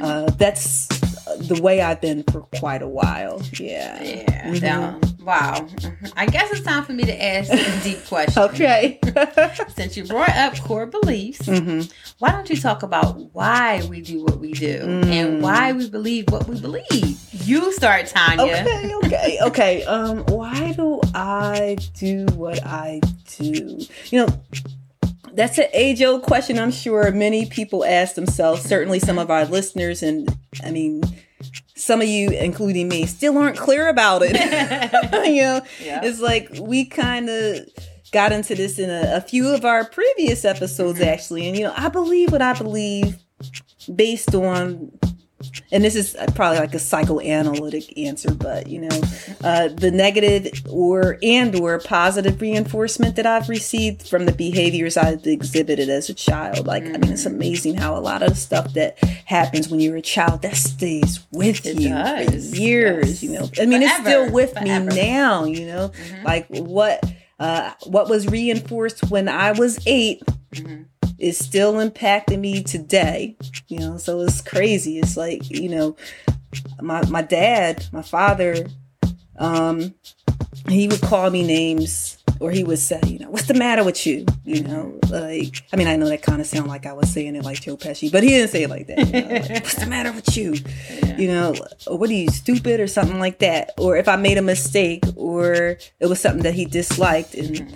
uh, 0.00 0.30
that's 0.32 0.86
the 1.38 1.60
way 1.62 1.80
I've 1.82 2.00
been 2.00 2.22
for 2.24 2.40
quite 2.58 2.82
a 2.82 2.88
while. 2.88 3.42
Yeah. 3.58 4.02
Yeah. 4.02 4.50
Mhm. 4.50 4.60
down. 4.60 5.00
Wow. 5.22 5.66
I 6.16 6.24
guess 6.26 6.50
it's 6.50 6.62
time 6.62 6.84
for 6.84 6.94
me 6.94 7.04
to 7.04 7.22
ask 7.24 7.52
a 7.52 7.84
deep 7.84 8.02
question. 8.06 8.42
Okay. 8.44 8.98
Since 9.76 9.96
you 9.96 10.04
brought 10.06 10.30
up 10.30 10.58
core 10.60 10.86
beliefs, 10.86 11.42
Mhm. 11.42 11.92
why 12.18 12.30
don't 12.32 12.48
you 12.48 12.56
talk 12.56 12.82
about 12.82 13.18
why 13.34 13.82
we 13.90 14.00
do 14.00 14.22
what 14.24 14.38
we 14.40 14.52
do 14.52 14.78
Mm. 14.80 15.04
and 15.06 15.42
why 15.42 15.72
we 15.72 15.88
believe 15.90 16.24
what 16.30 16.48
we 16.48 16.58
believe? 16.58 17.18
You 17.44 17.72
start, 17.72 18.06
Tanya. 18.06 18.44
Okay, 18.66 18.94
okay, 19.04 19.38
okay. 19.42 19.82
Um, 19.84 20.24
why 20.28 20.72
do 20.72 21.00
I 21.14 21.76
do 21.98 22.24
what 22.34 22.64
I 22.64 23.00
do? 23.38 23.80
You 24.10 24.26
know, 24.26 24.28
that's 25.38 25.56
an 25.58 25.66
age 25.72 26.02
old 26.02 26.22
question. 26.22 26.58
I'm 26.58 26.70
sure 26.72 27.10
many 27.12 27.46
people 27.46 27.84
ask 27.84 28.14
themselves. 28.14 28.62
Certainly, 28.62 29.00
some 29.00 29.18
of 29.18 29.30
our 29.30 29.44
listeners, 29.44 30.02
and 30.02 30.28
I 30.64 30.70
mean, 30.70 31.02
some 31.74 32.00
of 32.00 32.08
you, 32.08 32.30
including 32.30 32.88
me, 32.88 33.06
still 33.06 33.38
aren't 33.38 33.56
clear 33.56 33.88
about 33.88 34.22
it. 34.24 34.32
you 35.26 35.42
know, 35.42 35.60
Yeah. 35.82 36.00
it's 36.02 36.20
like 36.20 36.50
we 36.60 36.84
kind 36.84 37.28
of 37.30 37.60
got 38.12 38.32
into 38.32 38.54
this 38.54 38.78
in 38.78 38.90
a, 38.90 39.16
a 39.16 39.20
few 39.20 39.48
of 39.48 39.64
our 39.64 39.84
previous 39.84 40.44
episodes, 40.44 41.00
actually. 41.00 41.46
And, 41.46 41.56
you 41.56 41.64
know, 41.64 41.74
I 41.76 41.88
believe 41.88 42.32
what 42.32 42.42
I 42.42 42.54
believe 42.54 43.16
based 43.94 44.34
on 44.34 44.90
and 45.70 45.84
this 45.84 45.94
is 45.94 46.16
probably 46.34 46.58
like 46.58 46.74
a 46.74 46.78
psychoanalytic 46.78 47.96
answer 47.96 48.34
but 48.34 48.66
you 48.66 48.80
know 48.80 49.00
uh, 49.44 49.68
the 49.68 49.90
negative 49.90 50.62
or 50.68 51.18
and 51.22 51.54
or 51.56 51.78
positive 51.78 52.40
reinforcement 52.40 53.14
that 53.16 53.26
i've 53.26 53.48
received 53.48 54.08
from 54.08 54.26
the 54.26 54.32
behaviors 54.32 54.96
i've 54.96 55.24
exhibited 55.26 55.88
as 55.88 56.08
a 56.08 56.14
child. 56.14 56.66
Like 56.66 56.84
i 56.84 56.98
mean 56.98 57.12
it's 57.12 57.26
amazing 57.26 57.76
how 57.76 57.96
a 57.96 58.00
lot 58.00 58.22
of 58.22 58.36
stuff 58.36 58.74
that 58.74 58.98
happens 59.26 59.68
when 59.68 59.80
you're 59.80 59.96
a 59.96 60.02
child 60.02 60.42
that 60.42 60.56
stays 60.56 61.20
with 61.30 61.64
It 61.64 61.80
you 61.80 61.90
does, 61.90 62.50
for 62.50 62.56
years 62.56 63.22
yes. 63.22 63.22
you 63.22 63.38
know. 63.38 63.48
I 63.60 63.66
mean 63.66 63.82
it's 63.82 63.96
still 63.96 64.30
with 64.32 64.54
forever. 64.54 64.86
me 64.86 64.96
now 64.96 65.44
you 65.44 65.66
know. 65.66 65.92
Like 66.24 66.46
what 66.48 67.04
uh, 67.38 67.72
what 67.86 68.08
was 68.10 68.26
reinforced 68.26 69.08
when 69.10 69.28
i 69.28 69.52
was 69.52 69.78
8 69.86 70.22
is 71.18 71.38
still 71.38 71.74
impacting 71.74 72.40
me 72.40 72.62
today. 72.62 73.36
You 73.68 73.80
know, 73.80 73.98
so 73.98 74.20
it's 74.20 74.40
crazy. 74.40 74.98
It's 74.98 75.16
like, 75.16 75.50
you 75.50 75.68
know, 75.68 75.96
my 76.80 77.04
my 77.08 77.22
dad, 77.22 77.86
my 77.92 78.02
father, 78.02 78.66
um, 79.38 79.94
he 80.68 80.88
would 80.88 81.00
call 81.00 81.30
me 81.30 81.46
names 81.46 82.18
or 82.40 82.50
he 82.52 82.62
would 82.62 82.78
say, 82.78 83.00
you 83.06 83.18
know, 83.18 83.30
what's 83.30 83.46
the 83.46 83.54
matter 83.54 83.82
with 83.82 84.06
you? 84.06 84.24
You 84.44 84.62
know, 84.62 84.98
like 85.10 85.62
I 85.72 85.76
mean 85.76 85.88
I 85.88 85.96
know 85.96 86.08
that 86.08 86.22
kind 86.22 86.40
of 86.40 86.46
sound 86.46 86.68
like 86.68 86.86
I 86.86 86.92
was 86.92 87.10
saying 87.12 87.34
it 87.34 87.44
like 87.44 87.60
Joe 87.60 87.76
Pesci, 87.76 88.10
but 88.10 88.22
he 88.22 88.30
didn't 88.30 88.50
say 88.50 88.62
it 88.62 88.70
like 88.70 88.86
that. 88.86 88.98
You 89.06 89.12
know, 89.12 89.28
like, 89.28 89.64
what's 89.64 89.74
the 89.74 89.86
matter 89.88 90.12
with 90.12 90.36
you? 90.36 90.54
You 91.16 91.28
know, 91.28 91.54
what 91.86 92.08
are 92.08 92.12
you 92.12 92.28
stupid 92.28 92.80
or 92.80 92.86
something 92.86 93.18
like 93.18 93.40
that? 93.40 93.72
Or 93.78 93.96
if 93.96 94.08
I 94.08 94.16
made 94.16 94.38
a 94.38 94.42
mistake 94.42 95.04
or 95.16 95.78
it 96.00 96.06
was 96.06 96.20
something 96.20 96.44
that 96.44 96.54
he 96.54 96.64
disliked 96.64 97.34
and 97.34 97.72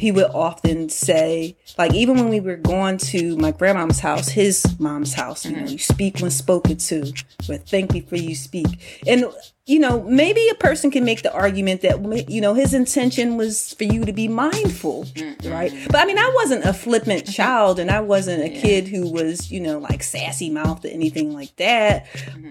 he 0.00 0.10
would 0.10 0.30
often 0.32 0.88
say, 0.88 1.54
like, 1.76 1.92
even 1.92 2.16
when 2.16 2.30
we 2.30 2.40
were 2.40 2.56
going 2.56 2.96
to 2.96 3.36
my 3.36 3.50
grandmom's 3.50 4.00
house, 4.00 4.30
his 4.30 4.64
mom's 4.80 5.12
house, 5.12 5.44
you 5.44 5.52
know, 5.52 5.58
mm-hmm. 5.58 5.72
you 5.72 5.78
speak 5.78 6.20
when 6.20 6.30
spoken 6.30 6.78
to, 6.78 7.12
but 7.46 7.68
think 7.68 7.92
before 7.92 8.16
you 8.16 8.34
speak. 8.34 8.66
And, 9.06 9.26
you 9.66 9.78
know, 9.78 10.02
maybe 10.04 10.48
a 10.48 10.54
person 10.54 10.90
can 10.90 11.04
make 11.04 11.20
the 11.20 11.30
argument 11.34 11.82
that, 11.82 12.30
you 12.30 12.40
know, 12.40 12.54
his 12.54 12.72
intention 12.72 13.36
was 13.36 13.74
for 13.74 13.84
you 13.84 14.06
to 14.06 14.12
be 14.14 14.26
mindful, 14.26 15.04
mm-hmm. 15.04 15.52
right? 15.52 15.70
But 15.88 15.96
I 15.96 16.06
mean, 16.06 16.18
I 16.18 16.32
wasn't 16.34 16.64
a 16.64 16.72
flippant 16.72 17.24
mm-hmm. 17.24 17.32
child 17.32 17.78
and 17.78 17.90
I 17.90 18.00
wasn't 18.00 18.42
a 18.42 18.48
kid 18.48 18.88
who 18.88 19.06
was, 19.06 19.52
you 19.52 19.60
know, 19.60 19.80
like 19.80 20.02
sassy 20.02 20.48
mouthed 20.48 20.86
or 20.86 20.88
anything 20.88 21.34
like 21.34 21.54
that. 21.56 22.06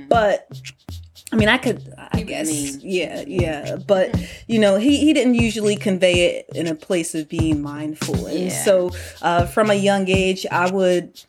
But 0.08 0.48
I 1.31 1.36
mean, 1.36 1.48
I 1.50 1.57
could, 1.57 1.93
I 2.12 2.24
guess, 2.24 2.48
mean. 2.48 2.79
yeah, 2.83 3.24
yeah. 3.27 3.75
But 3.75 4.15
you 4.48 4.57
know, 4.59 4.77
he 4.77 4.98
he 4.98 5.13
didn't 5.13 5.36
usually 5.36 5.75
convey 5.75 6.25
it 6.38 6.50
in 6.55 6.65
a 6.67 6.74
place 6.75 7.13
of 7.13 7.29
being 7.29 7.62
mindful, 7.62 8.25
and 8.27 8.39
Yeah. 8.50 8.63
so 8.63 8.91
uh, 9.21 9.45
from 9.45 9.69
a 9.69 9.75
young 9.75 10.09
age, 10.09 10.45
I 10.51 10.71
would, 10.71 11.21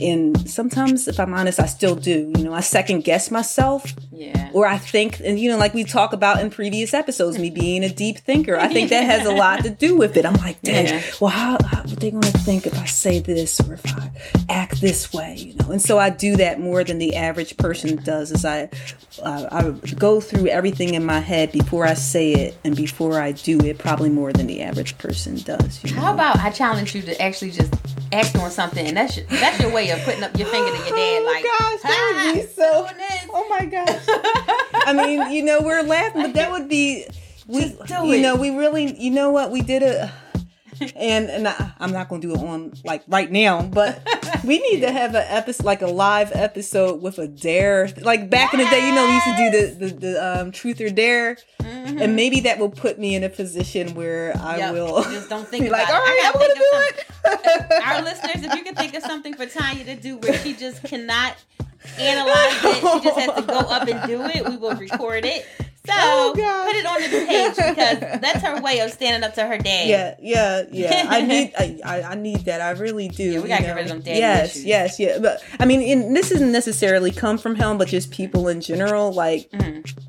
and 0.00 0.48
sometimes, 0.48 1.08
if 1.08 1.18
I'm 1.18 1.34
honest, 1.34 1.58
I 1.58 1.66
still 1.66 1.96
do. 1.96 2.32
You 2.36 2.44
know, 2.44 2.54
I 2.54 2.60
second 2.60 3.02
guess 3.04 3.30
myself, 3.30 3.92
Yeah. 4.20 4.50
or 4.52 4.66
I 4.66 4.76
think, 4.76 5.20
and 5.24 5.38
you 5.40 5.50
know, 5.50 5.56
like 5.56 5.72
we 5.72 5.84
talk 5.84 6.12
about 6.12 6.40
in 6.40 6.50
previous 6.50 6.92
episodes, 6.92 7.38
me 7.38 7.48
being 7.48 7.82
a 7.84 7.88
deep 7.88 8.18
thinker. 8.18 8.56
I 8.56 8.68
think 8.68 8.90
that 8.90 9.04
has 9.04 9.24
a 9.26 9.32
lot 9.32 9.62
to 9.64 9.70
do 9.70 9.96
with 9.96 10.16
it. 10.18 10.26
I'm 10.26 10.34
like, 10.34 10.60
dang, 10.60 10.86
Yeah. 10.86 11.02
well, 11.20 11.30
how, 11.30 11.56
how 11.64 11.80
are 11.80 11.86
they 11.86 12.10
going 12.10 12.20
to 12.22 12.38
think 12.38 12.66
if 12.66 12.78
I 12.78 12.84
say 12.84 13.20
this 13.20 13.58
or 13.60 13.72
if 13.74 13.86
I 13.96 14.10
act 14.50 14.80
this 14.82 15.10
way? 15.12 15.36
You 15.38 15.54
know, 15.54 15.70
and 15.70 15.80
so 15.80 15.98
I 15.98 16.10
do 16.10 16.36
that 16.36 16.60
more 16.60 16.84
than 16.84 16.98
the 16.98 17.16
average 17.16 17.56
person 17.56 17.96
does. 18.02 18.30
Is 18.30 18.44
I, 18.44 18.68
uh, 19.22 19.48
I 19.50 19.70
go 19.94 20.20
through 20.20 20.48
everything 20.48 20.92
in 20.94 21.04
my 21.04 21.20
head 21.20 21.50
before 21.52 21.86
I 21.86 21.94
say 21.94 22.32
it 22.32 22.58
and 22.62 22.76
before 22.76 23.18
I 23.20 23.32
do 23.32 23.58
it, 23.60 23.78
probably 23.78 24.10
more 24.10 24.32
than 24.34 24.46
the 24.46 24.60
average 24.60 24.98
person 24.98 25.36
does. 25.36 25.82
You 25.82 25.94
know? 25.94 26.00
How 26.02 26.12
about 26.14 26.36
I 26.38 26.50
challenge 26.50 26.94
you 26.94 27.00
to 27.02 27.20
actually 27.22 27.52
just 27.52 27.72
act 28.12 28.36
on 28.36 28.50
something, 28.50 28.86
and 28.86 28.96
that's 28.96 29.16
your, 29.16 29.24
that's 29.26 29.60
your 29.60 29.72
way 29.72 29.88
of 29.90 30.00
putting 30.00 30.22
up 30.24 30.36
your 30.36 30.48
finger 30.48 30.70
to 30.70 30.76
your 30.88 30.96
dad, 30.96 31.24
like, 31.24 31.44
Oh 31.46 31.58
gosh, 31.58 31.82
that 31.82 32.32
would 32.34 32.40
be 32.42 32.46
so. 32.48 32.86
Oh 33.32 33.46
my 33.48 33.64
gosh. 33.66 33.86
I 34.12 34.92
mean, 34.94 35.30
you 35.30 35.42
know, 35.44 35.60
we're 35.62 35.82
laughing, 35.82 36.22
but 36.22 36.34
that 36.34 36.50
would 36.50 36.68
be. 36.68 37.06
We, 37.46 37.64
you 37.64 38.12
it. 38.12 38.20
know, 38.22 38.36
we 38.36 38.50
really, 38.50 38.96
you 39.00 39.10
know 39.10 39.30
what, 39.32 39.50
we 39.50 39.60
did 39.60 39.82
it. 39.82 40.08
And, 40.96 41.28
and 41.28 41.46
I, 41.48 41.72
I'm 41.78 41.92
not 41.92 42.08
gonna 42.08 42.22
do 42.22 42.32
it 42.32 42.38
on 42.38 42.72
like 42.84 43.02
right 43.06 43.30
now, 43.30 43.60
but 43.62 44.00
we 44.44 44.60
need 44.60 44.80
to 44.80 44.90
have 44.90 45.14
an 45.14 45.24
episode, 45.28 45.66
like 45.66 45.82
a 45.82 45.86
live 45.88 46.30
episode 46.32 47.02
with 47.02 47.18
a 47.18 47.26
dare, 47.28 47.88
like 48.00 48.30
back 48.30 48.54
in 48.54 48.60
the 48.60 48.66
day. 48.66 48.86
You 48.88 48.94
know, 48.94 49.06
we 49.06 49.12
used 49.12 49.26
to 49.26 49.36
do 49.36 49.50
the 49.50 49.86
the, 49.86 50.00
the 50.00 50.40
um, 50.40 50.52
truth 50.52 50.80
or 50.80 50.88
dare, 50.88 51.36
and 51.62 52.16
maybe 52.16 52.40
that 52.40 52.58
will 52.58 52.70
put 52.70 52.98
me 52.98 53.14
in 53.14 53.24
a 53.24 53.28
position 53.28 53.94
where 53.94 54.34
I 54.38 54.56
Yep. 54.58 54.72
will 54.74 55.02
Just 55.02 55.28
don't 55.28 55.46
think 55.46 55.70
like, 55.70 55.88
all 55.88 56.00
right, 56.00 56.22
I'm 56.32 56.32
think 56.40 56.52
of 56.52 56.56
do 56.56 56.64
it. 56.72 57.82
Our 57.84 58.02
listeners, 58.02 58.44
if 58.44 58.54
you 58.54 58.62
can 58.62 58.74
think 58.74 58.94
of 58.94 59.02
something 59.02 59.34
for 59.34 59.44
Tanya 59.44 59.84
to 59.84 59.96
do 59.96 60.16
where 60.18 60.32
she 60.38 60.54
just 60.54 60.82
cannot 60.84 61.36
analyze 61.98 62.64
it, 62.64 62.74
she 62.76 63.04
just 63.08 63.18
has 63.20 63.34
to 63.36 63.42
go 63.42 63.58
up 63.58 63.88
and 63.88 64.08
do 64.08 64.22
it, 64.22 64.48
we 64.48 64.56
will 64.56 64.74
record 64.76 65.24
it. 65.24 65.46
So 65.86 65.94
Oh, 65.96 66.32
put 66.34 66.76
it 66.76 66.84
on 66.84 67.00
the 67.00 67.26
page 67.26 67.56
because 67.56 68.20
that's 68.20 68.42
her 68.42 68.60
way 68.60 68.80
of 68.80 68.90
standing 68.92 69.26
up 69.26 69.34
to 69.36 69.46
her 69.46 69.56
dad. 69.56 69.88
Yeah, 69.88 70.14
yeah, 70.20 70.62
yeah. 70.70 71.06
I 71.08 71.20
need, 71.26 71.54
I, 71.58 72.02
I, 72.02 72.14
need 72.16 72.44
that. 72.44 72.60
I 72.60 72.70
really 72.72 73.08
do. 73.08 73.24
Yeah, 73.24 73.40
we 73.40 73.48
gotta 73.48 73.62
you 73.62 73.66
get 73.68 73.76
rid 73.76 73.84
of 73.84 73.88
know. 73.88 73.94
them 73.94 74.02
daddy 74.02 74.18
Yes, 74.20 74.50
issues. 74.56 74.64
yes, 74.66 75.00
yeah. 75.00 75.18
But 75.20 75.42
I 75.58 75.64
mean, 75.64 76.12
this 76.12 76.28
doesn't 76.28 76.52
necessarily 76.52 77.10
come 77.10 77.38
from 77.38 77.54
him, 77.54 77.78
but 77.78 77.88
just 77.88 78.10
people 78.10 78.48
in 78.48 78.60
general, 78.60 79.10
like 79.12 79.50
Mm-hmm. 79.52 80.00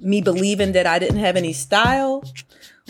Me 0.00 0.20
believing 0.20 0.72
that 0.72 0.86
I 0.86 0.98
didn't 0.98 1.18
have 1.18 1.36
any 1.36 1.52
style, 1.52 2.24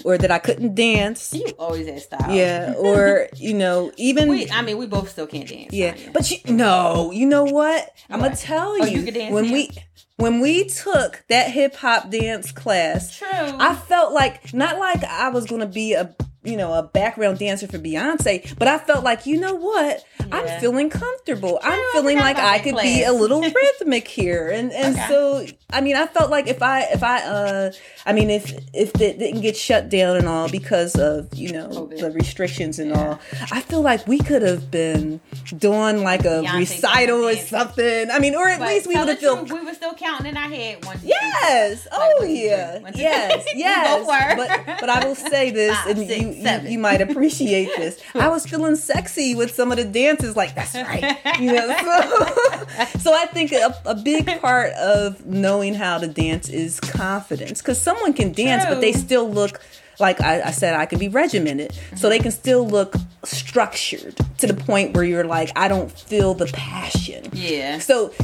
or 0.04 0.16
that 0.16 0.30
I 0.30 0.38
couldn't 0.38 0.74
dance. 0.74 1.34
You 1.34 1.46
always 1.58 1.86
had 1.86 2.00
style. 2.00 2.34
Yeah, 2.34 2.74
or 2.78 3.28
you 3.36 3.54
know, 3.54 3.92
even 3.96 4.28
We, 4.28 4.48
I 4.50 4.62
mean, 4.62 4.78
we 4.78 4.86
both 4.86 5.10
still 5.10 5.26
can't 5.26 5.48
dance. 5.48 5.72
yeah. 5.72 5.94
But 6.12 6.30
you 6.30 6.38
no, 6.52 7.10
you 7.12 7.26
know 7.26 7.44
what? 7.44 7.90
I'm 8.08 8.20
gonna 8.20 8.30
What? 8.30 8.38
tell 8.38 8.76
Oh, 8.80 8.84
you, 8.86 9.00
you 9.02 9.10
dance 9.12 9.32
when 9.34 9.46
now? 9.48 9.52
we 9.52 9.70
when 10.16 10.40
we 10.40 10.68
took 10.68 11.24
that 11.28 11.50
hip 11.50 11.74
hop 11.76 12.10
dance 12.10 12.52
class. 12.52 13.16
True. 13.18 13.28
I 13.30 13.74
felt 13.74 14.12
like 14.12 14.52
not 14.54 14.78
like 14.78 15.02
I 15.04 15.28
was 15.30 15.46
gonna 15.46 15.66
be 15.66 15.94
a 15.94 16.14
you 16.42 16.56
know 16.56 16.72
a 16.72 16.82
background 16.82 17.38
dancer 17.38 17.66
for 17.66 17.78
Beyonce, 17.78 18.56
but 18.58 18.66
I 18.68 18.78
felt 18.78 19.04
like 19.04 19.26
you 19.26 19.38
know 19.40 19.54
what 19.54 20.04
I'm 20.32 20.60
feeling 20.60 20.88
comfortable. 20.90 21.58
I'm 21.62 21.82
feeling 21.92 22.18
like 22.18 22.38
I 22.38 22.58
could 22.60 22.72
class. 22.74 22.84
be 22.84 23.02
a 23.04 23.12
little 23.12 23.42
rhythmic 23.54 24.08
here, 24.08 24.48
and 24.48 24.72
and 24.72 24.96
Okay. 24.96 25.06
so 25.08 25.46
I 25.70 25.80
mean 25.80 25.96
I 25.96 26.06
felt 26.06 26.30
like 26.30 26.46
if 26.48 26.62
I 26.62 26.82
if 26.84 27.02
I 27.02 27.22
uh 27.22 27.72
I 28.06 28.12
mean 28.12 28.30
if 28.30 28.52
if 28.72 28.98
it 29.00 29.18
didn't 29.18 29.42
get 29.42 29.56
shut 29.56 29.88
down 29.88 30.16
and 30.16 30.26
all 30.28 30.48
because 30.48 30.94
of 30.96 31.32
you 31.34 31.52
know 31.52 31.68
COVID. 31.68 31.98
the 32.00 32.10
restrictions 32.12 32.78
and 32.78 32.92
all, 32.92 33.18
I 33.52 33.60
feel 33.60 33.82
like 33.82 34.06
we 34.06 34.18
could 34.18 34.42
have 34.42 34.70
been 34.70 35.20
doing 35.58 36.02
like 36.02 36.24
a 36.24 36.42
Beyonce 36.42 36.58
recital 36.58 37.24
or 37.26 37.36
something. 37.36 38.10
I 38.10 38.18
mean, 38.18 38.34
or 38.34 38.48
at 38.48 38.58
But 38.60 38.68
least 38.68 38.86
we 38.86 38.96
would 38.96 39.08
have 39.08 39.20
truth, 39.20 39.52
we 39.52 39.64
were 39.64 39.74
still 39.74 39.94
counting 39.94 40.26
in 40.26 40.36
our 40.36 40.48
head. 40.48 40.84
One, 40.84 40.94
two, 40.96 41.00
three, 41.02 41.10
Yes. 41.10 41.86
Like, 41.90 42.00
Oh 42.00 42.18
two, 42.22 42.28
yeah. 42.28 42.72
three. 42.74 42.82
One, 42.82 42.92
two, 42.94 42.98
Yes. 43.00 43.32
three. 43.44 43.52
We 43.54 43.60
Yes. 43.60 43.98
both 43.98 44.06
were. 44.08 44.36
But 44.36 44.80
but 44.80 44.88
I 44.90 45.04
will 45.06 45.14
say 45.14 45.50
this, 45.50 45.76
Five, 45.84 45.98
and 45.98 46.08
six, 46.08 46.20
you, 46.22 46.29
you 46.32 46.70
you 46.70 46.78
might 46.78 47.00
appreciate 47.00 47.70
this. 47.76 48.00
I 48.14 48.28
was 48.28 48.46
feeling 48.46 48.76
sexy 48.76 49.34
with 49.34 49.54
some 49.54 49.70
of 49.70 49.78
the 49.78 49.84
dances. 49.84 50.36
Like 50.36 50.54
that's 50.54 50.74
right. 50.74 51.40
You 51.40 51.52
know. 51.52 51.68
So, 51.68 52.98
so 52.98 53.14
I 53.14 53.26
think 53.26 53.52
a, 53.52 53.74
a 53.86 53.94
big 53.94 54.40
part 54.40 54.72
of 54.74 55.24
knowing 55.26 55.74
how 55.74 55.98
to 55.98 56.06
dance 56.06 56.48
is 56.48 56.80
confidence, 56.80 57.60
because 57.60 57.80
someone 57.80 58.12
can 58.12 58.32
dance, 58.32 58.64
but 58.64 58.80
they 58.80 58.92
still 58.92 59.30
look. 59.30 59.60
Like 59.98 60.22
I, 60.22 60.40
I 60.40 60.50
said, 60.52 60.74
I 60.74 60.86
can 60.86 60.98
be 60.98 61.08
regimented, 61.08 61.78
so 61.94 62.08
they 62.08 62.18
can 62.18 62.30
still 62.30 62.66
look 62.66 62.94
structured 63.22 64.16
to 64.38 64.46
the 64.46 64.54
point 64.54 64.94
where 64.94 65.04
you're 65.04 65.24
like, 65.24 65.52
I 65.56 65.68
don't 65.68 65.92
feel 65.92 66.32
the 66.32 66.46
passion. 66.46 67.26
Yeah. 67.34 67.80
So 67.80 68.14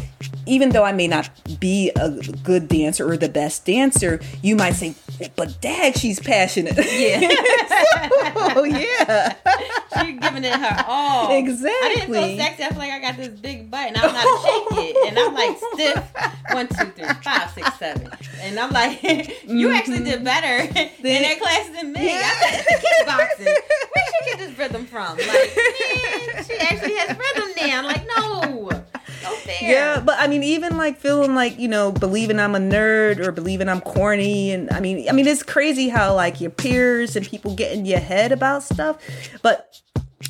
even 0.46 0.70
though 0.70 0.84
I 0.84 0.92
may 0.92 1.08
not 1.08 1.28
be 1.60 1.90
a 1.96 2.10
good 2.42 2.68
dancer 2.68 3.08
or 3.08 3.16
the 3.16 3.28
best 3.28 3.64
dancer, 3.64 4.20
you 4.42 4.56
might 4.56 4.72
say, 4.72 4.94
but 5.34 5.60
dad, 5.60 5.96
she's 5.98 6.20
passionate. 6.20 6.76
Yeah. 6.76 7.28
oh 8.56 8.64
yeah. 8.64 9.34
She's 10.02 10.20
giving 10.20 10.44
it 10.44 10.52
her 10.52 10.84
all. 10.86 11.34
Exactly. 11.36 11.70
I 11.70 11.94
didn't 11.94 12.12
feel 12.12 12.36
sexy. 12.36 12.64
I 12.64 12.68
feel 12.68 12.78
like 12.78 12.92
I 12.92 13.00
got 13.00 13.16
this 13.16 13.28
big 13.28 13.70
butt 13.70 13.88
and 13.88 13.96
I'm 13.96 14.12
not 14.12 14.22
to 14.22 14.42
shake 14.42 14.94
it. 14.94 15.08
And 15.08 15.18
I'm 15.18 15.34
like 15.34 15.56
stiff. 15.72 16.12
One, 16.52 16.68
two, 16.68 16.90
three, 16.92 17.22
five, 17.22 17.50
six, 17.52 17.78
seven. 17.78 18.10
And 18.40 18.58
I'm 18.58 18.70
like, 18.72 19.02
you 19.46 19.72
actually 19.72 19.98
mm-hmm. 19.98 20.04
did 20.04 20.24
better 20.24 20.58
in 20.58 21.22
that 21.22 21.38
class 21.40 21.68
than 21.80 21.92
me. 21.92 22.12
I 22.12 22.32
said, 22.40 22.64
it's 22.66 22.82
the 22.82 22.88
kickboxing. 22.88 23.46
Where 23.46 24.04
she 24.06 24.30
get 24.30 24.38
this 24.38 24.58
rhythm 24.58 24.86
from? 24.86 25.16
Like, 25.16 25.56
man, 25.56 26.44
she 26.44 26.56
actually 26.58 26.96
has 26.96 27.16
rhythm 27.16 27.50
now. 27.56 27.78
I'm 27.78 27.84
like, 27.86 28.06
no. 28.16 28.84
Yeah, 29.60 30.00
but 30.00 30.16
I 30.18 30.26
mean, 30.26 30.42
even 30.42 30.76
like 30.76 30.98
feeling 30.98 31.34
like 31.34 31.58
you 31.58 31.68
know, 31.68 31.92
believing 31.92 32.38
I'm 32.38 32.54
a 32.54 32.58
nerd 32.58 33.18
or 33.18 33.32
believing 33.32 33.68
I'm 33.68 33.80
corny, 33.80 34.52
and 34.52 34.70
I 34.70 34.80
mean, 34.80 35.08
I 35.08 35.12
mean, 35.12 35.26
it's 35.26 35.42
crazy 35.42 35.88
how 35.88 36.14
like 36.14 36.40
your 36.40 36.50
peers 36.50 37.16
and 37.16 37.26
people 37.26 37.54
get 37.54 37.72
in 37.72 37.86
your 37.86 38.00
head 38.00 38.32
about 38.32 38.62
stuff. 38.62 38.98
But 39.42 39.80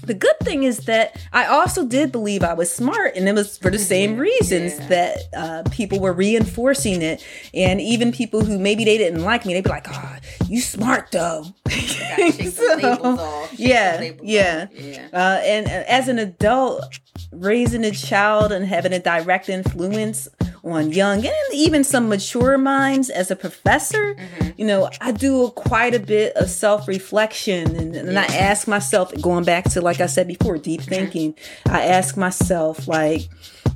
the 0.03 0.15
good 0.15 0.37
thing 0.43 0.65
is 0.65 0.79
that 0.81 1.17
I 1.33 1.47
also 1.47 1.85
did 1.87 2.11
believe 2.11 2.43
I 2.43 2.55
was 2.55 2.73
smart, 2.73 3.17
and 3.17 3.29
it 3.29 3.35
was 3.35 3.57
for 3.59 3.71
the 3.71 3.79
same 3.79 4.17
reasons 4.17 4.79
yeah. 4.79 4.89
that 4.89 5.19
uh, 5.37 5.63
people 5.71 6.01
were 6.01 6.13
reinforcing 6.13 7.03
it. 7.03 7.25
And 7.55 7.81
even 7.81 8.13
people 8.13 8.45
who 8.45 8.59
maybe 8.59 8.85
they 8.85 8.99
didn't 8.99 9.23
like 9.23 9.47
me, 9.47 9.55
they'd 9.55 9.65
be 9.65 9.71
like, 9.71 9.87
"Oh, 9.89 10.17
you 10.49 10.61
smart 10.61 11.13
though." 11.13 11.45
Gotta 11.65 12.33
shake 12.33 12.55
the 12.55 12.81
labels 12.83 13.19
off. 13.19 13.51
Shake 13.51 13.59
the 13.59 13.67
yeah, 13.67 14.01
yeah. 14.23 14.67
Yeah. 14.73 15.09
Uh, 15.13 15.41
and 15.43 15.67
uh, 15.67 15.85
as 15.89 16.09
an 16.09 16.19
adult, 16.19 16.85
raising 17.33 17.85
a 17.85 17.91
child 17.91 18.53
and 18.53 18.67
having 18.67 18.93
a 18.93 18.99
direct 18.99 19.49
influence 19.49 20.29
on 20.65 20.93
young 20.93 21.25
and 21.25 21.35
even 21.53 21.85
some 21.85 22.09
mature 22.09 22.59
minds 22.59 23.09
as 23.09 23.31
a 23.31 23.37
professor, 23.37 24.15
mm-hmm. 24.15 24.51
you 24.57 24.67
know, 24.67 24.91
I 25.01 25.13
do 25.13 25.51
quite 25.51 25.95
a 25.95 26.01
bit 26.01 26.35
of 26.37 26.51
self 26.51 26.89
reflection 26.89 27.77
and, 27.77 27.95
and 27.95 28.19
I 28.19 28.25
ask 28.25 28.67
myself, 28.67 29.13
going 29.21 29.45
back 29.45 29.65
to, 29.71 29.81
like 29.81 30.01
I 30.01 30.07
said 30.07 30.27
before, 30.27 30.59
deep 30.59 30.81
mm-hmm. 30.81 30.91
thinking, 30.91 31.35
I 31.69 31.83
ask 31.85 32.17
myself, 32.17 32.89
like, 32.89 33.29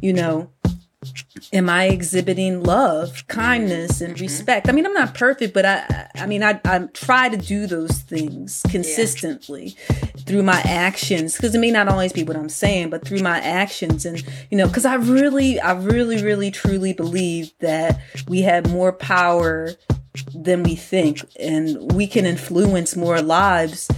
you 0.03 0.13
know, 0.13 0.51
am 1.53 1.69
I 1.69 1.87
exhibiting 1.87 2.63
love, 2.63 3.27
kindness, 3.27 4.01
and 4.01 4.15
mm-hmm. 4.15 4.23
respect? 4.23 4.69
I 4.69 4.73
mean, 4.73 4.85
I'm 4.85 4.93
not 4.93 5.15
perfect, 5.15 5.55
but 5.55 5.65
I, 5.65 6.09
I 6.15 6.27
mean, 6.27 6.43
I, 6.43 6.61
I 6.65 6.81
try 6.93 7.29
to 7.29 7.37
do 7.37 7.67
those 7.67 8.01
things 8.01 8.63
consistently 8.69 9.77
through 10.27 10.43
my 10.43 10.61
actions 10.65 11.37
because 11.37 11.55
it 11.55 11.59
may 11.59 11.71
not 11.71 11.89
always 11.89 12.13
be 12.13 12.23
what 12.23 12.37
I'm 12.37 12.49
saying, 12.49 12.91
but 12.91 13.07
through 13.07 13.21
my 13.21 13.41
actions, 13.41 14.05
and 14.05 14.23
you 14.51 14.59
know, 14.59 14.67
because 14.67 14.85
I 14.85 14.95
really, 14.95 15.59
I 15.59 15.73
really, 15.73 16.23
really, 16.23 16.51
truly 16.51 16.93
believe 16.93 17.53
that 17.61 17.99
we 18.29 18.43
have 18.43 18.71
more 18.71 18.93
power 18.93 19.71
than 20.35 20.63
we 20.63 20.75
think, 20.75 21.21
and 21.39 21.93
we 21.93 22.07
can 22.07 22.27
influence 22.27 22.97
more 22.97 23.21
lives 23.21 23.91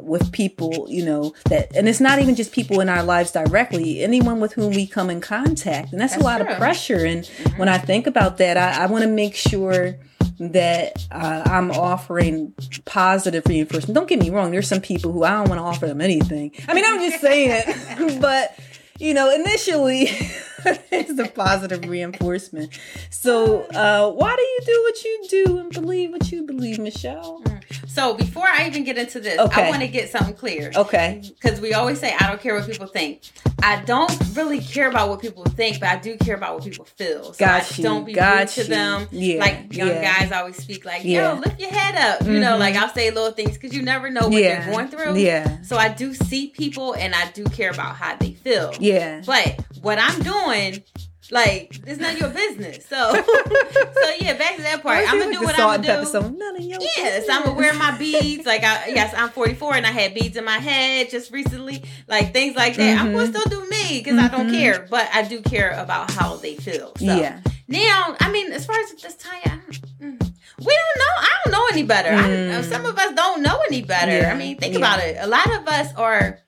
with 0.00 0.30
people, 0.32 0.86
you 0.88 1.04
know, 1.04 1.34
that, 1.48 1.74
and 1.74 1.88
it's 1.88 2.00
not 2.00 2.20
even 2.20 2.34
just 2.34 2.52
people 2.52 2.80
in 2.80 2.88
our 2.88 3.02
lives 3.02 3.32
directly, 3.32 4.02
anyone 4.02 4.40
with 4.40 4.52
whom 4.52 4.72
we 4.72 4.86
come 4.86 5.10
in 5.10 5.20
contact. 5.20 5.92
And 5.92 6.00
that's, 6.00 6.16
a 6.16 6.20
lot 6.20 6.40
true. 6.40 6.50
of 6.50 6.56
pressure. 6.58 7.04
And 7.04 7.26
when 7.56 7.68
I 7.68 7.78
think 7.78 8.06
about 8.06 8.38
that, 8.38 8.56
I, 8.56 8.84
I 8.84 8.86
want 8.86 9.02
to 9.02 9.10
make 9.10 9.34
sure 9.34 9.96
that 10.38 11.06
uh, 11.10 11.42
I'm 11.46 11.70
offering 11.70 12.52
positive 12.84 13.44
reinforcement. 13.46 13.94
Don't 13.94 14.08
get 14.08 14.20
me 14.20 14.30
wrong, 14.30 14.50
there's 14.50 14.68
some 14.68 14.80
people 14.80 15.12
who 15.12 15.24
I 15.24 15.30
don't 15.30 15.48
want 15.48 15.58
to 15.58 15.64
offer 15.64 15.86
them 15.86 16.00
anything. 16.00 16.52
I 16.68 16.74
mean, 16.74 16.84
I'm 16.86 17.00
just 17.00 17.20
saying, 17.20 17.62
it, 17.66 18.20
but 18.20 18.56
you 18.98 19.14
know, 19.14 19.30
initially 19.32 20.02
it's 20.90 21.14
the 21.14 21.30
positive 21.34 21.88
reinforcement. 21.88 22.78
So, 23.10 23.62
uh, 23.74 24.10
why 24.10 24.34
do 24.34 24.42
you 24.42 24.60
do 24.64 24.82
what 24.84 25.04
you 25.04 25.26
do 25.28 25.58
and 25.58 25.72
believe 25.72 26.12
what 26.12 26.30
you 26.32 26.42
believe, 26.44 26.78
Michelle? 26.78 27.42
So 27.86 28.14
before 28.14 28.46
I 28.46 28.66
even 28.66 28.84
get 28.84 28.98
into 28.98 29.20
this, 29.20 29.38
Okay. 29.38 29.66
I 29.66 29.68
want 29.70 29.82
to 29.82 29.88
get 29.88 30.10
something 30.10 30.34
clear. 30.34 30.70
Okay. 30.74 31.22
Because 31.40 31.60
we 31.60 31.72
always 31.74 31.98
say, 32.00 32.14
I 32.18 32.26
don't 32.28 32.40
care 32.40 32.54
what 32.54 32.68
people 32.70 32.86
think. 32.86 33.20
I 33.62 33.82
don't 33.82 34.12
really 34.34 34.60
care 34.60 34.88
about 34.88 35.08
what 35.08 35.20
people 35.20 35.44
think, 35.44 35.80
but 35.80 35.88
I 35.88 35.96
do 35.96 36.16
care 36.18 36.36
about 36.36 36.54
what 36.54 36.64
people 36.64 36.84
feel. 36.84 37.32
So 37.32 37.38
Got 37.38 37.62
I 37.62 37.76
you, 37.76 37.82
don't 37.84 38.04
be 38.04 38.12
got 38.12 38.38
rude 38.40 38.48
to 38.48 38.64
them. 38.64 39.08
Yeah, 39.10 39.40
Like 39.40 39.74
young 39.74 39.88
yeah. 39.88 40.18
guys 40.20 40.32
always 40.32 40.56
speak 40.56 40.84
like, 40.84 41.04
Yeah. 41.04 41.34
yo, 41.34 41.40
lift 41.40 41.58
your 41.60 41.70
head 41.70 41.96
up. 41.96 42.26
You 42.26 42.38
know, 42.38 42.56
Mhm. 42.56 42.58
like 42.60 42.76
I'll 42.76 42.92
say 42.92 43.10
little 43.10 43.32
things 43.32 43.54
because 43.54 43.74
you 43.74 43.82
never 43.82 44.10
know 44.10 44.28
what 44.28 44.32
Yeah. 44.42 44.60
they're 44.64 44.72
going 44.72 44.88
through. 44.88 45.16
Yeah. 45.16 45.62
So 45.62 45.76
I 45.78 45.88
do 45.88 46.12
see 46.14 46.48
people 46.48 46.92
and 46.94 47.14
I 47.14 47.30
do 47.32 47.44
care 47.44 47.70
about 47.70 47.96
how 47.96 48.14
they 48.16 48.32
feel. 48.32 48.72
Yeah. 48.78 49.22
But 49.24 49.58
what 49.80 49.98
I'm 49.98 50.20
doing, 50.20 50.82
like, 51.30 51.78
it's 51.86 52.00
none 52.00 52.14
of 52.14 52.20
your 52.20 52.28
business. 52.30 52.86
So, 52.86 52.96
so 53.14 54.10
yeah, 54.20 54.34
back 54.36 54.56
to 54.56 54.62
that 54.62 54.80
part. 54.82 55.04
I'm 55.08 55.18
gonna 55.18 55.32
do 55.32 55.40
what 55.44 55.58
I'm 55.58 55.82
gonna 55.82 56.00
do. 56.04 56.06
Song. 56.06 56.36
None 56.38 56.56
of 56.56 56.62
your 56.62 56.78
Yes, 56.96 57.26
I'm 57.30 57.42
gonna 57.44 57.54
wear 57.56 57.74
my 57.74 57.96
beads. 57.98 58.46
Like, 58.46 58.62
I, 58.64 58.88
yes, 58.88 59.14
I'm 59.16 59.30
44 59.30 59.74
and 59.76 59.86
I 59.86 59.90
had 59.90 60.14
beads 60.14 60.36
in 60.36 60.44
my 60.44 60.58
head 60.58 61.10
just 61.10 61.32
recently, 61.32 61.82
like 62.08 62.32
things 62.32 62.56
like 62.56 62.76
that. 62.76 63.00
I'm 63.00 63.12
gonna 63.12 63.26
Mhm. 63.26 63.30
still 63.36 63.50
do 63.60 63.68
me 63.68 63.98
because 63.98 64.18
I 64.18 64.28
don't 64.28 64.48
Mhm. 64.48 64.54
care, 64.58 64.86
but 64.88 65.08
I 65.12 65.22
do 65.22 65.40
care 65.42 65.70
about 65.70 66.10
how 66.10 66.36
they 66.36 66.54
feel. 66.56 66.92
So 66.98 67.04
Yeah. 67.04 67.40
now, 67.68 68.16
I 68.20 68.30
mean, 68.30 68.52
as 68.52 68.64
far 68.66 68.76
as 68.80 68.92
this 69.02 69.14
time, 69.16 69.40
I 69.44 70.04
mm, 70.04 70.20
we 70.58 70.64
don't 70.64 70.98
know. 70.98 71.14
I 71.18 71.30
don't 71.44 71.52
know 71.52 71.66
any 71.72 71.82
better. 71.82 72.10
I, 72.10 72.22
Mm. 72.28 72.64
some 72.70 72.86
of 72.86 72.96
us 72.98 73.14
don't 73.14 73.42
know 73.42 73.60
any 73.68 73.82
better. 73.82 74.12
Yeah, 74.16 74.32
I 74.32 74.34
mean, 74.36 74.56
think 74.58 74.72
yeah. 74.74 74.78
about 74.78 75.00
it. 75.00 75.16
A 75.20 75.26
lot 75.26 75.46
of 75.54 75.66
us 75.68 75.88
are 75.96 76.38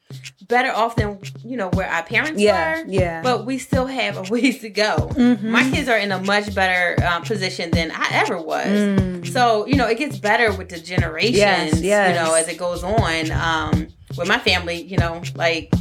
better 0.49 0.71
off 0.73 0.97
than 0.97 1.19
you 1.45 1.57
know 1.57 1.69
where 1.75 1.87
our 1.89 2.03
parents 2.03 2.41
Yeah. 2.41 2.81
were. 2.83 2.85
Yeah. 2.89 3.23
But 3.23 3.45
we 3.47 3.59
still 3.59 3.87
have 3.87 4.17
a 4.17 4.23
ways 4.33 4.61
to 4.61 4.71
go. 4.71 5.11
Mhm. 5.13 5.43
My 5.43 5.69
kids 5.71 5.89
are 5.89 5.99
in 5.99 6.11
a 6.11 6.21
much 6.23 6.55
better 6.55 6.97
um, 7.07 7.23
position 7.23 7.71
than 7.71 7.91
I 7.93 8.09
ever 8.13 8.41
was. 8.41 8.67
Mm. 8.67 9.33
So 9.33 9.67
you 9.67 9.77
know, 9.77 9.87
it 9.87 9.99
gets 9.99 10.19
better 10.19 10.53
with 10.53 10.71
the 10.71 10.79
generations. 10.81 11.37
Yes, 11.37 11.81
yes. 11.81 12.09
You 12.17 12.25
know, 12.25 12.35
as 12.35 12.49
it 12.49 12.59
goes 12.59 12.83
on. 12.83 13.31
Um, 13.31 13.89
with 14.17 14.27
my 14.27 14.39
family, 14.39 14.83
you 14.83 14.97
know, 14.97 15.23
like 15.37 15.73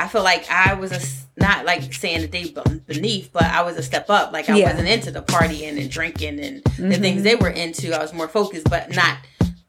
I 0.00 0.08
feel 0.08 0.22
like 0.22 0.50
I 0.50 0.72
was 0.74 0.92
a 0.92 1.00
not 1.38 1.66
like 1.66 1.92
saying 1.92 2.22
that 2.22 2.32
they 2.32 2.44
beneath, 2.86 3.30
but 3.34 3.44
I 3.44 3.60
was 3.62 3.76
a 3.76 3.82
step 3.82 4.08
up. 4.08 4.32
Like 4.32 4.48
I 4.48 4.56
Yeah. 4.56 4.70
wasn't 4.70 4.88
into 4.88 5.10
the 5.10 5.20
partying 5.20 5.78
and 5.78 5.90
drinking 5.90 6.40
and 6.40 6.62
the 6.78 6.96
Mhm. 6.96 7.00
things 7.00 7.22
they 7.22 7.34
were 7.36 7.50
into. 7.50 7.94
I 7.94 7.98
was 8.00 8.14
more 8.14 8.28
focused, 8.28 8.70
but 8.70 8.94
not 8.96 9.18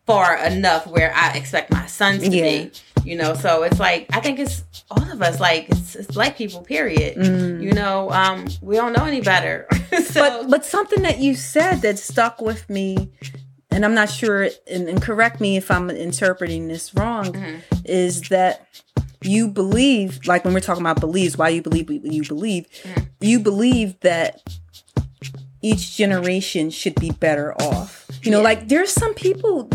far 0.06 0.38
enough 0.38 0.88
where 0.88 1.14
I 1.14 1.34
expect 1.34 1.70
my 1.70 1.86
sons 1.86 2.24
to 2.24 2.30
Yeah. 2.30 2.42
be. 2.44 2.72
You 3.08 3.16
know, 3.16 3.34
so 3.34 3.64
it's 3.64 3.80
like 3.80 4.08
I 4.12 4.20
think 4.20 4.38
it's 4.40 4.64
all 4.92 5.02
of 5.12 5.22
us. 5.22 5.40
Like 5.40 5.70
it's, 5.70 5.96
it's 5.96 6.12
black 6.14 6.38
people. 6.38 6.62
Period. 6.62 7.16
Mm. 7.18 7.62
You 7.64 7.72
know, 7.72 8.12
um, 8.12 8.46
we 8.62 8.76
don't 8.76 8.92
know 8.94 9.06
any 9.06 9.22
better. 9.22 9.66
so 10.04 10.20
but 10.42 10.50
but 10.50 10.66
something 10.66 11.04
that 11.04 11.20
you 11.20 11.34
said 11.36 11.76
that 11.82 11.98
stuck 11.98 12.42
with 12.42 12.70
me 12.70 13.10
and 13.72 13.86
i'm 13.86 13.94
not 13.94 14.10
sure 14.10 14.50
and, 14.70 14.88
and 14.90 15.02
correct 15.02 15.40
me 15.40 15.56
if 15.58 15.70
i'm 15.72 15.90
interpreting 15.90 16.68
this 16.68 16.94
wrong 16.96 17.26
Mhm. 17.34 17.62
is 17.86 18.22
that 18.30 18.68
you 19.22 19.48
believe 19.48 20.20
like 20.26 20.44
when 20.46 20.54
we're 20.54 20.60
talking 20.60 20.82
about 20.82 21.00
beliefs 21.00 21.38
why 21.38 21.50
you 21.50 21.62
believe 21.62 21.90
what 21.90 22.12
you 22.12 22.24
believe 22.24 22.66
Mhm. 22.84 23.08
you 23.22 23.40
believe 23.40 24.00
that 24.02 24.42
each 25.62 25.98
generation 25.98 26.70
should 26.70 26.96
be 26.96 27.12
better 27.12 27.54
off. 27.62 28.06
You 28.24 28.32
know 28.32 28.38
Yeah. 28.40 28.44
like 28.44 28.68
there's 28.68 28.92
some 28.92 29.14
people 29.14 29.70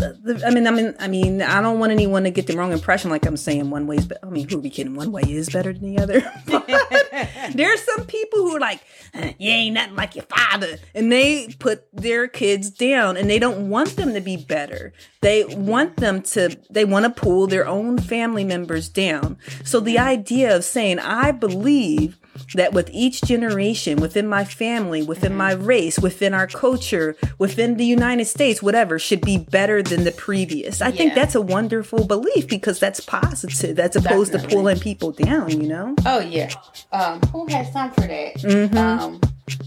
i 0.45 0.49
mean 0.49 0.67
i 0.67 0.71
mean 0.71 0.95
i 0.99 1.07
mean 1.07 1.41
i 1.41 1.61
don't 1.61 1.79
want 1.79 1.91
anyone 1.91 2.23
to 2.23 2.29
get 2.31 2.47
the 2.47 2.55
wrong 2.57 2.71
impression 2.71 3.09
like 3.09 3.25
i'm 3.25 3.37
saying 3.37 3.69
one 3.69 3.87
way 3.87 3.97
is 3.97 4.07
be- 4.07 4.15
i 4.21 4.27
mean 4.27 4.47
who 4.49 4.57
are 4.57 4.61
we 4.61 4.69
kidding? 4.69 4.95
One 4.95 5.11
way 5.11 5.21
is 5.23 5.49
better 5.49 5.71
than 5.73 5.95
the 5.95 6.01
other. 6.01 6.21
There's 7.53 7.81
some 7.83 8.05
people 8.05 8.39
who 8.39 8.55
are 8.55 8.59
like 8.59 8.81
"Eh, 9.13 9.33
you 9.37 9.49
ain't 9.51 9.73
nothing 9.75 9.95
like 9.95 10.15
your 10.15 10.25
father. 10.25 10.77
And 10.95 11.11
they 11.11 11.47
put 11.59 11.85
their 11.93 12.27
kids 12.27 12.69
down 12.69 13.17
and 13.17 13.29
they 13.29 13.39
don't 13.39 13.69
want 13.69 13.95
them 13.95 14.13
to 14.13 14.21
be 14.21 14.37
better. 14.37 14.93
They 15.21 15.45
want 15.45 15.97
them 15.97 16.21
to 16.33 16.57
they 16.69 16.85
want 16.85 17.05
to 17.05 17.11
pull 17.21 17.47
their 17.47 17.67
own 17.67 17.97
family 17.99 18.43
members 18.43 18.89
down. 18.89 19.37
So 19.63 19.79
the 19.79 19.99
idea 19.99 20.55
of 20.55 20.63
saying 20.63 20.99
i 20.99 21.31
believe 21.31 22.17
that 22.55 22.73
with 22.73 22.89
each 22.91 23.21
generation 23.21 23.99
within 23.99 24.27
my 24.27 24.43
family 24.43 25.01
within 25.01 25.35
my 25.35 25.53
race 25.53 25.99
within 25.99 26.33
our 26.33 26.47
culture 26.47 27.15
within 27.37 27.77
the 27.77 27.85
united 27.85 28.25
states 28.25 28.61
whatever 28.61 28.99
should 28.99 29.21
be 29.21 29.37
better 29.37 29.81
than 29.81 30.03
the 30.03 30.11
previous 30.11 30.81
i 30.81 30.91
think 30.91 31.13
that's 31.13 31.35
a 31.35 31.41
wonderful 31.41 32.05
belief 32.05 32.47
because 32.47 32.79
that's 32.79 32.99
positive 32.99 33.79
as 33.79 33.95
opposed 33.95 34.31
to 34.31 34.39
pulling 34.47 34.79
people 34.79 35.11
down 35.11 35.49
you 35.49 35.67
know 35.67 35.95
Oh 36.05 36.19
yeah. 36.19 36.51
Um, 36.91 37.21
who 37.31 37.47
has 37.47 37.71
time 37.71 37.91
for 37.91 38.01
that? 38.01 38.35
Mm-hmm. 38.35 38.77
Um, 38.77 39.21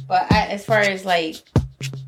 but 0.07 0.31
I, 0.31 0.46
as 0.48 0.64
far 0.64 0.81
as 0.81 1.05
like, 1.05 1.37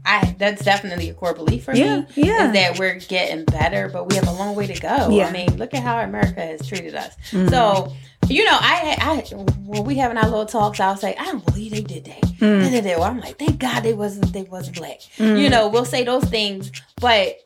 I 0.08 0.34
that's 0.38 0.64
definitely 0.64 1.10
a 1.10 1.14
core 1.14 1.34
belief 1.34 1.64
for 1.64 1.74
Yeah, 1.74 2.00
me. 2.00 2.06
yeah. 2.14 2.46
Is 2.48 2.52
that 2.54 2.78
we're 2.78 2.94
getting 2.98 3.44
better, 3.44 3.88
but 3.92 4.08
we 4.08 4.16
have 4.16 4.26
a 4.26 4.32
long 4.32 4.54
way 4.56 4.66
to 4.66 4.80
go. 4.80 5.08
Yeah. 5.10 5.28
I 5.28 5.32
mean, 5.32 5.56
look 5.58 5.74
at 5.74 5.82
how 5.82 5.98
America 5.98 6.40
has 6.40 6.66
treated 6.66 6.94
us. 6.94 7.14
Mhm. 7.30 7.50
So. 7.50 7.92
You 8.30 8.44
know, 8.44 8.58
I, 8.60 8.96
I 9.00 9.34
when 9.64 9.84
we 9.84 9.94
having 9.94 10.18
our 10.18 10.28
little 10.28 10.44
talks, 10.44 10.80
I'll 10.80 10.98
say, 10.98 11.14
I 11.18 11.24
don't 11.26 11.46
believe 11.46 11.70
they 11.70 11.80
did 11.80 12.04
that. 12.04 12.20
Mm. 12.40 13.02
I'm 13.02 13.20
like, 13.20 13.38
thank 13.38 13.58
God 13.58 13.82
they 13.82 13.94
wasn't 13.94 14.34
they 14.34 14.42
wasn't 14.42 14.76
black. 14.76 15.00
Mm. 15.16 15.40
You 15.40 15.48
know, 15.48 15.68
we'll 15.68 15.86
say 15.86 16.04
those 16.04 16.24
things, 16.24 16.70
but 17.00 17.36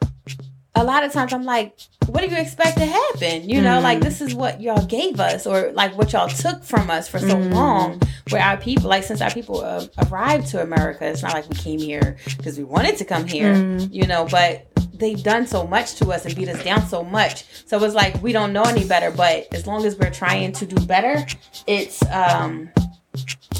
a 0.74 0.82
lot 0.84 1.04
of 1.04 1.12
times 1.12 1.32
I'm 1.32 1.44
like, 1.44 1.76
what 2.06 2.22
do 2.22 2.28
you 2.28 2.36
expect 2.36 2.78
to 2.78 2.86
happen? 2.86 3.48
You 3.48 3.60
know, 3.60 3.78
Mm. 3.78 3.82
like 3.82 4.00
this 4.00 4.20
is 4.20 4.34
what 4.34 4.60
y'all 4.60 4.84
gave 4.86 5.20
us, 5.20 5.46
or 5.46 5.70
like 5.72 5.96
what 5.98 6.12
y'all 6.12 6.28
took 6.28 6.64
from 6.64 6.90
us 6.90 7.08
for 7.08 7.18
so 7.18 7.36
Mm. 7.36 7.52
long. 7.52 8.00
Where 8.30 8.42
our 8.42 8.56
people, 8.56 8.88
like 8.88 9.04
since 9.04 9.20
our 9.20 9.30
people 9.30 9.62
uh, 9.62 9.86
arrived 10.08 10.46
to 10.48 10.62
America, 10.62 11.06
it's 11.06 11.22
not 11.22 11.34
like 11.34 11.48
we 11.48 11.56
came 11.56 11.78
here 11.78 12.16
because 12.38 12.56
we 12.58 12.64
wanted 12.64 12.96
to 12.98 13.04
come 13.04 13.26
here, 13.26 13.54
Mm. 13.54 13.88
you 13.92 14.06
know. 14.06 14.26
But 14.30 14.66
they've 14.94 15.22
done 15.22 15.46
so 15.46 15.66
much 15.66 15.96
to 15.96 16.10
us 16.10 16.24
and 16.24 16.34
beat 16.34 16.48
us 16.48 16.62
down 16.64 16.86
so 16.88 17.02
much. 17.04 17.44
So 17.66 17.82
it's 17.84 17.94
like 17.94 18.22
we 18.22 18.32
don't 18.32 18.52
know 18.52 18.62
any 18.62 18.84
better. 18.84 19.10
But 19.10 19.48
as 19.52 19.66
long 19.66 19.84
as 19.84 19.96
we're 19.98 20.10
trying 20.10 20.52
to 20.52 20.66
do 20.66 20.84
better, 20.86 21.26
it's 21.66 22.02
um, 22.10 22.70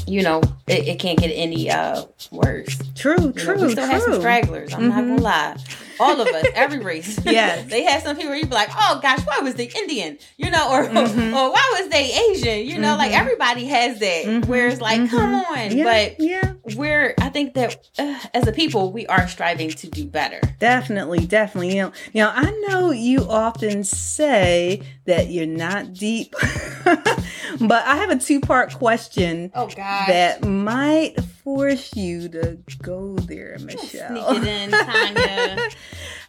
you 0.07 0.23
know, 0.23 0.41
it, 0.67 0.87
it 0.87 0.99
can't 0.99 1.19
get 1.19 1.29
any 1.29 1.69
uh 1.69 2.03
worse. 2.31 2.77
true 2.95 3.15
You 3.19 3.25
know, 3.27 3.31
true 3.33 3.61
we 3.67 3.71
still 3.71 3.85
have 3.85 4.01
some 4.01 4.15
stragglers. 4.15 4.73
I'm 4.73 4.89
not 4.89 5.03
Mhm. 5.03 5.07
gonna 5.17 5.21
lie. 5.21 5.55
All 5.99 6.19
of 6.21 6.27
us, 6.27 6.45
every 6.55 6.79
race. 6.79 7.19
Yes. 7.25 7.69
they 7.69 7.83
had 7.83 8.03
some 8.03 8.15
people 8.15 8.29
where 8.29 8.37
you 8.39 8.45
be 8.45 8.53
like, 8.53 8.69
oh 8.75 8.99
gosh, 9.01 9.19
why 9.25 9.39
was 9.39 9.55
they 9.55 9.69
Indian? 9.75 10.17
You 10.37 10.51
know, 10.51 10.71
or 10.71 10.83
Mhm. 10.85 11.33
or 11.35 11.51
why 11.51 11.79
was 11.79 11.89
they 11.89 12.11
Asian? 12.31 12.65
You 12.67 12.79
know, 12.79 12.95
like 12.95 13.11
Mhm. 13.11 13.19
everybody 13.19 13.65
has 13.65 13.99
that. 13.99 14.25
Mhm. 14.25 14.45
Where 14.45 14.67
it's 14.67 14.81
like, 14.81 15.09
come 15.09 15.35
on, 15.35 15.75
yeah, 15.75 15.83
but 15.83 16.15
yeah 16.19 16.53
we're 16.75 17.13
I 17.19 17.29
think 17.29 17.53
that 17.55 17.77
uh, 17.99 18.19
as 18.33 18.47
a 18.47 18.51
people 18.51 18.91
we 18.91 19.05
are 19.07 19.27
striving 19.27 19.69
to 19.69 19.87
do 19.89 20.05
better. 20.05 20.39
Definitely, 20.59 21.25
definitely. 21.25 21.75
You 21.75 21.83
know, 21.83 21.91
now 22.13 22.31
I 22.35 22.51
know 22.67 22.91
you 22.91 23.25
often 23.29 23.83
say 23.83 24.81
that 25.05 25.29
you're 25.29 25.45
not 25.45 25.93
deep, 25.93 26.33
but 26.85 27.85
I 27.85 27.97
have 27.97 28.09
a 28.09 28.17
two-part 28.17 28.73
question. 28.73 29.51
Oh 29.55 29.67
God, 29.67 30.07
that 30.07 30.45
might 30.45 31.15
force 31.43 31.93
you 31.95 32.29
to 32.29 32.57
go 32.81 33.15
there, 33.17 33.57
Michelle. 33.59 34.09
Sneak 34.31 34.43
it 34.43 34.47
in, 34.47 34.71
Tanya. 34.71 35.57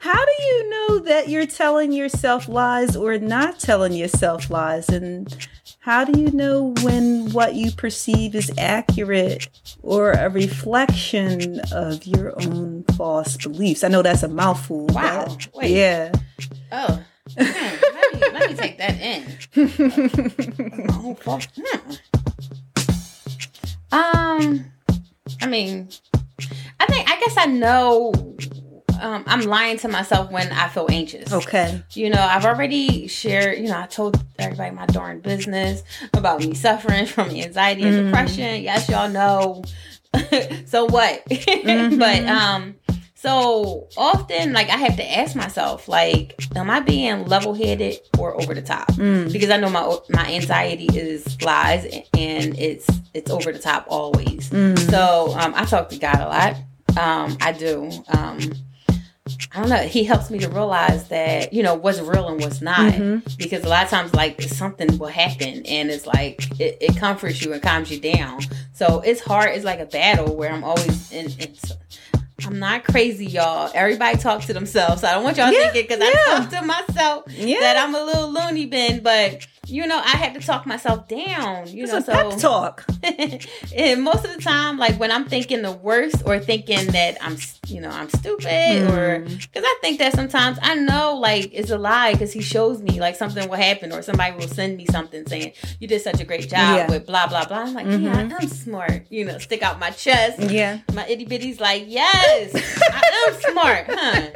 How 0.00 0.24
do 0.24 0.44
you 0.44 0.70
know 0.70 0.98
that 1.00 1.28
you're 1.28 1.46
telling 1.46 1.92
yourself 1.92 2.48
lies 2.48 2.96
or 2.96 3.18
not 3.18 3.58
telling 3.58 3.92
yourself 3.92 4.50
lies? 4.50 4.88
And 4.88 5.34
how 5.80 6.04
do 6.04 6.20
you 6.20 6.30
know 6.30 6.74
when 6.82 7.32
what 7.32 7.54
you 7.54 7.72
perceive 7.72 8.34
is 8.34 8.52
accurate 8.58 9.48
or 9.82 10.12
a 10.12 10.28
reflection 10.28 11.60
of 11.72 12.06
your 12.06 12.34
own 12.42 12.84
false 12.96 13.36
beliefs? 13.36 13.84
I 13.84 13.88
know 13.88 14.02
that's 14.02 14.22
a 14.22 14.28
mouthful. 14.28 14.86
Wow. 14.86 15.36
Wait. 15.54 15.70
Yeah. 15.70 16.12
Oh. 16.70 17.02
Hmm. 17.38 17.42
Let, 17.42 18.14
me, 18.14 18.20
let 18.32 18.50
me 18.50 18.56
take 18.56 18.78
that 18.78 19.00
in. 19.00 19.24
Um, 23.94 24.64
I 25.40 25.46
mean, 25.46 25.88
I 26.80 26.86
think 26.86 27.08
I 27.08 27.20
guess 27.20 27.36
I 27.38 27.46
know 27.46 28.12
um, 29.04 29.22
I'm 29.26 29.42
lying 29.42 29.76
to 29.78 29.88
myself 29.88 30.30
when 30.30 30.50
I 30.50 30.68
feel 30.68 30.86
anxious. 30.90 31.30
Okay. 31.30 31.82
You 31.92 32.08
know, 32.08 32.20
I've 32.20 32.46
already 32.46 33.06
shared, 33.06 33.58
you 33.58 33.68
know, 33.68 33.78
I 33.78 33.86
told 33.86 34.24
everybody 34.38 34.74
my 34.74 34.86
darn 34.86 35.20
business 35.20 35.82
about 36.14 36.40
me 36.40 36.54
suffering 36.54 37.04
from 37.04 37.28
anxiety 37.28 37.82
and 37.82 37.94
mm. 37.94 38.04
depression. 38.06 38.62
Yes, 38.62 38.88
y'all 38.88 39.10
know. 39.10 39.62
so 40.66 40.86
what? 40.86 41.22
Mm-hmm. 41.64 41.98
but 41.98 42.24
um 42.26 42.74
so 43.14 43.88
often 43.96 44.52
like 44.52 44.68
I 44.68 44.76
have 44.76 44.96
to 44.96 45.18
ask 45.18 45.34
myself 45.34 45.88
like 45.88 46.38
am 46.54 46.70
I 46.70 46.80
being 46.80 47.24
level-headed 47.26 47.98
or 48.18 48.40
over 48.40 48.54
the 48.54 48.62
top? 48.62 48.88
Mm. 48.92 49.32
Because 49.32 49.50
I 49.50 49.56
know 49.56 49.70
my 49.70 49.96
my 50.10 50.32
anxiety 50.32 50.86
is 50.96 51.40
lies 51.42 51.84
and 51.84 52.58
it's 52.58 52.86
it's 53.12 53.30
over 53.30 53.52
the 53.52 53.58
top 53.58 53.86
always. 53.88 54.50
Mm. 54.50 54.78
So 54.90 55.34
um 55.38 55.52
I 55.56 55.64
talk 55.64 55.88
to 55.90 55.98
God 55.98 56.16
a 56.16 56.28
lot. 56.28 56.56
Um 56.96 57.36
I 57.40 57.52
do. 57.52 57.90
Um 58.08 58.40
I 59.52 59.60
don't 59.60 59.70
know. 59.70 59.76
He 59.76 60.04
helps 60.04 60.30
me 60.30 60.38
to 60.40 60.48
realize 60.50 61.08
that 61.08 61.54
you 61.54 61.62
know 61.62 61.74
what's 61.74 61.98
real 61.98 62.28
and 62.28 62.42
what's 62.42 62.60
not, 62.60 62.92
mm-hmm. 62.92 63.26
because 63.38 63.64
a 63.64 63.68
lot 63.68 63.84
of 63.84 63.90
times 63.90 64.12
like 64.12 64.42
something 64.42 64.98
will 64.98 65.08
happen 65.08 65.64
and 65.64 65.88
it's 65.90 66.06
like 66.06 66.60
it, 66.60 66.76
it, 66.82 66.96
comforts 66.98 67.42
you 67.42 67.54
and 67.54 67.62
calms 67.62 67.90
you 67.90 67.98
down. 67.98 68.42
So 68.74 69.00
it's 69.00 69.22
hard. 69.22 69.50
It's 69.50 69.64
like 69.64 69.80
a 69.80 69.86
battle 69.86 70.36
where 70.36 70.52
I'm 70.52 70.62
always 70.62 71.10
in. 71.10 71.30
in 71.40 71.54
I'm 72.44 72.58
not 72.58 72.84
crazy, 72.84 73.24
y'all. 73.24 73.70
Everybody 73.74 74.18
talk 74.18 74.42
to 74.42 74.52
themselves. 74.52 75.00
So 75.00 75.08
I 75.08 75.14
don't 75.14 75.24
want 75.24 75.38
y'all 75.38 75.50
yeah, 75.50 75.70
thinking 75.70 75.82
because 75.84 76.00
yeah. 76.00 76.10
I 76.10 76.38
talk 76.40 76.50
to 76.50 76.62
myself 76.66 77.24
yeah. 77.28 77.60
that 77.60 77.76
I'm 77.78 77.94
a 77.94 78.04
little 78.04 78.30
loony 78.30 78.66
bin, 78.66 79.02
but 79.02 79.46
you 79.66 79.86
know, 79.86 79.98
I 79.98 80.16
had 80.16 80.34
to 80.34 80.40
talk 80.40 80.66
myself 80.66 81.08
down. 81.08 81.68
You 81.68 81.84
it's 81.84 81.92
know, 81.92 81.98
a 81.98 82.32
so 82.32 82.38
talk. 82.38 82.84
and 83.02 84.02
most 84.02 84.24
of 84.24 84.34
the 84.34 84.40
time, 84.40 84.78
like 84.78 84.98
when 84.98 85.10
I'm 85.10 85.24
thinking 85.24 85.62
the 85.62 85.72
worst 85.72 86.22
or 86.26 86.38
thinking 86.38 86.86
that 86.88 87.16
I'm, 87.20 87.36
you 87.66 87.80
know, 87.80 87.90
I'm 87.90 88.08
stupid, 88.08 88.44
mm. 88.44 88.90
or 88.90 89.20
because 89.20 89.64
I 89.64 89.78
think 89.80 89.98
that 89.98 90.12
sometimes 90.14 90.58
I 90.62 90.74
know 90.74 91.16
like 91.16 91.50
it's 91.52 91.70
a 91.70 91.78
lie 91.78 92.12
because 92.12 92.32
he 92.32 92.42
shows 92.42 92.82
me 92.82 93.00
like 93.00 93.16
something 93.16 93.48
will 93.48 93.56
happen 93.56 93.92
or 93.92 94.02
somebody 94.02 94.36
will 94.36 94.48
send 94.48 94.76
me 94.76 94.86
something 94.86 95.26
saying 95.26 95.52
you 95.80 95.88
did 95.88 96.02
such 96.02 96.20
a 96.20 96.24
great 96.24 96.48
job 96.48 96.76
yeah. 96.76 96.90
with 96.90 97.06
blah 97.06 97.26
blah 97.26 97.46
blah. 97.46 97.58
I'm 97.58 97.74
like, 97.74 97.86
mm-hmm. 97.86 98.04
yeah, 98.04 98.38
I'm 98.40 98.48
smart. 98.48 99.06
You 99.10 99.24
know, 99.24 99.38
stick 99.38 99.62
out 99.62 99.78
my 99.78 99.90
chest. 99.90 100.40
Yeah, 100.40 100.80
my 100.92 101.06
itty 101.06 101.26
bitty's 101.26 101.60
like, 101.60 101.84
yes, 101.86 102.54
I 102.54 103.28
am 103.28 103.40
smart, 103.52 103.86
huh? 103.88 104.30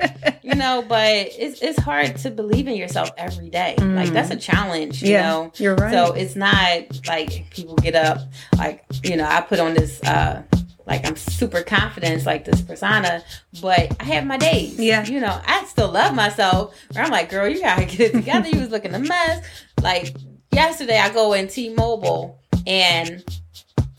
Know, 0.59 0.85
but 0.87 1.09
it's 1.39 1.63
it's 1.63 1.79
hard 1.79 2.17
to 2.19 2.31
believe 2.31 2.67
in 2.67 2.75
yourself 2.75 3.11
every 3.17 3.49
day. 3.49 3.77
Mm. 3.79 3.95
Like 3.95 4.11
that's 4.11 4.31
a 4.31 4.37
challenge. 4.37 5.03
you 5.03 5.13
yeah, 5.13 5.23
know? 5.23 5.53
You're 5.57 5.77
right. 5.77 5.93
So 5.93 6.13
it's 6.13 6.35
not 6.37 7.07
like 7.07 7.51
people 7.51 7.77
get 7.77 7.95
up, 7.95 8.19
like, 8.57 8.85
you 9.05 9.17
know, 9.17 9.25
I 9.25 9.41
put 9.41 9.61
on 9.61 9.75
this, 9.75 10.03
uh, 10.03 10.43
like 10.87 11.07
I'm 11.07 11.17
super 11.17 11.63
confident, 11.63 12.27
like 12.27 12.45
this 12.45 12.61
persona, 12.63 13.23
but 13.63 13.97
I 14.01 14.05
have 14.05 14.27
my 14.27 14.37
days. 14.39 14.79
Yeah. 14.79 15.07
You 15.07 15.21
know, 15.21 15.41
I 15.47 15.65
still 15.67 15.91
love 15.91 16.15
myself. 16.15 16.75
Where 16.93 17.05
I'm 17.05 17.11
like, 17.11 17.31
girl, 17.31 17.47
you 17.49 17.61
gotta 17.61 17.85
get 17.85 18.01
it 18.01 18.13
together. 18.13 18.49
you 18.49 18.61
was 18.61 18.71
looking 18.71 18.95
a 18.95 18.99
mess. 18.99 19.47
Like 19.81 20.15
yesterday 20.53 20.99
I 20.99 21.11
go 21.11 21.35
in 21.35 21.49
T 21.49 21.73
Mobile 21.73 22.41
and 22.67 23.23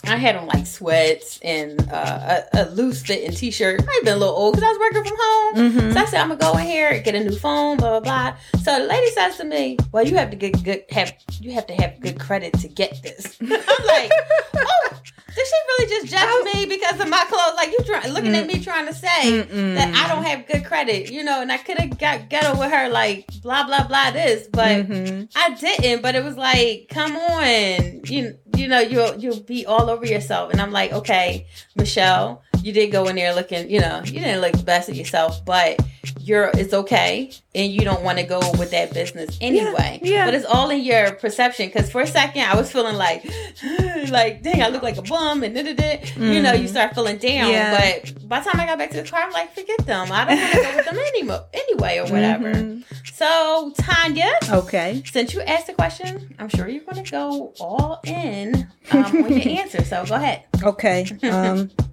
I 0.10 0.17
had 0.17 0.36
on 0.36 0.48
like 0.48 0.65
sweats 0.65 1.39
and 1.43 1.80
uh, 1.91 2.41
a, 2.54 2.63
a, 2.63 2.69
loose 2.72 3.04
fitting 3.04 3.32
t 3.32 3.52
shirt. 3.52 3.82
I've 3.82 4.04
been 4.04 4.15
a 4.15 4.17
little 4.17 4.36
old 4.36 4.56
because 4.56 4.67
I 4.67 4.72
was 4.72 4.80
working 4.80 5.04
from 5.04 5.17
home. 5.19 5.56
Mm-hmm. 5.56 5.91
So 5.91 6.00
I 6.00 6.06
said, 6.06 6.22
I'm 6.22 6.30
gonna 6.30 6.39
go 6.39 6.58
in 6.58 6.65
here, 6.65 7.00
get 7.02 7.15
a 7.15 7.24
new 7.24 7.36
phone, 7.36 7.78
blah 7.78 8.00
blah 8.00 8.32
blah. 8.32 8.38
So 8.63 8.80
the 8.80 8.86
lady 8.86 9.12
says 9.12 9.38
to 9.38 9.43
me, 9.43 9.78
Well, 9.91 10.06
you 10.06 10.15
have 10.17 10.32
to 10.32 10.36
get 10.36 10.63
good 10.63 10.84
have 10.89 11.13
you 11.39 11.52
have 11.54 11.67
to 11.67 11.74
have 11.76 12.00
good 12.00 12.19
credit 12.19 12.54
to 12.60 12.67
get 12.67 13.02
this. 13.04 13.38
I'm 13.41 13.50
like, 13.50 14.12
Oh, 14.56 14.89
did 15.36 15.48
she 15.48 15.54
really 15.67 15.89
just 15.89 16.08
judge 16.08 16.54
me 16.54 16.65
because 16.65 17.00
of 17.00 17.08
my 17.08 17.24
clothes? 17.28 17.56
Like 17.56 17.72
you 17.72 17.80
trying 17.86 18.12
looking 18.13 18.32
mm. 18.32 18.41
at 18.41 18.48
me 18.48 18.60
trying 18.63 18.88
to 18.88 18.93
say 18.93 19.43
Mm-mm. 19.43 19.76
that 19.76 19.93
I 19.95 20.13
don't 20.13 20.24
have 20.24 20.48
good 20.48 20.65
credit, 20.65 21.12
you 21.12 21.24
know, 21.24 21.41
and 21.41 21.52
I 21.52 21.58
could 21.58 21.78
have 21.78 21.98
got 21.98 22.30
ghetto 22.30 22.60
with 22.60 22.72
her 22.72 22.89
like 22.89 23.28
blah 23.41 23.65
blah 23.65 23.88
blah 23.88 24.12
this, 24.12 24.48
but 24.52 24.88
mm-hmm. 24.88 25.26
I 25.36 25.56
didn't. 25.56 26.02
But 26.02 26.15
it 26.15 26.24
was 26.24 26.36
like, 26.36 26.88
come 26.89 27.15
on, 27.15 28.02
you 28.06 28.38
you 28.60 28.67
know, 28.67 28.80
you'll 28.80 29.15
you'll 29.15 29.39
be 29.39 29.65
all 29.65 29.89
over 29.89 30.06
yourself. 30.06 30.52
And 30.52 30.62
I'm 30.62 30.72
like, 30.72 30.91
okay, 30.91 31.48
Michelle, 31.76 32.43
you 32.62 32.74
did 32.74 32.91
go 32.91 33.06
in 33.06 33.15
there 33.15 33.34
looking, 33.34 33.69
you 33.69 33.80
know, 33.80 34.02
you 34.06 34.19
didn't 34.19 34.41
look 34.41 34.54
the 34.54 34.63
best 34.63 34.89
at 34.89 34.95
yourself, 34.95 35.43
but 35.45 35.80
you're 36.19 36.52
it's 36.54 36.74
okay 36.74 37.32
and 37.56 37.72
you 37.72 37.82
don't 37.82 38.04
want 38.04 38.19
to 38.19 38.24
go 38.24 38.39
with 38.58 38.72
that 38.72 38.93
business 38.93 39.38
anyway. 39.41 40.00
Yeah, 40.04 40.12
yeah. 40.12 40.26
But 40.26 40.36
it's 40.36 40.45
all 40.45 40.69
in 40.69 40.82
your 40.82 41.12
perception. 41.13 41.67
Because 41.67 41.91
for 41.91 42.02
a 42.02 42.08
second, 42.08 42.43
I 42.43 42.56
was 42.56 42.72
feeling 42.72 42.95
like, 42.95 43.26
like, 44.10 44.43
dang, 44.43 44.62
I 44.62 44.69
look 44.69 44.84
like 44.84 44.98
a 44.98 45.02
bum, 45.02 45.43
and 45.43 45.56
da 45.56 45.63
da 45.63 45.74
da. 45.74 46.02
You 46.17 46.41
know, 46.41 46.54
you 46.54 46.67
mm. 46.67 46.69
start 46.69 46.93
feeling 46.93 47.17
down. 47.17 47.50
Yeah. 47.50 48.02
But 48.04 48.28
by 48.30 48.39
the 48.39 48.50
time 48.50 48.60
I 48.60 48.65
got 48.65 48.78
back 48.78 48.91
to 48.91 49.02
the 49.02 49.10
car, 49.10 49.22
I'm 49.22 49.32
like, 49.32 49.54
forget 49.54 49.86
them. 49.86 50.12
I 50.12 50.26
don't 50.26 50.39
want 50.39 50.52
to 50.52 50.62
go 50.62 50.76
with 50.76 50.86
them 50.86 50.98
anymore, 50.98 51.45
anyway, 51.54 51.98
or 51.98 52.04
whatever. 52.04 52.54
Mm-hmm. 52.54 52.82
So 53.13 53.74
Tanya, 53.78 54.32
okay, 54.50 55.02
since 55.06 55.34
you 55.34 55.41
asked 55.41 55.67
the 55.67 55.74
question, 55.74 56.36
I'm 56.39 56.50
sure 56.50 56.67
you're 56.69 56.84
going 56.84 57.04
to 57.04 57.12
go 57.12 57.54
all 57.60 58.00
in 58.06 58.67
um, 58.91 59.24
with 59.24 59.45
your 59.45 59.60
answer. 59.60 59.84
So 59.84 60.06
go 60.06 60.15
ahead. 60.15 60.43
Okay. 60.63 61.06
Um, 61.24 61.69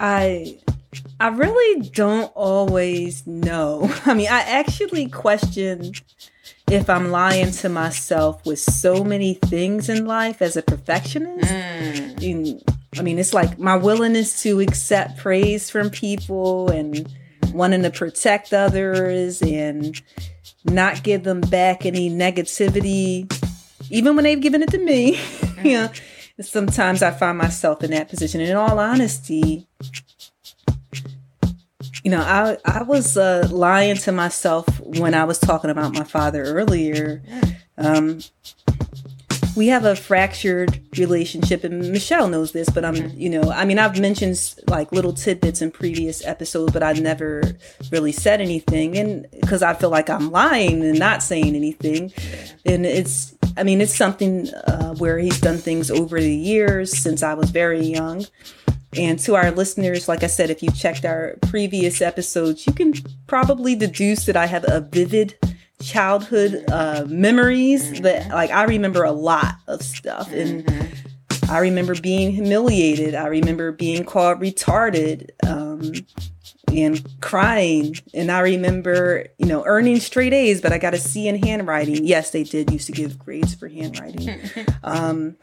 I 0.00 0.58
I 1.20 1.28
really 1.28 1.88
don't 1.90 2.32
always 2.34 3.26
know. 3.26 3.92
I 4.06 4.14
mean, 4.14 4.28
I 4.28 4.40
actually 4.40 5.08
question 5.08 5.92
if 6.70 6.90
I'm 6.90 7.10
lying 7.10 7.50
to 7.50 7.68
myself 7.68 8.44
with 8.44 8.58
so 8.58 9.02
many 9.02 9.34
things 9.34 9.88
in 9.88 10.06
life 10.06 10.42
as 10.42 10.56
a 10.56 10.62
perfectionist. 10.62 11.50
Mm. 11.50 12.62
I 12.96 13.02
mean, 13.02 13.18
it's 13.18 13.34
like 13.34 13.58
my 13.58 13.76
willingness 13.76 14.42
to 14.42 14.60
accept 14.60 15.18
praise 15.18 15.70
from 15.70 15.90
people 15.90 16.70
and 16.70 17.08
wanting 17.52 17.82
to 17.82 17.90
protect 17.90 18.52
others 18.52 19.40
and 19.42 20.00
not 20.64 21.02
give 21.02 21.24
them 21.24 21.40
back 21.40 21.86
any 21.86 22.10
negativity, 22.10 23.30
even 23.90 24.14
when 24.14 24.24
they've 24.24 24.40
given 24.40 24.62
it 24.62 24.70
to 24.70 24.78
me. 24.78 25.16
Mm. 25.16 25.64
you 25.64 25.72
know, 25.72 25.90
sometimes 26.40 27.02
I 27.02 27.10
find 27.10 27.38
myself 27.38 27.82
in 27.82 27.90
that 27.90 28.08
position. 28.08 28.40
And 28.40 28.50
in 28.50 28.56
all 28.56 28.78
honesty, 28.78 29.66
you 32.04 32.10
know, 32.10 32.20
I 32.20 32.56
I 32.64 32.82
was 32.82 33.16
uh, 33.16 33.48
lying 33.50 33.96
to 33.96 34.12
myself 34.12 34.80
when 34.80 35.14
I 35.14 35.24
was 35.24 35.38
talking 35.38 35.70
about 35.70 35.94
my 35.94 36.04
father 36.04 36.42
earlier. 36.44 37.22
Um, 37.76 38.20
we 39.56 39.66
have 39.68 39.84
a 39.84 39.96
fractured 39.96 40.80
relationship, 40.96 41.64
and 41.64 41.90
Michelle 41.90 42.28
knows 42.28 42.52
this. 42.52 42.70
But 42.70 42.84
I'm, 42.84 43.10
you 43.10 43.28
know, 43.28 43.50
I 43.50 43.64
mean, 43.64 43.78
I've 43.78 43.98
mentioned 43.98 44.54
like 44.68 44.92
little 44.92 45.12
tidbits 45.12 45.60
in 45.60 45.72
previous 45.72 46.24
episodes, 46.24 46.72
but 46.72 46.82
I 46.82 46.92
never 46.92 47.42
really 47.90 48.12
said 48.12 48.40
anything, 48.40 48.96
and 48.96 49.26
because 49.32 49.62
I 49.62 49.74
feel 49.74 49.90
like 49.90 50.08
I'm 50.08 50.30
lying 50.30 50.84
and 50.84 50.98
not 50.98 51.22
saying 51.22 51.56
anything, 51.56 52.12
and 52.64 52.86
it's, 52.86 53.34
I 53.58 53.64
mean, 53.64 53.80
it's 53.80 53.96
something 53.96 54.48
uh, 54.48 54.94
where 54.94 55.18
he's 55.18 55.40
done 55.40 55.58
things 55.58 55.90
over 55.90 56.20
the 56.20 56.34
years 56.34 56.96
since 56.96 57.22
I 57.22 57.34
was 57.34 57.50
very 57.50 57.84
young 57.84 58.24
and 58.96 59.18
to 59.20 59.34
our 59.36 59.50
listeners, 59.50 60.08
like 60.08 60.22
I 60.22 60.28
said, 60.28 60.50
if 60.50 60.62
you 60.62 60.70
checked 60.70 61.04
our 61.04 61.36
previous 61.42 62.00
episodes, 62.00 62.66
you 62.66 62.72
can 62.72 62.94
probably 63.26 63.74
deduce 63.74 64.24
that 64.26 64.36
I 64.36 64.46
have 64.46 64.64
a 64.66 64.80
vivid 64.80 65.36
childhood 65.82 66.64
uh, 66.70 67.04
memories 67.06 68.00
that, 68.00 68.28
like, 68.30 68.50
I 68.50 68.64
remember 68.64 69.04
a 69.04 69.12
lot 69.12 69.56
of 69.66 69.82
stuff. 69.82 70.32
And 70.32 70.90
I 71.50 71.58
remember 71.58 71.94
being 72.00 72.32
humiliated. 72.32 73.14
I 73.14 73.26
remember 73.26 73.72
being 73.72 74.04
called 74.04 74.40
retarded 74.40 75.30
um, 75.46 75.92
and 76.72 77.06
crying. 77.20 77.96
And 78.14 78.30
I 78.30 78.40
remember, 78.40 79.26
you 79.38 79.46
know, 79.46 79.64
earning 79.66 80.00
straight 80.00 80.32
A's, 80.32 80.60
but 80.60 80.72
I 80.72 80.78
got 80.78 80.94
a 80.94 80.98
C 80.98 81.28
in 81.28 81.42
handwriting. 81.42 82.04
Yes, 82.04 82.30
they 82.30 82.44
did 82.44 82.70
used 82.70 82.86
to 82.86 82.92
give 82.92 83.18
grades 83.18 83.54
for 83.54 83.68
handwriting. 83.68 84.40
Um, 84.82 85.36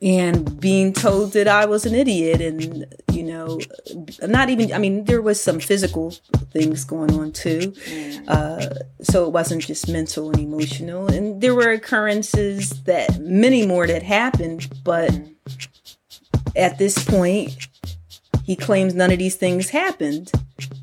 and 0.00 0.58
being 0.60 0.92
told 0.92 1.32
that 1.32 1.48
I 1.48 1.66
was 1.66 1.84
an 1.84 1.94
idiot 1.94 2.40
and 2.40 2.86
you 3.12 3.22
know 3.22 3.60
not 4.22 4.48
even 4.48 4.72
I 4.72 4.78
mean 4.78 5.04
there 5.04 5.20
was 5.20 5.40
some 5.40 5.60
physical 5.60 6.12
things 6.50 6.84
going 6.84 7.12
on 7.12 7.32
too 7.32 7.74
uh, 8.28 8.66
so 9.02 9.26
it 9.26 9.32
wasn't 9.32 9.62
just 9.62 9.88
mental 9.88 10.30
and 10.30 10.38
emotional 10.38 11.06
and 11.08 11.40
there 11.40 11.54
were 11.54 11.70
occurrences 11.70 12.82
that 12.84 13.18
many 13.20 13.66
more 13.66 13.86
that 13.86 14.02
happened 14.02 14.68
but 14.82 15.14
at 16.56 16.78
this 16.78 17.02
point 17.04 17.68
he 18.44 18.56
claims 18.56 18.94
none 18.94 19.10
of 19.10 19.18
these 19.18 19.36
things 19.36 19.70
happened. 19.70 20.30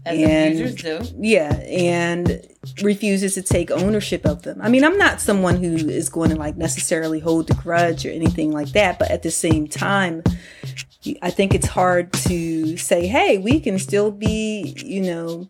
As 0.05 0.19
and 0.19 0.77
do. 0.77 0.99
yeah 1.17 1.53
and 1.53 2.41
refuses 2.81 3.35
to 3.35 3.41
take 3.41 3.71
ownership 3.71 4.25
of 4.25 4.41
them. 4.41 4.59
I 4.61 4.67
mean 4.67 4.83
i'm 4.83 4.97
not 4.97 5.21
someone 5.21 5.63
who 5.63 5.75
is 5.75 6.09
going 6.09 6.31
to 6.31 6.35
like 6.35 6.57
necessarily 6.57 7.19
hold 7.19 7.49
a 7.49 7.53
grudge 7.53 8.05
or 8.05 8.09
anything 8.09 8.51
like 8.51 8.69
that 8.73 8.99
but 8.99 9.09
at 9.11 9.23
the 9.23 9.31
same 9.31 9.67
time 9.67 10.23
i 11.21 11.29
think 11.29 11.53
it's 11.53 11.67
hard 11.67 12.11
to 12.13 12.75
say 12.77 13.07
hey 13.07 13.37
we 13.37 13.59
can 13.59 13.79
still 13.79 14.11
be 14.11 14.75
you 14.83 15.01
know 15.01 15.47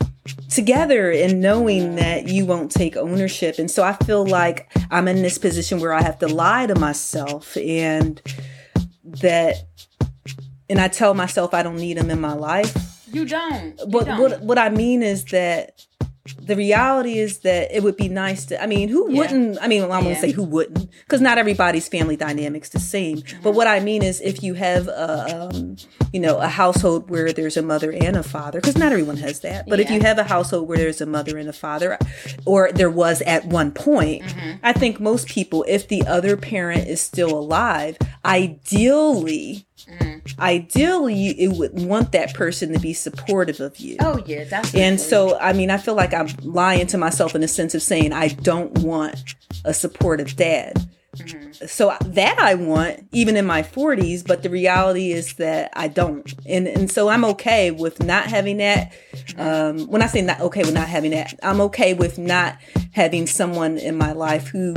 together 0.49 1.11
and 1.11 1.41
knowing 1.41 1.95
that 1.95 2.27
you 2.27 2.45
won't 2.45 2.71
take 2.71 2.95
ownership. 2.95 3.57
And 3.57 3.71
so 3.71 3.83
i 3.83 3.93
feel 3.93 4.25
like 4.25 4.71
i'm 4.91 5.07
in 5.07 5.21
this 5.21 5.37
position 5.37 5.79
where 5.79 5.93
i 5.93 6.01
have 6.01 6.19
to 6.19 6.27
lie 6.27 6.67
to 6.67 6.75
myself 6.75 7.57
and 7.57 8.21
that 9.03 9.55
and 10.71 10.79
i 10.79 10.87
tell 10.87 11.13
myself 11.13 11.53
i 11.53 11.61
don't 11.65 11.77
need 11.85 11.97
them 11.97 12.09
in 12.09 12.19
my 12.29 12.33
life 12.33 12.73
You 13.17 13.25
don't. 13.25 13.77
You 13.79 13.85
but 13.93 14.05
don't. 14.05 14.19
what 14.21 14.31
what 14.49 14.57
I 14.57 14.69
mean 14.69 14.99
is 15.03 15.19
that 15.37 15.85
the 16.49 16.55
reality 16.55 17.15
is 17.25 17.39
that 17.39 17.75
it 17.75 17.81
would 17.83 17.97
be 17.97 18.07
nice 18.07 18.45
to. 18.49 18.53
I 18.63 18.67
mean, 18.73 18.87
who 18.93 19.01
Yeah. 19.11 19.17
wouldn't? 19.19 19.57
I 19.59 19.67
mean, 19.67 19.81
I 19.83 19.87
won't 19.87 20.05
Yeah. 20.15 20.21
say 20.25 20.31
who 20.31 20.43
wouldn't, 20.55 20.87
because 21.03 21.19
not 21.19 21.37
everybody's 21.43 21.87
family 21.95 22.15
dynamics 22.15 22.69
the 22.69 22.79
same. 22.79 23.17
Mm-hmm. 23.17 23.41
But 23.45 23.51
what 23.57 23.67
I 23.75 23.79
mean 23.89 24.01
is, 24.03 24.21
if 24.21 24.37
you 24.45 24.53
have 24.53 24.87
a, 24.87 25.49
um, 25.51 25.75
you 26.13 26.21
know, 26.25 26.37
a 26.37 26.47
household 26.61 27.09
where 27.09 27.33
there's 27.33 27.57
a 27.57 27.63
mother 27.73 27.91
and 27.91 28.15
a 28.15 28.23
father, 28.23 28.61
because 28.61 28.77
not 28.77 28.91
everyone 28.91 29.17
has 29.17 29.39
that. 29.41 29.67
But 29.67 29.79
if 29.83 29.89
you 29.89 29.99
have 30.09 30.19
a 30.19 30.23
household 30.35 30.69
where 30.69 30.77
there's 30.77 31.01
a 31.01 31.07
mother 31.17 31.35
and 31.41 31.49
a 31.49 31.57
father, 31.65 31.97
or 32.45 32.71
there 32.71 32.93
was 33.03 33.17
at 33.35 33.41
one 33.59 33.71
point, 33.71 34.21
Mm-hmm. 34.23 34.51
I 34.63 34.73
think 34.81 34.99
most 34.99 35.25
people, 35.27 35.65
if 35.67 35.87
the 35.87 36.03
other 36.17 36.37
parent 36.37 36.87
is 36.87 37.01
still 37.01 37.33
alive, 37.43 37.97
ideally. 38.23 39.65
Ideally, 40.39 41.15
you 41.15 41.35
it 41.37 41.57
would 41.57 41.79
want 41.83 42.11
that 42.11 42.33
person 42.33 42.73
to 42.73 42.79
be 42.79 42.93
supportive 42.93 43.59
of 43.59 43.77
you. 43.77 43.97
Oh 43.99 44.21
yeah, 44.25 44.43
that's 44.43 44.73
And 44.75 44.99
so, 44.99 45.37
I 45.39 45.53
mean, 45.53 45.69
I 45.71 45.77
feel 45.77 45.95
like 45.95 46.13
I'm 46.13 46.27
lying 46.41 46.87
to 46.87 46.97
myself 46.97 47.35
in 47.35 47.41
the 47.41 47.47
sense 47.47 47.75
of 47.75 47.81
saying 47.81 48.13
I 48.13 48.29
don't 48.29 48.77
want 48.79 49.35
a 49.65 49.73
supportive 49.73 50.35
dad. 50.35 50.73
So 51.67 51.95
that 52.05 52.39
I 52.39 52.55
want, 52.55 53.05
even 53.11 53.35
in 53.35 53.45
my 53.45 53.63
40s, 53.63 54.25
but 54.25 54.43
the 54.43 54.49
reality 54.49 55.11
is 55.11 55.33
that 55.33 55.71
I 55.73 55.89
don't. 55.89 56.33
And 56.45 56.67
and 56.67 56.89
so 56.89 57.09
I'm 57.09 57.25
okay 57.25 57.71
with 57.71 58.01
not 58.01 58.27
having 58.27 58.57
that. 58.57 58.93
Um, 59.37 59.87
when 59.87 60.01
I 60.01 60.07
say 60.07 60.21
not 60.21 60.39
okay 60.39 60.61
with 60.61 60.73
not 60.73 60.87
having 60.87 61.11
that, 61.11 61.33
I'm 61.43 61.59
okay 61.61 61.93
with 61.93 62.17
not 62.17 62.57
having 62.93 63.27
someone 63.27 63.77
in 63.77 63.97
my 63.97 64.13
life 64.13 64.47
who, 64.47 64.73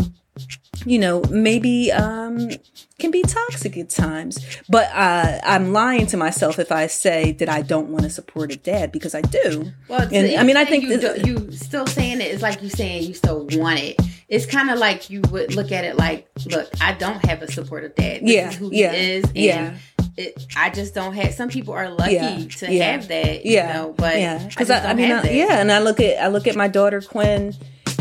you 0.84 0.98
know, 0.98 1.22
maybe 1.30 1.90
um, 1.92 2.50
can 2.98 3.10
be 3.10 3.22
toxic 3.22 3.76
at 3.76 3.90
times. 3.90 4.38
But 4.68 4.88
uh, 4.92 5.40
I'm 5.44 5.72
lying 5.72 6.06
to 6.08 6.16
myself 6.16 6.58
if 6.58 6.70
I 6.72 6.86
say 6.86 7.32
that 7.32 7.48
I 7.48 7.62
don't 7.62 7.88
want 7.88 8.04
a 8.04 8.10
supportive 8.10 8.62
dad 8.62 8.92
because 8.92 9.14
I 9.14 9.20
do. 9.22 9.72
Well, 9.88 10.02
And, 10.12 10.36
I 10.38 10.42
mean, 10.44 10.56
I 10.56 10.64
think 10.64 10.84
you, 10.84 10.96
this- 10.96 11.22
do, 11.22 11.28
you 11.30 11.52
still 11.52 11.86
saying 11.86 12.20
it 12.20 12.30
is 12.30 12.42
like 12.42 12.62
you 12.62 12.68
saying 12.68 13.04
you 13.04 13.14
still 13.14 13.46
want 13.52 13.80
it. 13.80 14.00
It's 14.28 14.46
kind 14.46 14.70
of 14.70 14.78
like 14.78 15.10
you 15.10 15.20
would 15.30 15.54
look 15.54 15.70
at 15.70 15.84
it 15.84 15.96
like, 15.96 16.28
look, 16.46 16.68
I 16.80 16.92
don't 16.92 17.24
have 17.26 17.42
a 17.42 17.50
supportive 17.50 17.94
dad. 17.94 18.22
This 18.22 18.30
Yeah, 18.30 18.48
is 18.48 18.54
who 18.56 18.70
yeah, 18.72 18.92
he 18.92 19.10
is. 19.12 19.24
And 19.24 19.36
yeah. 19.36 19.74
It, 20.16 20.46
I 20.56 20.70
just 20.70 20.94
don't 20.94 21.12
have. 21.14 21.34
Some 21.34 21.48
people 21.48 21.74
are 21.74 21.90
lucky 21.90 22.14
Yeah, 22.14 22.38
to 22.58 22.72
yeah, 22.72 22.92
have 22.92 23.08
that. 23.08 23.44
yeah, 23.44 23.66
You 23.66 23.74
know, 23.74 23.94
but 23.98 24.16
yeah, 24.16 24.46
because 24.46 24.68
just 24.68 24.84
I, 24.84 24.90
I, 24.90 24.94
mean, 24.94 25.10
I, 25.10 25.28
yeah, 25.28 25.58
and 25.60 25.72
I 25.72 25.80
look 25.80 25.98
at 25.98 26.22
I 26.22 26.28
look 26.28 26.46
at 26.46 26.54
my 26.54 26.68
daughter 26.68 27.00
Quinn 27.00 27.52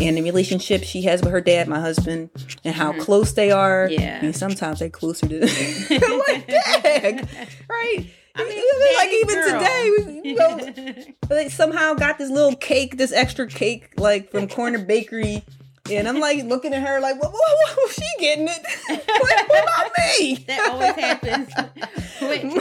and 0.03 0.17
the 0.17 0.21
relationship 0.21 0.83
she 0.83 1.03
has 1.03 1.21
with 1.21 1.31
her 1.31 1.41
dad, 1.41 1.67
my 1.67 1.79
husband, 1.79 2.29
and 2.63 2.75
how 2.75 2.93
close 2.93 3.33
they 3.33 3.51
are. 3.51 3.87
Mm-hmm. 3.87 4.01
Yeah. 4.01 4.17
I 4.19 4.23
mean, 4.23 4.33
sometimes 4.33 4.79
they're 4.79 4.89
closer 4.89 5.27
to 5.27 5.39
like, 6.27 6.47
dang, 6.47 7.27
right? 7.69 8.07
I 8.35 8.49
mean, 8.49 8.63
like 8.97 9.09
even 9.11 9.35
girl. 9.35 9.59
today, 9.59 9.91
we, 9.97 10.29
you 10.29 10.35
know, 11.19 11.25
they 11.29 11.49
somehow 11.49 11.93
got 11.93 12.17
this 12.17 12.29
little 12.29 12.55
cake, 12.55 12.97
this 12.97 13.11
extra 13.11 13.47
cake, 13.47 13.93
like 13.97 14.31
from 14.31 14.47
Corner 14.47 14.79
Bakery. 14.79 15.43
And 15.91 16.07
I'm 16.07 16.19
like 16.21 16.45
looking 16.45 16.73
at 16.73 16.81
her 16.87 17.01
like, 17.01 17.21
what, 17.21 17.33
what, 17.33 17.41
what, 17.41 17.77
what 17.77 17.91
she 17.91 18.01
getting 18.19 18.47
it? 18.47 18.65
what, 18.87 19.49
what 19.49 19.63
about 19.63 19.91
me? 19.97 20.35
that 20.47 20.69
always 20.71 20.95
happens 20.95 21.49
with, 22.21 22.53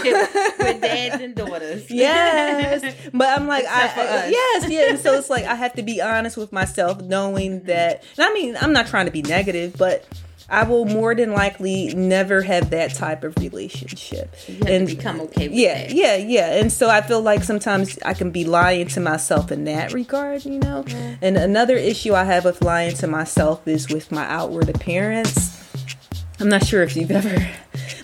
with 0.59 0.81
dads 0.81 1.23
and 1.23 1.35
daughters. 1.37 1.89
yes 1.89 2.83
but 3.15 3.29
i'm 3.39 3.47
like 3.47 3.65
I, 3.67 3.85
Except 3.87 3.99
I- 4.11 4.17
us. 4.27 4.31
yes 4.33 4.69
yeah 4.71 4.91
and 4.91 4.99
so 4.99 5.13
it's 5.17 5.31
like 5.31 5.45
i 5.45 5.55
have 5.55 5.73
to 5.75 5.83
be 5.83 6.01
honest 6.03 6.37
with 6.37 6.53
myself 6.53 7.01
knowing 7.01 7.63
that 7.65 8.03
and 8.17 8.27
i 8.27 8.33
mean 8.33 8.57
i'm 8.61 8.73
not 8.73 8.89
trying 8.89 9.07
to 9.07 9.13
be 9.13 9.23
negative 9.23 9.75
but 9.79 10.07
i 10.49 10.63
will 10.63 10.85
more 10.85 11.15
than 11.15 11.33
likely 11.33 11.93
never 11.95 12.43
have 12.43 12.71
that 12.71 12.95
type 12.95 13.25
of 13.25 13.37
relationship. 13.37 14.35
And 14.67 14.87
become 14.87 15.21
okay 15.23 15.49
with 15.49 15.57
yeah 15.57 15.87
that. 15.87 15.93
yeah 15.95 16.17
yeah. 16.17 16.55
And 16.61 16.73
so 16.73 16.89
i 16.89 17.01
feel 17.01 17.21
like 17.21 17.43
sometimes 17.45 17.99
i 18.05 18.15
can 18.15 18.31
be 18.31 18.45
lying 18.45 18.89
to 18.89 19.01
myself 19.01 19.51
in 19.53 19.65
that 19.65 19.93
regard 19.93 20.45
you 20.45 20.59
know? 20.59 20.85
And 21.21 21.37
another 21.37 21.77
issue 21.77 22.15
i 22.15 22.25
have 22.25 22.45
with 22.45 22.63
lying 22.63 22.95
to 22.97 23.07
myself 23.07 23.67
is 23.67 23.89
with 23.89 24.11
my 24.13 24.27
outward 24.29 24.69
appearance. 24.69 25.59
I'm 26.41 26.49
not 26.49 26.65
sure 26.65 26.83
if 26.83 26.97
you've 26.97 27.11
ever, 27.11 27.49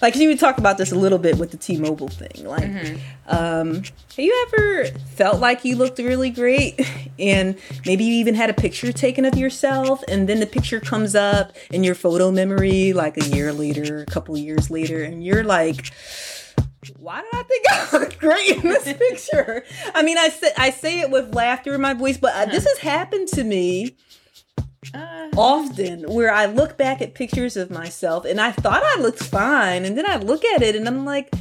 like, 0.03 0.17
you 0.17 0.37
talked 0.37 0.59
about 0.59 0.79
this 0.79 0.93
a 0.93 0.97
little 0.97 1.19
bit 1.19 1.39
with 1.39 1.51
the 1.51 1.57
T-Mobile 1.57 2.09
thing. 2.09 2.47
Like, 2.47 2.65
Mm-hmm. 2.69 2.97
um, 3.35 3.75
have 3.77 4.19
you 4.19 4.47
ever 4.49 4.87
felt 5.15 5.41
like 5.41 5.65
you 5.65 5.77
looked 5.77 5.99
really 5.99 6.31
great, 6.31 6.81
and 7.19 7.57
maybe 7.87 8.05
you 8.05 8.15
even 8.15 8.35
had 8.35 8.51
a 8.51 8.55
picture 8.55 8.93
taken 8.93 9.25
of 9.25 9.37
yourself, 9.37 10.03
and 10.09 10.29
then 10.29 10.41
the 10.41 10.47
picture 10.47 10.81
comes 10.81 11.15
up 11.15 11.53
in 11.71 11.85
your 11.85 11.95
photo 11.95 12.31
memory, 12.31 12.93
like 12.93 13.17
a 13.17 13.25
year 13.29 13.53
later, 13.53 14.01
a 14.03 14.07
couple 14.07 14.37
years 14.37 14.71
later, 14.71 15.03
and 15.03 15.25
you're 15.25 15.45
like. 15.45 15.93
Why 16.97 17.21
did 17.21 17.35
I 17.35 17.43
think 17.43 17.65
I 17.71 17.89
looked 17.99 18.19
great 18.19 18.51
in 18.51 18.63
this 18.63 18.85
picture? 18.93 19.65
I 19.95 20.03
mean, 20.03 20.17
I 20.17 20.29
say 20.29 20.53
I 20.57 20.71
say 20.71 21.01
it 21.01 21.11
with 21.11 21.35
laughter 21.35 21.75
in 21.75 21.81
my 21.81 21.93
voice, 21.93 22.17
but 22.19 22.33
uh, 22.35 22.47
this 22.47 22.65
has 22.67 22.79
happened 22.79 23.29
to 23.29 23.43
me 23.45 23.97
Uh, 24.95 25.29
often 25.37 26.03
where 26.13 26.33
I 26.33 26.47
look 26.47 26.77
back 26.79 27.03
at 27.03 27.15
pictures 27.15 27.57
of 27.57 27.71
myself 27.71 28.25
and 28.25 28.41
I 28.41 28.53
thought 28.53 28.83
I 28.85 29.01
looked 29.01 29.23
fine, 29.23 29.85
and 29.85 29.99
then 29.99 30.09
I 30.09 30.17
look 30.17 30.45
at 30.45 30.63
it 30.63 30.77
and 30.77 30.87
I'm 30.87 31.05
like, 31.05 31.33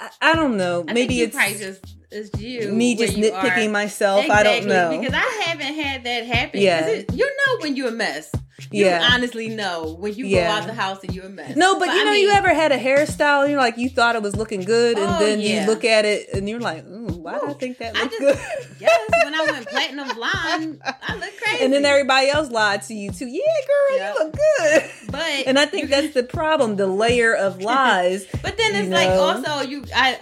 I, 0.00 0.30
I 0.30 0.34
don't 0.34 0.56
know, 0.56 0.84
I 0.86 0.92
maybe 0.92 1.20
it's 1.20 1.36
just 1.58 1.96
it's 2.10 2.40
you. 2.40 2.70
me 2.72 2.94
just 2.94 3.16
nitpicking 3.16 3.72
myself. 3.72 4.24
I 4.30 4.42
don't 4.44 4.66
know. 4.66 4.96
because 4.98 5.14
I 5.14 5.42
haven't 5.46 5.74
had 5.74 6.04
that 6.04 6.24
happen. 6.26 6.60
Yeah. 6.60 6.86
it- 6.86 7.12
you 7.12 7.26
know 7.26 7.58
when 7.60 7.74
you're 7.76 7.88
a 7.88 7.92
mess. 7.92 8.30
You 8.70 8.84
Yeah. 8.86 9.08
honestly 9.12 9.48
know 9.48 9.96
when 9.98 10.14
you 10.14 10.26
Yeah. 10.26 10.46
go 10.48 10.52
out 10.62 10.66
the 10.66 10.74
house 10.74 11.02
and 11.02 11.14
you're 11.14 11.26
a 11.26 11.28
mess. 11.28 11.56
no, 11.56 11.78
but, 11.78 11.86
you 11.86 12.00
I 12.00 12.04
know, 12.04 12.10
mean, 12.12 12.22
you 12.22 12.30
ever 12.32 12.54
had 12.54 12.70
a 12.72 12.78
hairstyle, 12.78 13.48
you're 13.48 13.58
like, 13.58 13.76
you 13.78 13.88
thought 13.88 14.14
it 14.16 14.22
was 14.22 14.36
looking 14.36 14.60
good, 14.62 14.96
and 14.96 15.10
Oh, 15.10 15.18
then 15.18 15.40
yeah. 15.40 15.62
you 15.62 15.66
look 15.66 15.84
at 15.84 16.04
it 16.04 16.28
and 16.32 16.48
you're 16.48 16.60
like, 16.60 16.84
Ooh, 16.86 17.06
why 17.20 17.38
do 17.40 17.46
I 17.48 17.52
think 17.54 17.78
that 17.78 17.94
looks 17.94 18.16
good? 18.18 18.38
Yes, 18.80 19.10
when 19.24 19.34
I 19.34 19.44
went 19.46 19.66
platinum 19.68 20.08
blonde, 20.14 20.80
I 20.84 21.14
look 21.14 21.30
crazy. 21.40 21.58
and 21.64 21.72
then 21.72 21.84
everybody 21.84 22.28
else 22.28 22.50
lied 22.50 22.82
to 22.82 22.94
you 22.94 23.10
too. 23.12 23.26
Yeah, 23.26 23.40
girl, 23.66 23.96
Yeah. 23.98 24.12
you 24.12 24.24
look 24.24 24.36
good. 24.58 24.90
But 25.10 25.46
And 25.46 25.58
I 25.58 25.64
think 25.66 25.90
that's 25.90 26.12
the 26.12 26.22
problem, 26.24 26.76
the 26.76 26.86
layer 26.86 27.34
of 27.34 27.60
lies. 27.62 28.26
But 28.42 28.56
then 28.58 28.74
you 28.74 28.80
it's 28.82 28.90
like 28.90 29.08
know? 29.08 29.20
also 29.22 29.68
you 29.68 29.84
I 29.94 30.18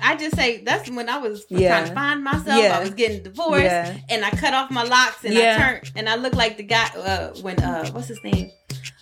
I 0.00 0.12
I 0.12 0.16
just 0.16 0.36
say 0.36 0.62
that's 0.64 0.88
when 0.90 1.08
I 1.08 1.18
was 1.18 1.44
Yeah. 1.50 1.68
trying 1.76 1.88
to 1.88 1.94
find 1.94 2.24
myself. 2.24 2.64
I 2.64 2.80
was 2.80 2.90
getting 2.94 3.22
divorced 3.22 3.64
and 4.08 4.24
I 4.24 4.30
cut 4.30 4.54
off 4.54 4.70
my 4.70 4.84
locks 4.84 5.24
and. 5.24 5.36
I 5.38 5.56
turned 5.56 5.90
and 5.96 6.08
I 6.08 6.14
looked 6.16 6.36
like 6.36 6.56
the 6.56 6.62
guy 6.62 6.86
uh 6.96 7.28
when 7.42 7.58
uh 7.62 7.67
what's 7.92 8.08
his 8.08 8.22
name? 8.24 8.50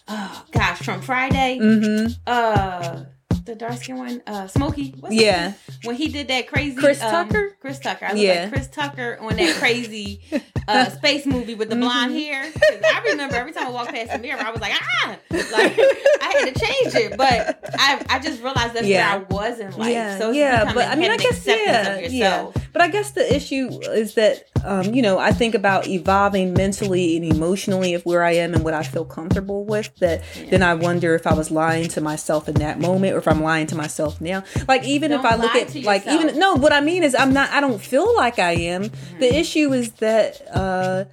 Oh 0.09 0.45
gosh, 0.53 0.83
from 0.83 1.03
Friday. 1.03 1.59
Mm-hmm. 1.61 2.13
Uh 2.27 3.05
the 3.47 3.55
dark 3.55 3.75
skin 3.83 3.97
one, 3.97 4.23
uh 4.27 4.47
Smokey. 4.47 4.95
What's 5.01 5.15
Yeah. 5.15 5.53
When 5.85 5.97
he 5.97 6.09
did 6.09 6.29
that 6.29 6.49
crazy 6.49 6.77
Chris 6.77 7.03
um, 7.03 7.29
Tucker? 7.29 7.57
Chris 7.61 7.79
Tucker. 7.79 8.07
I 8.07 8.13
look 8.13 8.23
Yeah. 8.23 8.43
like 8.43 8.53
Chris 8.53 8.69
Tucker 8.69 9.19
on 9.21 9.37
that 9.37 9.55
crazy 9.57 10.21
uh 10.69 10.89
space 10.91 11.25
movie 11.27 11.55
with 11.55 11.71
the 11.71 11.77
blonde 11.77 12.13
Mm-hmm. 12.13 12.19
hair. 12.19 12.53
I 12.95 13.03
remember 13.11 13.37
every 13.37 13.53
time 13.53 13.69
I 13.69 13.71
walked 13.71 13.91
past 13.95 14.13
the 14.13 14.19
mirror, 14.19 14.41
I 14.41 14.51
was 14.51 14.61
like, 14.61 14.73
ah 14.75 15.17
like 15.31 15.79
I 15.79 16.35
had 16.39 16.55
to 16.55 16.61
change 16.61 16.95
it. 16.95 17.17
But 17.17 17.59
I 17.79 18.05
I 18.09 18.19
just 18.19 18.43
realized 18.43 18.75
that's 18.75 18.87
Yeah. 18.87 19.17
where 19.17 19.27
I 19.27 19.49
was 19.51 19.61
in 19.61 19.71
life. 19.77 19.91
Yeah, 19.93 20.19
so 20.19 20.31
yeah, 20.33 20.73
but 20.75 20.89
I 20.89 20.95
mean, 20.97 21.11
I 21.11 21.17
guess 21.17 21.47
yeah, 21.47 21.99
yeah. 22.01 22.51
But 22.73 22.83
I 22.83 22.89
guess 22.89 23.13
the 23.13 23.35
issue 23.35 23.69
is 23.93 24.15
that 24.15 24.45
um, 24.65 24.93
you 24.95 25.01
know 25.03 25.19
I 25.19 25.31
think 25.33 25.55
about 25.55 25.87
evolving 25.87 26.53
mentally 26.53 27.17
and 27.17 27.25
emotionally 27.25 27.95
of 27.95 28.05
where 28.05 28.23
I 28.23 28.33
am 28.33 28.53
and 28.55 28.63
what 28.65 28.75
I 28.75 28.83
feel 28.83 29.05
comfortable 29.05 29.65
with. 29.65 29.95
That 29.97 30.23
then 30.51 30.63
I 30.63 30.75
wonder 30.75 31.15
if 31.15 31.27
I 31.27 31.35
was 31.35 31.51
lying 31.51 31.89
to 31.91 32.01
myself 32.01 32.49
in 32.49 32.57
that 32.57 32.79
moment 32.81 33.15
or 33.15 33.19
if 33.19 33.29
I'm 33.29 33.36
lying 33.43 33.67
to 33.69 33.75
myself 33.77 34.21
now. 34.21 34.45
Like 34.69 34.85
even 34.85 35.13
if 35.13 35.23
Don't 35.23 35.33
I 35.33 35.37
look 35.37 35.55
at 35.55 35.75
like 35.85 36.05
yourself. 36.05 36.25
even 36.25 36.39
no, 36.39 36.55
what 36.55 36.73
I 36.73 36.81
mean 36.81 37.03
is 37.03 37.15
I'm 37.15 37.33
not. 37.33 37.51
I 37.51 37.61
don't 37.61 37.81
feel 37.81 38.15
like 38.17 38.39
I 38.39 38.53
am. 38.53 38.85
Mm-hmm. 38.85 39.19
The 39.21 39.35
issue 39.37 39.73
is 39.73 39.93
that. 39.93 40.41
uh 40.55 41.05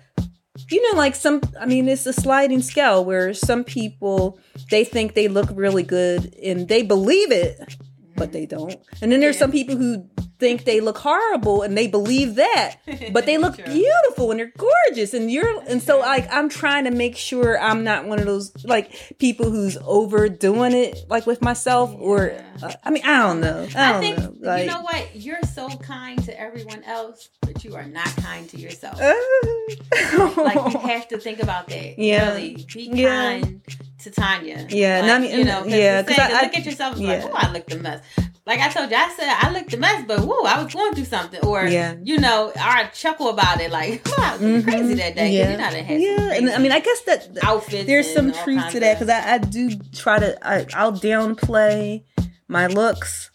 you 0.69 0.79
know, 0.93 0.97
like 0.97 1.15
some, 1.15 1.41
I 1.59 1.65
mean, 1.65 1.89
it's 1.89 2.05
a 2.05 2.13
sliding 2.13 2.61
scale 2.61 3.03
where 3.03 3.33
some 3.33 3.63
people 3.63 4.39
they 4.69 4.83
think 4.83 5.13
they 5.15 5.27
look 5.27 5.49
really 5.53 5.81
good 5.83 6.33
and 6.43 6.67
they 6.67 6.83
believe 6.83 7.31
it, 7.31 7.75
but 8.15 8.31
they 8.31 8.45
don't. 8.45 8.75
And 9.01 9.11
then 9.11 9.19
there's 9.19 9.35
Yeah. 9.35 9.39
some 9.39 9.51
people 9.51 9.75
who 9.75 10.07
think 10.43 10.65
they 10.65 10.79
look 10.81 10.97
horrible 10.97 11.61
and 11.61 11.77
they 11.77 11.87
believe 11.87 12.35
that, 12.35 12.75
but 13.11 13.25
they 13.25 13.37
look 13.37 13.55
beautiful 13.65 14.31
and 14.31 14.39
they're 14.39 14.51
gorgeous. 14.57 15.13
And 15.13 15.31
you're, 15.31 15.61
and 15.67 15.81
so 15.81 15.99
like 15.99 16.27
I'm 16.31 16.49
trying 16.49 16.83
to 16.83 16.91
make 16.91 17.15
sure 17.15 17.59
I'm 17.59 17.83
not 17.83 18.05
one 18.05 18.19
of 18.19 18.25
those 18.25 18.51
like 18.65 19.17
people 19.19 19.49
who's 19.49 19.77
overdoing 19.85 20.73
it, 20.73 21.05
like 21.09 21.25
with 21.25 21.41
myself, 21.41 21.95
or 21.97 22.33
uh, 22.61 22.73
I 22.83 22.89
mean, 22.91 23.03
I 23.05 23.19
don't 23.19 23.39
know. 23.39 23.67
I 23.75 23.89
I, 23.89 23.91
don't 23.93 24.01
think 24.01 24.17
know. 24.19 24.33
Like, 24.47 24.65
you 24.65 24.69
know 24.71 24.81
what? 24.81 25.15
You're 25.15 25.41
so 25.53 25.69
kind 25.69 26.21
to 26.25 26.39
everyone 26.39 26.83
else, 26.83 27.29
but 27.41 27.63
you 27.63 27.75
are 27.75 27.85
not 27.85 28.07
kind 28.17 28.47
to 28.49 28.57
yourself. 28.57 28.99
like 30.37 30.73
you 30.73 30.79
have 30.79 31.07
to 31.09 31.17
think 31.17 31.41
about 31.41 31.67
that. 31.69 31.97
Yeah. 32.03 32.29
Really, 32.33 32.65
be 32.73 32.89
Yeah. 32.93 33.39
kind 33.39 33.61
to 34.03 34.11
Tanya. 34.11 34.67
Yeah, 34.69 34.99
like, 34.99 35.03
and 35.03 35.11
I 35.11 35.19
mean- 35.19 35.37
you 35.39 35.45
know, 35.45 35.63
yeah, 35.65 36.01
the 36.01 36.07
'cause 36.09 36.17
saying, 36.17 36.35
I- 36.35 36.41
look 36.43 36.57
at 36.57 36.65
yourself 36.65 36.95
and 36.97 37.03
yeah. 37.05 37.23
like, 37.23 37.31
oh, 37.33 37.47
I 37.47 37.51
looked 37.51 37.73
a 37.73 37.77
mess. 37.77 38.01
Like 38.45 38.59
I 38.59 38.67
told 38.69 38.91
you, 38.91 38.97
I 38.97 39.09
said 39.15 39.29
I 39.29 39.51
looked 39.53 39.73
a 39.73 39.77
mess, 39.77 40.03
but 40.05 40.19
whoa, 40.19 40.43
I 40.43 40.61
was 40.61 40.73
going 40.73 40.93
through 40.93 41.05
something. 41.05 41.39
Or 41.45 41.65
Yeah. 41.65 41.95
you 42.03 42.19
know, 42.19 42.49
or 42.49 42.53
I 42.59 42.87
chuckle 42.87 43.29
about 43.29 43.61
it, 43.61 43.71
like, 43.71 44.05
wow, 44.17 44.31
I 44.31 44.31
was 44.33 44.41
Mhm. 44.41 44.63
crazy 44.65 44.93
that 44.95 45.15
day. 45.15 45.31
Yeah, 45.31 45.51
You 45.51 45.57
know, 45.57 45.63
I 45.65 45.71
done 45.71 45.83
had 45.85 46.01
yeah. 46.01 46.33
And 46.33 46.49
I 46.49 46.57
mean, 46.57 46.71
I 46.73 46.79
guess 46.81 47.01
that 47.03 47.37
outfits. 47.41 47.85
there's 47.87 48.13
some 48.13 48.33
truth 48.33 48.69
to 48.71 48.79
that 48.81 48.99
because 48.99 49.09
I, 49.09 49.35
I 49.35 49.37
do 49.37 49.71
try 49.93 50.19
to 50.19 50.37
I, 50.47 50.65
I'll 50.73 50.91
downplay 50.91 52.03
my 52.49 52.67
looks 52.67 53.31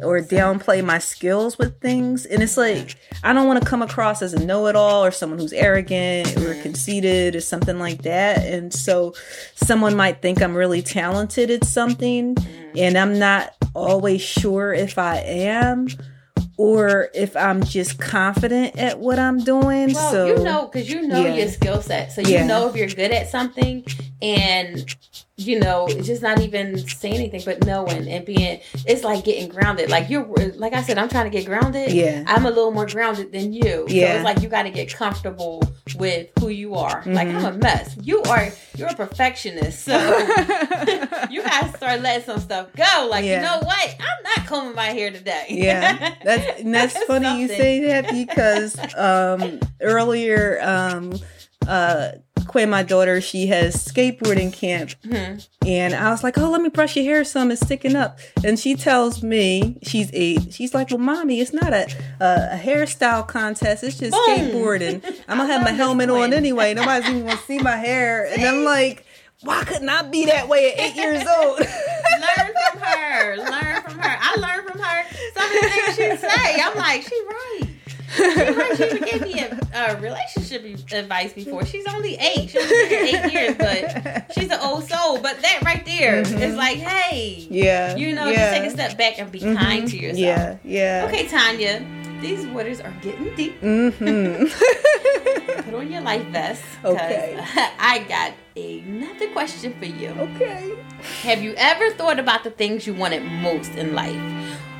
or 0.00 0.20
downplay 0.20 0.84
my 0.84 0.98
skills 0.98 1.58
with 1.58 1.80
things 1.80 2.24
and 2.26 2.42
it's 2.42 2.56
like 2.56 2.96
I 3.22 3.32
don't 3.32 3.46
want 3.46 3.62
to 3.62 3.68
come 3.68 3.82
across 3.82 4.22
as 4.22 4.32
a 4.34 4.44
know-it-all 4.44 5.04
or 5.04 5.10
someone 5.10 5.38
who's 5.38 5.52
arrogant 5.52 6.36
or 6.38 6.54
conceited 6.62 7.34
or 7.36 7.40
something 7.40 7.78
like 7.78 8.02
that 8.02 8.38
and 8.44 8.72
so 8.72 9.14
someone 9.54 9.94
might 9.96 10.22
think 10.22 10.40
I'm 10.42 10.54
really 10.56 10.82
talented 10.82 11.50
at 11.50 11.64
something 11.64 12.34
Mhm. 12.36 12.78
and 12.78 12.96
I'm 12.98 13.18
not 13.18 13.54
always 13.74 14.20
sure 14.22 14.72
if 14.72 14.98
I 14.98 15.16
am 15.18 15.88
or 16.58 17.08
if 17.14 17.34
I'm 17.36 17.62
just 17.64 17.98
confident 17.98 18.78
at 18.78 18.98
what 18.98 19.18
I'm 19.18 19.38
doing 19.42 19.92
Well, 19.94 20.10
so 20.12 20.26
you 20.26 20.44
know, 20.44 20.66
because 20.70 20.88
you 20.90 21.02
know 21.08 21.24
yeah. 21.26 21.34
your 21.34 21.48
skill 21.48 21.80
set, 21.82 22.12
so 22.12 22.20
you 22.20 22.34
Yeah. 22.34 22.46
know 22.46 22.68
if 22.68 22.76
you're 22.76 22.86
good 22.88 23.10
at 23.10 23.30
something, 23.30 23.84
and 24.20 24.84
you 25.46 25.58
know, 25.60 25.88
just 26.02 26.22
not 26.22 26.40
even 26.40 26.78
saying 26.88 27.14
anything, 27.16 27.42
but 27.44 27.64
knowing 27.66 28.08
and 28.08 28.24
being. 28.24 28.60
It's 28.86 29.04
like 29.04 29.24
getting 29.24 29.48
grounded. 29.48 29.90
Like 29.90 30.08
you're, 30.10 30.24
like 30.56 30.72
I 30.72 30.82
said, 30.82 30.98
I'm 30.98 31.08
trying 31.08 31.30
to 31.30 31.36
get 31.36 31.46
grounded. 31.46 31.92
Yeah. 31.92 32.24
I'm 32.26 32.44
a 32.46 32.50
little 32.50 32.70
more 32.72 32.86
grounded 32.86 33.32
than 33.32 33.52
you. 33.52 33.86
So 33.88 33.94
Yeah. 33.94 34.14
it's 34.16 34.24
like 34.24 34.40
you 34.42 34.48
got 34.48 34.62
to 34.64 34.70
get 34.70 34.92
comfortable 34.94 35.62
with 35.98 36.28
who 36.38 36.48
you 36.48 36.74
are. 36.74 37.02
Like 37.06 37.28
Mhm. 37.28 37.36
I'm 37.36 37.44
a 37.44 37.52
mess. 37.58 37.96
You 38.02 38.22
are. 38.22 38.48
You're 38.76 38.88
a 38.88 38.94
perfectionist. 38.94 39.84
So. 39.84 39.92
You 41.30 41.42
gotta 41.42 41.74
start 41.76 42.00
letting 42.02 42.24
some 42.26 42.40
stuff 42.40 42.68
go. 42.76 43.08
Like, 43.10 43.24
Yeah. 43.24 43.36
you 43.36 43.42
know 43.46 43.66
what? 43.66 43.96
I'm 44.00 44.22
not 44.24 44.46
combing 44.46 44.74
my 44.74 44.86
hair 44.86 45.10
today. 45.10 45.46
yeah 45.48 46.14
that's 46.24 46.60
and 46.60 46.74
that's 46.74 46.92
That's 46.94 47.06
funny 47.06 47.40
you 47.40 47.48
say 47.48 47.80
that 47.86 48.10
because 48.12 48.76
um 48.96 49.60
earlier 49.80 50.58
um 50.62 51.12
uh 51.66 52.12
Quinn, 52.46 52.68
my 52.70 52.82
daughter, 52.82 53.20
she 53.20 53.46
has 53.48 53.76
skateboarding 53.76 54.52
camp, 54.52 54.90
Mhm. 55.06 55.46
and 55.66 55.94
I 55.94 56.10
was 56.10 56.22
like, 56.22 56.36
"Oh, 56.38 56.50
let 56.50 56.60
me 56.60 56.68
brush 56.68 56.96
your 56.96 57.04
hair 57.04 57.24
some. 57.24 57.50
It's 57.50 57.60
sticking 57.62 57.96
up." 57.96 58.18
And 58.44 58.58
she 58.58 58.74
tells 58.74 59.22
me, 59.22 59.78
she's 59.82 60.10
eight. 60.12 60.52
She's 60.52 60.74
like, 60.74 60.90
"Well, 60.90 60.98
mommy, 60.98 61.40
it's 61.40 61.52
not 61.52 61.72
a 61.72 61.86
a, 62.20 62.50
a 62.52 62.60
hairstyle 62.62 63.26
contest. 63.26 63.82
It's 63.84 63.98
just 63.98 64.12
Boom. 64.12 64.20
skateboarding. 64.38 65.02
I'm 65.28 65.38
gonna 65.38 65.52
have 65.52 65.62
my 65.62 65.70
helmet 65.82 66.10
on 66.10 66.32
anyway. 66.32 66.74
Nobody's 66.74 67.08
even 67.08 67.26
gonna 67.26 67.38
see 67.46 67.58
my 67.58 67.76
hair." 67.76 68.26
And 68.32 68.42
I'm 68.44 68.64
like, 68.64 69.04
"Why 69.42 69.64
couldn't 69.64 69.88
I 69.88 70.02
be 70.02 70.26
that 70.26 70.48
way 70.48 70.72
at 70.72 70.80
eight 70.80 70.96
years 70.96 71.24
old?" 71.38 71.58
learn 72.22 72.50
from 72.70 72.80
her. 72.80 73.36
Learn 73.36 73.82
from 73.82 73.98
her. 73.98 74.16
I 74.20 74.36
learned 74.36 74.68
from 74.68 74.80
her 74.80 75.04
some 75.34 75.44
of 75.44 75.52
the 75.60 75.68
things 75.68 75.96
she 75.96 76.26
say. 76.28 76.60
I'm 76.62 76.76
like, 76.76 77.02
she 77.02 77.20
right. 77.28 77.68
She 78.16 78.22
right. 78.22 78.76
She 78.76 78.84
even 78.84 79.02
gave 79.04 79.22
me 79.22 79.40
a, 79.40 79.58
a 79.74 80.00
relationship 80.00 80.64
advice 80.92 81.32
before. 81.32 81.64
She's 81.66 81.86
only 81.86 82.14
eight. 82.16 82.50
She's 82.50 82.70
eight 82.72 83.32
years, 83.32 83.56
but 83.56 84.32
she's 84.34 84.50
an 84.50 84.60
old 84.60 84.88
soul. 84.88 85.18
But 85.20 85.40
that 85.42 85.62
right 85.64 85.84
there 85.86 86.20
is 86.20 86.32
Mhm. 86.32 86.56
like, 86.56 86.78
hey, 86.78 87.46
yeah, 87.50 87.96
you 87.96 88.14
know, 88.14 88.28
yeah. 88.28 88.50
just 88.50 88.60
take 88.62 88.68
a 88.68 88.70
step 88.70 88.98
back 88.98 89.18
and 89.18 89.30
be 89.32 89.40
Mhm. 89.40 89.56
kind 89.56 89.88
to 89.88 89.96
yourself. 89.96 90.18
Yeah, 90.18 90.56
yeah. 90.64 91.04
Okay, 91.08 91.26
Tanya, 91.26 91.84
these 92.20 92.46
waters 92.48 92.80
are 92.80 92.92
getting 93.02 93.34
deep. 93.34 93.60
Mm-hmm. 93.62 94.44
Put 95.62 95.74
on 95.74 95.90
your 95.90 96.02
life 96.02 96.24
vest. 96.26 96.62
Okay. 96.84 97.36
I 97.78 98.00
got 98.08 98.32
another 98.56 99.28
question 99.32 99.74
for 99.78 99.86
you. 99.86 100.08
okay. 100.10 100.74
Have 101.22 101.42
you 101.42 101.54
ever 101.56 101.90
thought 101.92 102.18
about 102.18 102.44
the 102.44 102.50
things 102.50 102.86
you 102.86 102.94
wanted 102.94 103.22
most 103.24 103.72
in 103.74 103.94
life? 103.94 104.14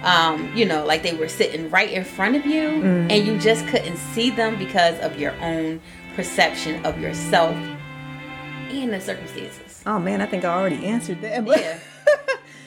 Um, 0.02 0.50
you 0.56 0.64
know, 0.64 0.84
like 0.84 1.02
they 1.02 1.14
were 1.14 1.28
sitting 1.28 1.70
right 1.70 1.90
in 1.90 2.04
front 2.04 2.34
of 2.36 2.44
you 2.44 2.68
Mm. 2.68 3.10
and 3.12 3.26
you 3.26 3.38
just 3.38 3.66
couldn't 3.68 3.96
see 3.96 4.30
them 4.30 4.56
because 4.58 4.98
of 5.00 5.18
your 5.18 5.32
own 5.40 5.80
perception 6.16 6.84
of 6.84 6.98
yourself 7.00 7.54
and 8.70 8.92
the 8.92 9.00
circumstances. 9.00 9.82
Oh 9.86 9.98
man, 9.98 10.20
I 10.20 10.26
think 10.26 10.44
I 10.44 10.48
already 10.54 10.84
answered 10.86 11.20
that. 11.22 11.44
but- 11.44 11.60
Yeah. 11.60 11.78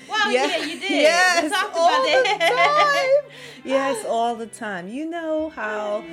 Well, 0.08 0.32
yeah, 0.32 0.58
you 0.58 0.80
did. 0.80 0.90
Yes, 0.92 1.44
we 1.44 1.50
talked 1.50 1.76
all 1.76 1.90
about 1.90 2.24
the 2.24 2.46
time. 2.56 3.32
Yes, 3.66 4.06
all 4.08 4.36
the 4.36 4.46
time. 4.46 4.88
You 4.88 5.10
know 5.10 5.50
how 5.50 6.04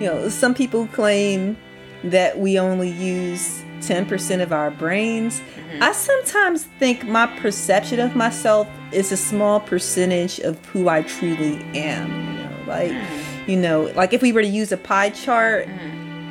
you 0.00 0.06
know 0.06 0.28
some 0.28 0.54
people 0.54 0.86
claim 0.88 1.56
that 2.02 2.38
we 2.38 2.58
only 2.58 2.90
use 2.90 3.62
10% 3.88 4.40
of 4.42 4.52
our 4.52 4.70
brains. 4.70 5.40
Mm-hmm. 5.40 5.82
I 5.82 5.92
sometimes 5.92 6.64
think 6.78 7.04
my 7.04 7.26
perception 7.38 8.00
of 8.00 8.14
myself 8.16 8.68
is 8.92 9.12
a 9.12 9.16
small 9.16 9.60
percentage 9.60 10.38
of 10.40 10.64
who 10.66 10.88
I 10.88 11.02
truly 11.02 11.56
am, 11.74 12.10
you 12.10 12.42
know. 12.42 12.50
Like, 12.66 12.92
Mm. 12.92 13.48
you 13.48 13.56
know, 13.56 13.82
like 13.94 14.12
if 14.14 14.22
we 14.22 14.32
were 14.32 14.40
to 14.42 14.48
use 14.48 14.72
a 14.72 14.76
pie 14.78 15.10
chart, 15.10 15.68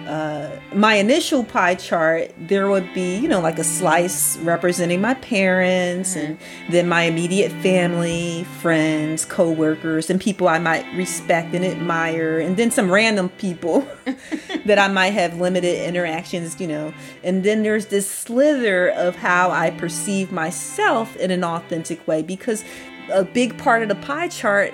uh, 0.07 0.59
my 0.73 0.95
initial 0.95 1.43
pie 1.43 1.75
chart, 1.75 2.33
there 2.37 2.69
would 2.69 2.93
be, 2.93 3.17
you 3.17 3.27
know, 3.27 3.39
like 3.39 3.59
a 3.59 3.63
slice 3.63 4.37
representing 4.37 5.01
my 5.01 5.13
parents 5.15 6.15
and 6.15 6.37
then 6.69 6.87
my 6.87 7.03
immediate 7.03 7.51
family, 7.61 8.43
friends, 8.61 9.25
co-workers, 9.25 10.09
and 10.09 10.19
people 10.19 10.47
I 10.47 10.59
might 10.59 10.85
respect 10.95 11.53
and 11.53 11.63
admire, 11.63 12.39
and 12.39 12.57
then 12.57 12.71
some 12.71 12.91
random 12.91 13.29
people 13.29 13.87
that 14.65 14.79
I 14.79 14.87
might 14.87 15.11
have 15.11 15.39
limited 15.39 15.85
interactions, 15.87 16.59
you 16.59 16.67
know. 16.67 16.93
And 17.23 17.43
then 17.43 17.63
there's 17.63 17.87
this 17.87 18.09
slither 18.09 18.89
of 18.89 19.15
how 19.15 19.51
I 19.51 19.71
perceive 19.71 20.31
myself 20.31 21.15
in 21.17 21.31
an 21.31 21.43
authentic 21.43 22.05
way 22.07 22.21
because 22.21 22.63
a 23.11 23.23
big 23.23 23.57
part 23.57 23.81
of 23.81 23.89
the 23.89 23.95
pie 23.95 24.27
chart 24.27 24.73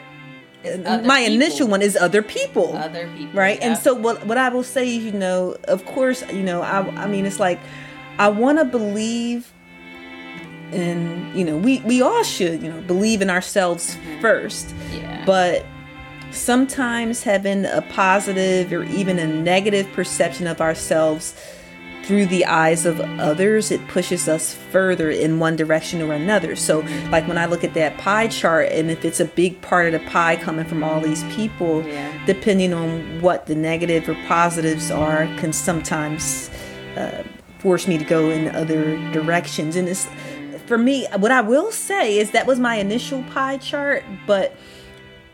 other 0.66 1.04
my 1.08 1.20
people. 1.20 1.34
initial 1.34 1.68
one 1.68 1.82
is 1.82 1.96
other 1.96 2.22
people 2.22 2.76
Other 2.76 3.10
people. 3.16 3.34
right 3.34 3.60
and 3.62 3.78
so 3.78 3.94
what 3.94 4.26
what 4.26 4.38
i 4.38 4.50
will 4.50 4.64
say 4.64 4.98
is 4.98 5.04
you 5.04 5.12
know 5.12 5.56
of 5.66 5.86
course 5.86 6.24
you 6.32 6.44
know 6.44 6.62
i 6.62 6.80
i 7.04 7.08
mean 7.08 7.26
it's 7.26 7.40
like 7.40 7.60
i 8.18 8.28
want 8.28 8.60
to 8.60 8.66
believe 8.66 9.54
in 10.72 11.32
you 11.36 11.44
know 11.44 11.58
we 11.58 11.80
we 11.82 12.02
all 12.02 12.24
should 12.24 12.62
you 12.62 12.70
know 12.70 12.82
believe 12.82 13.22
in 13.22 13.30
ourselves 13.30 13.96
mm-hmm. 13.96 14.22
first 14.22 14.74
yeah. 14.92 15.24
but 15.26 15.66
sometimes 16.32 17.24
having 17.24 17.66
a 17.66 17.82
positive 17.90 18.72
or 18.72 18.84
even 18.84 19.18
a 19.18 19.26
negative 19.26 19.92
perception 19.94 20.46
of 20.46 20.62
ourselves 20.62 21.36
through 22.10 22.26
the 22.26 22.44
eyes 22.46 22.88
of 22.88 23.00
others 23.20 23.70
it 23.70 23.88
pushes 23.88 24.28
us 24.28 24.56
further 24.72 25.12
in 25.12 25.38
one 25.38 25.56
direction 25.56 26.02
or 26.02 26.12
another 26.12 26.56
so 26.56 26.80
like 27.12 27.28
when 27.28 27.38
i 27.38 27.46
look 27.46 27.64
at 27.64 27.76
that 27.76 27.96
pie 28.00 28.28
chart 28.28 28.68
and 28.72 28.90
if 28.90 29.06
it's 29.06 29.20
a 29.20 29.26
big 29.26 29.62
part 29.62 29.86
of 29.86 30.02
the 30.02 30.10
pie 30.10 30.36
coming 30.36 30.66
from 30.66 30.84
all 30.84 31.00
these 31.00 31.24
people 31.26 31.84
Yeah. 31.86 32.12
depending 32.26 32.74
on 32.74 33.22
what 33.22 33.46
the 33.46 33.54
negative 33.54 34.10
or 34.10 34.16
positives 34.28 34.90
are 34.90 35.28
can 35.38 35.54
sometimes 35.54 36.50
uh, 36.98 37.22
force 37.60 37.88
me 37.88 38.00
to 38.00 38.04
go 38.06 38.32
in 38.32 38.48
other 38.56 38.98
directions 39.12 39.76
and 39.76 39.88
it's 39.88 40.08
for 40.66 40.80
me 40.80 41.06
what 41.18 41.32
i 41.32 41.42
will 41.42 41.72
say 41.72 42.18
is 42.18 42.32
that 42.32 42.48
was 42.48 42.60
my 42.60 42.78
initial 42.78 43.22
pie 43.36 43.58
chart 43.58 44.04
but 44.26 44.56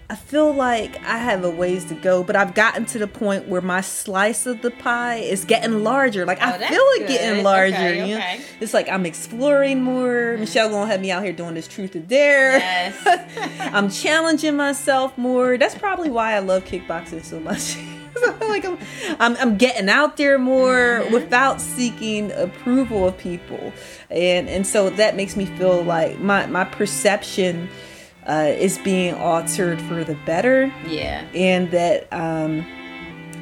I 0.07 0.15
feel 0.15 0.53
like 0.53 1.01
I 1.03 1.17
have 1.17 1.43
a 1.43 1.49
ways 1.49 1.85
to 1.85 1.95
go, 1.95 2.23
but 2.23 2.35
I've 2.35 2.53
gotten 2.53 2.85
to 2.87 2.99
the 2.99 3.07
point 3.07 3.47
where 3.47 3.61
my 3.61 3.81
slice 3.81 4.45
of 4.45 4.61
the 4.61 4.69
pie 4.69 5.15
is 5.15 5.45
getting 5.45 5.83
larger. 5.83 6.27
Like 6.27 6.37
Oh, 6.41 6.45
I 6.45 6.57
feel 6.59 6.69
it 6.79 6.99
good. 6.99 7.07
getting 7.07 7.43
larger. 7.43 7.75
Okay, 7.75 8.09
you 8.09 8.15
know? 8.19 8.37
It's 8.61 8.71
like 8.73 8.87
I'm 8.87 9.05
exploring 9.07 9.81
more. 9.81 10.37
Michelle 10.37 10.69
gonna 10.69 10.91
have 10.91 11.01
me 11.01 11.09
out 11.09 11.23
here 11.23 11.33
doing 11.33 11.55
this 11.55 11.67
truth 11.67 11.95
or 11.95 11.99
dare. 12.01 12.57
Yes. 12.59 13.59
I'm 13.73 13.89
challenging 13.89 14.55
myself 14.55 15.17
more. 15.17 15.57
That's 15.57 15.75
probably 15.75 16.11
why 16.11 16.33
I 16.33 16.39
love 16.39 16.65
kickboxing 16.65 17.23
so 17.25 17.39
much. 17.39 17.75
Like 18.39 18.63
I'm, 18.63 18.77
I'm, 19.19 19.35
I'm 19.37 19.57
getting 19.57 19.89
out 19.89 20.15
there 20.15 20.37
more 20.39 21.01
Mm-hmm. 21.03 21.13
without 21.13 21.59
seeking 21.59 22.31
approval 22.31 23.05
of 23.09 23.17
people, 23.17 23.73
and 24.09 24.47
and 24.47 24.65
so 24.65 24.89
that 24.91 25.17
makes 25.17 25.35
me 25.35 25.45
feel 25.45 25.83
like 25.83 26.17
my 26.19 26.45
my 26.45 26.63
perception 26.63 27.67
uh, 28.27 28.51
is 28.57 28.77
being 28.79 29.13
altered 29.15 29.81
for 29.83 30.03
the 30.03 30.15
better, 30.25 30.73
yeah. 30.87 31.25
and 31.33 31.69
that 31.71 32.07
um, 32.11 32.65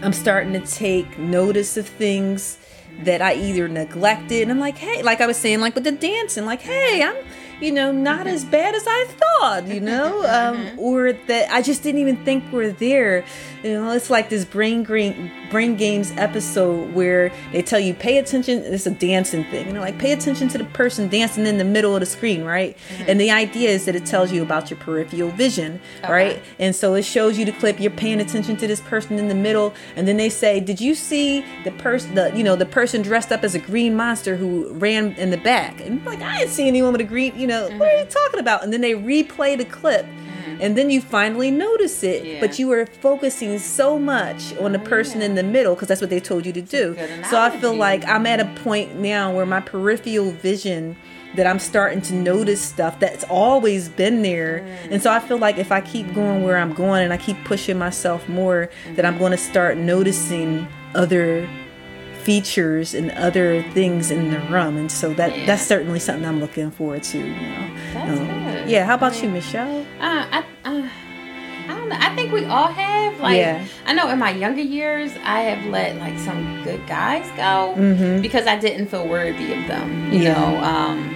I'm 0.02 0.14
starting 0.14 0.54
to 0.54 0.60
take 0.60 1.18
notice 1.18 1.78
of 1.78 1.88
things 1.88 2.58
that 3.04 3.22
I 3.22 3.34
either 3.34 3.68
neglected 3.68 4.44
and 4.44 4.52
I'm 4.52 4.60
like, 4.60 4.78
hey, 4.78 5.02
like 5.02 5.20
I 5.20 5.26
was 5.26 5.38
saying, 5.38 5.62
like 5.62 5.74
with 5.74 5.84
the 5.84 5.92
dancing, 5.92 6.46
like, 6.46 6.62
hey, 6.62 7.02
I'm 7.02 7.16
you 7.64 7.72
know, 7.72 7.92
not 7.94 8.28
as 8.28 8.44
bad 8.44 8.76
as 8.76 8.84
I 8.86 9.06
thought, 9.08 9.68
you 9.68 9.80
know, 9.80 10.24
um, 10.28 10.78
or 10.78 11.14
that 11.14 11.50
I 11.52 11.62
just 11.62 11.82
didn't 11.82 12.02
even 12.02 12.24
think 12.26 12.52
were 12.52 12.72
there. 12.72 13.24
You 13.64 13.74
know, 13.74 13.92
it's 13.92 14.10
like 14.10 14.30
this 14.30 14.44
brain 14.44 14.84
green 14.84 15.32
brain 15.54 15.78
games 15.78 16.12
episode 16.18 16.94
where 16.94 17.32
they 17.54 17.62
tell 17.62 17.80
you 17.80 17.94
pay 17.94 18.18
attention. 18.18 18.60
It's 18.66 18.86
a 18.86 18.92
dancing 18.92 19.46
thing, 19.46 19.68
you 19.68 19.74
know, 19.74 19.80
like 19.80 19.98
pay 19.98 20.12
attention 20.12 20.50
to 20.50 20.58
the 20.58 20.66
person 20.66 21.08
dancing 21.08 21.46
in 21.46 21.58
the 21.58 21.64
middle 21.64 21.96
of 21.96 22.02
the 22.02 22.06
screen, 22.06 22.44
right? 22.44 22.76
Mm-hmm. 22.76 23.04
And 23.08 23.22
the 23.22 23.32
idea 23.32 23.70
is 23.70 23.86
that 23.86 23.96
it 23.96 24.06
tells 24.06 24.34
you 24.34 24.44
about 24.44 24.70
your 24.70 24.80
peripheral 24.80 25.30
vision, 25.30 25.80
okay. 26.04 26.12
right? 26.12 26.44
And 26.60 26.76
so 26.76 26.96
it 26.96 27.04
shows 27.04 27.38
you 27.38 27.46
the 27.46 27.54
clip. 27.54 27.80
You're 27.80 27.92
paying 27.92 28.20
attention 28.20 28.58
to 28.58 28.68
this 28.68 28.82
person 28.82 29.18
in 29.18 29.30
the 29.30 29.36
middle, 29.36 29.74
and 29.96 30.06
then 30.06 30.18
they 30.18 30.30
say, 30.30 30.60
"Did 30.60 30.82
you 30.82 30.96
see 30.96 31.46
the 31.64 31.72
person? 31.72 32.16
The 32.16 32.36
you 32.36 32.44
know 32.44 32.58
the 32.58 32.66
person 32.66 33.02
dressed 33.02 33.32
up 33.32 33.46
as 33.46 33.56
a 33.56 33.60
green 33.60 33.96
monster 33.96 34.36
who 34.36 34.74
ran 34.74 35.14
in 35.14 35.30
the 35.30 35.38
back?" 35.38 35.80
And 35.80 36.06
like 36.06 36.22
I 36.22 36.40
didn't 36.40 36.52
see 36.52 36.68
anyone 36.68 36.92
with 36.92 37.02
a 37.02 37.06
green, 37.06 37.40
you 37.40 37.48
know 37.48 37.54
know, 37.54 37.70
mm-hmm. 37.70 37.80
what 37.80 37.90
are 37.90 38.00
you 38.00 38.06
talking 38.06 38.40
about? 38.40 38.64
And 38.64 38.74
then 38.74 38.82
they 38.82 38.94
replay 38.94 39.58
the 39.58 39.66
clip. 39.66 40.06
Mm-hmm. 40.44 40.62
And 40.62 40.78
then 40.78 40.90
you 40.90 41.02
finally 41.02 41.52
notice 41.52 42.04
it, 42.04 42.26
yeah. 42.26 42.40
but 42.40 42.60
you 42.60 42.68
were 42.68 42.86
focusing 42.86 43.60
so 43.60 43.98
much 43.98 44.56
on 44.58 44.72
the 44.72 44.80
person 44.80 45.20
yeah. 45.20 45.28
in 45.28 45.36
the 45.36 45.44
middle 45.44 45.76
because 45.76 45.88
that's 45.88 46.02
what 46.02 46.10
they 46.10 46.20
told 46.20 46.46
you 46.46 46.54
to 46.54 46.62
do. 46.62 46.96
So 47.30 47.40
I 47.40 47.50
feel 47.50 47.76
like 47.76 48.06
I'm 48.06 48.26
at 48.26 48.40
a 48.40 48.46
point 48.64 48.96
now 48.96 49.34
where 49.34 49.46
my 49.46 49.60
peripheral 49.60 50.32
vision 50.32 50.96
that 51.36 51.48
I'm 51.48 51.60
starting 51.60 52.02
to 52.02 52.14
notice 52.14 52.62
stuff 52.62 53.00
that's 53.00 53.24
always 53.26 53.90
been 53.90 54.22
there. 54.22 54.60
Mm. 54.60 54.92
And 54.92 55.02
so 55.02 55.12
I 55.12 55.20
feel 55.20 55.38
like 55.38 55.58
if 55.58 55.72
I 55.72 55.82
keep 55.82 56.14
going 56.14 56.44
where 56.44 56.58
I'm 56.58 56.74
going 56.74 57.04
and 57.04 57.12
I 57.12 57.18
keep 57.18 57.44
pushing 57.44 57.78
myself 57.78 58.30
more, 58.30 58.70
mm-hmm. 58.86 58.96
that 58.96 59.06
I'm 59.06 59.18
going 59.18 59.32
to 59.32 59.38
start 59.38 59.78
noticing 59.78 60.68
other 60.94 61.50
features 62.24 62.94
and 62.94 63.12
other 63.12 63.62
things 63.72 64.10
in 64.10 64.32
the 64.32 64.40
room 64.50 64.78
and 64.78 64.90
so 64.90 65.14
that 65.14 65.38
yeah. 65.38 65.46
that's 65.46 65.66
certainly 65.66 66.00
something 66.00 66.26
i'm 66.26 66.40
looking 66.40 66.72
forward 66.72 67.04
to 67.04 67.18
you 67.18 67.26
know 67.26 68.43
um, 68.64 68.70
yeah 68.70 68.86
how 68.86 68.96
about 68.96 69.22
you 69.22 69.30
michelle 69.30 69.82
uh, 70.00 70.26
I, 70.32 70.46
uh, 70.66 70.90
I 71.68 71.78
don't 71.78 71.88
know. 71.88 71.96
I 71.98 72.14
think 72.14 72.34
we 72.34 72.46
all 72.46 72.68
have. 72.68 73.20
Like, 73.22 73.38
yeah. 73.38 73.66
I 73.86 73.94
know 73.94 74.10
in 74.10 74.20
my 74.20 74.32
younger 74.32 74.62
years, 74.62 75.14
I 75.24 75.42
have 75.42 75.66
let 75.72 75.96
like 75.98 76.20
some 76.20 76.62
good 76.64 76.86
guys 76.88 77.26
go 77.38 77.74
mm-hmm. 77.78 78.22
because 78.22 78.48
I 78.48 78.58
didn't 78.58 78.88
feel 78.88 79.08
worthy 79.08 79.54
of 79.54 79.68
them. 79.68 80.12
You 80.12 80.24
yeah. 80.24 80.34
know, 80.34 80.58
um, 80.62 81.16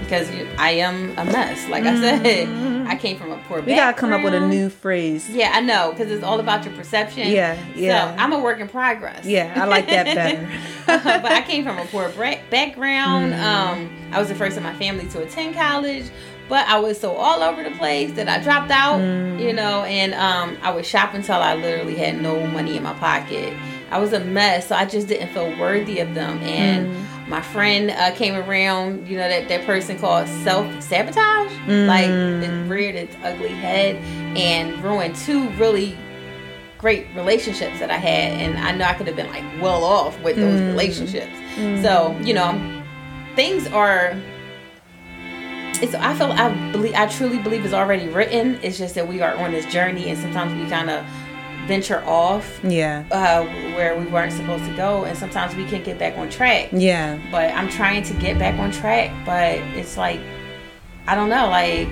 because 0.00 0.30
I 0.58 0.70
am 0.70 1.10
a 1.18 1.24
mess. 1.24 1.68
Like 1.68 1.84
mm-hmm. 1.84 2.04
I 2.04 2.22
said, 2.22 2.48
I 2.88 2.96
came 2.96 3.18
from 3.18 3.30
a 3.30 3.38
poor. 3.46 3.60
We 3.60 3.74
gotta 3.76 3.96
come 3.96 4.12
up 4.12 4.24
with 4.24 4.34
a 4.34 4.40
new 4.40 4.68
phrase. 4.68 5.28
Yeah, 5.30 5.52
I 5.54 5.60
know 5.60 5.92
because 5.92 6.10
it's 6.10 6.24
all 6.24 6.40
about 6.40 6.64
your 6.64 6.74
perception. 6.74 7.30
Yeah, 7.30 7.58
yeah. 7.76 8.16
So 8.16 8.22
I'm 8.22 8.32
a 8.32 8.40
work 8.40 8.58
in 8.58 8.68
progress. 8.68 9.26
Yeah, 9.26 9.52
I 9.56 9.66
like 9.66 9.86
that 9.86 10.04
better. 10.14 10.48
uh, 10.88 11.20
but 11.20 11.30
I 11.30 11.42
came 11.42 11.64
from 11.64 11.78
a 11.78 11.84
poor 11.86 12.08
background. 12.08 13.32
Mm-hmm. 13.32 13.44
Um, 13.44 14.10
I 14.12 14.18
was 14.18 14.28
the 14.28 14.34
first 14.34 14.56
in 14.56 14.62
my 14.62 14.74
family 14.74 15.06
to 15.10 15.22
attend 15.22 15.54
college 15.54 16.10
but 16.48 16.66
I 16.66 16.78
was 16.78 16.98
so 16.98 17.14
all 17.14 17.42
over 17.42 17.62
the 17.62 17.70
place 17.72 18.12
that 18.12 18.28
I 18.28 18.42
dropped 18.42 18.70
out, 18.70 19.00
mm. 19.00 19.40
you 19.40 19.52
know, 19.52 19.84
and 19.84 20.14
um, 20.14 20.56
I 20.62 20.70
would 20.70 20.86
shop 20.86 21.14
until 21.14 21.36
I 21.36 21.54
literally 21.54 21.94
had 21.94 22.20
no 22.20 22.46
money 22.46 22.76
in 22.76 22.82
my 22.82 22.94
pocket. 22.94 23.54
I 23.90 23.98
was 23.98 24.12
a 24.12 24.20
mess, 24.20 24.68
so 24.68 24.74
I 24.74 24.84
just 24.84 25.08
didn't 25.08 25.32
feel 25.32 25.58
worthy 25.58 26.00
of 26.00 26.14
them. 26.14 26.38
And 26.38 26.88
mm. 26.88 27.28
my 27.28 27.40
friend 27.40 27.90
uh, 27.90 28.12
came 28.14 28.34
around, 28.34 29.08
you 29.08 29.16
know, 29.16 29.28
that, 29.28 29.48
that 29.48 29.66
person 29.66 29.98
called 29.98 30.28
self 30.28 30.82
sabotage, 30.82 31.52
mm. 31.66 31.86
like 31.86 32.08
it 32.08 32.68
reared 32.68 32.94
its 32.94 33.16
ugly 33.22 33.48
head 33.48 33.96
and 34.36 34.82
ruined 34.82 35.16
two 35.16 35.48
really 35.50 35.96
great 36.78 37.06
relationships 37.14 37.78
that 37.80 37.90
I 37.90 37.96
had. 37.96 38.40
And 38.40 38.58
I 38.58 38.72
know 38.72 38.84
I 38.84 38.94
could 38.94 39.06
have 39.06 39.16
been 39.16 39.30
like 39.30 39.44
well 39.60 39.84
off 39.84 40.18
with 40.22 40.36
those 40.36 40.60
mm. 40.60 40.68
relationships. 40.68 41.32
Mm. 41.56 41.82
So, 41.82 42.16
you 42.20 42.34
know, 42.34 42.82
things 43.34 43.66
are 43.68 44.16
it's 45.82 45.94
I 45.94 46.14
feel 46.14 46.32
I 46.32 46.72
believe 46.72 46.94
I 46.94 47.06
truly 47.06 47.38
believe 47.38 47.64
it's 47.64 47.74
already 47.74 48.08
written. 48.08 48.58
It's 48.62 48.78
just 48.78 48.94
that 48.94 49.06
we 49.06 49.20
are 49.20 49.34
on 49.36 49.52
this 49.52 49.66
journey, 49.66 50.08
and 50.08 50.18
sometimes 50.18 50.54
we 50.54 50.68
kind 50.68 50.90
of 50.90 51.04
venture 51.66 52.02
off. 52.04 52.60
Yeah. 52.64 53.04
Uh, 53.10 53.44
where 53.76 53.96
we 53.98 54.06
weren't 54.06 54.32
supposed 54.32 54.64
to 54.64 54.74
go, 54.74 55.04
and 55.04 55.16
sometimes 55.16 55.54
we 55.54 55.66
can't 55.66 55.84
get 55.84 55.98
back 55.98 56.16
on 56.18 56.28
track. 56.30 56.70
Yeah. 56.72 57.18
But 57.30 57.52
I'm 57.54 57.68
trying 57.68 58.02
to 58.04 58.14
get 58.14 58.38
back 58.38 58.58
on 58.58 58.72
track, 58.72 59.10
but 59.24 59.58
it's 59.76 59.96
like 59.96 60.20
I 61.06 61.14
don't 61.14 61.30
know, 61.30 61.48
like 61.48 61.88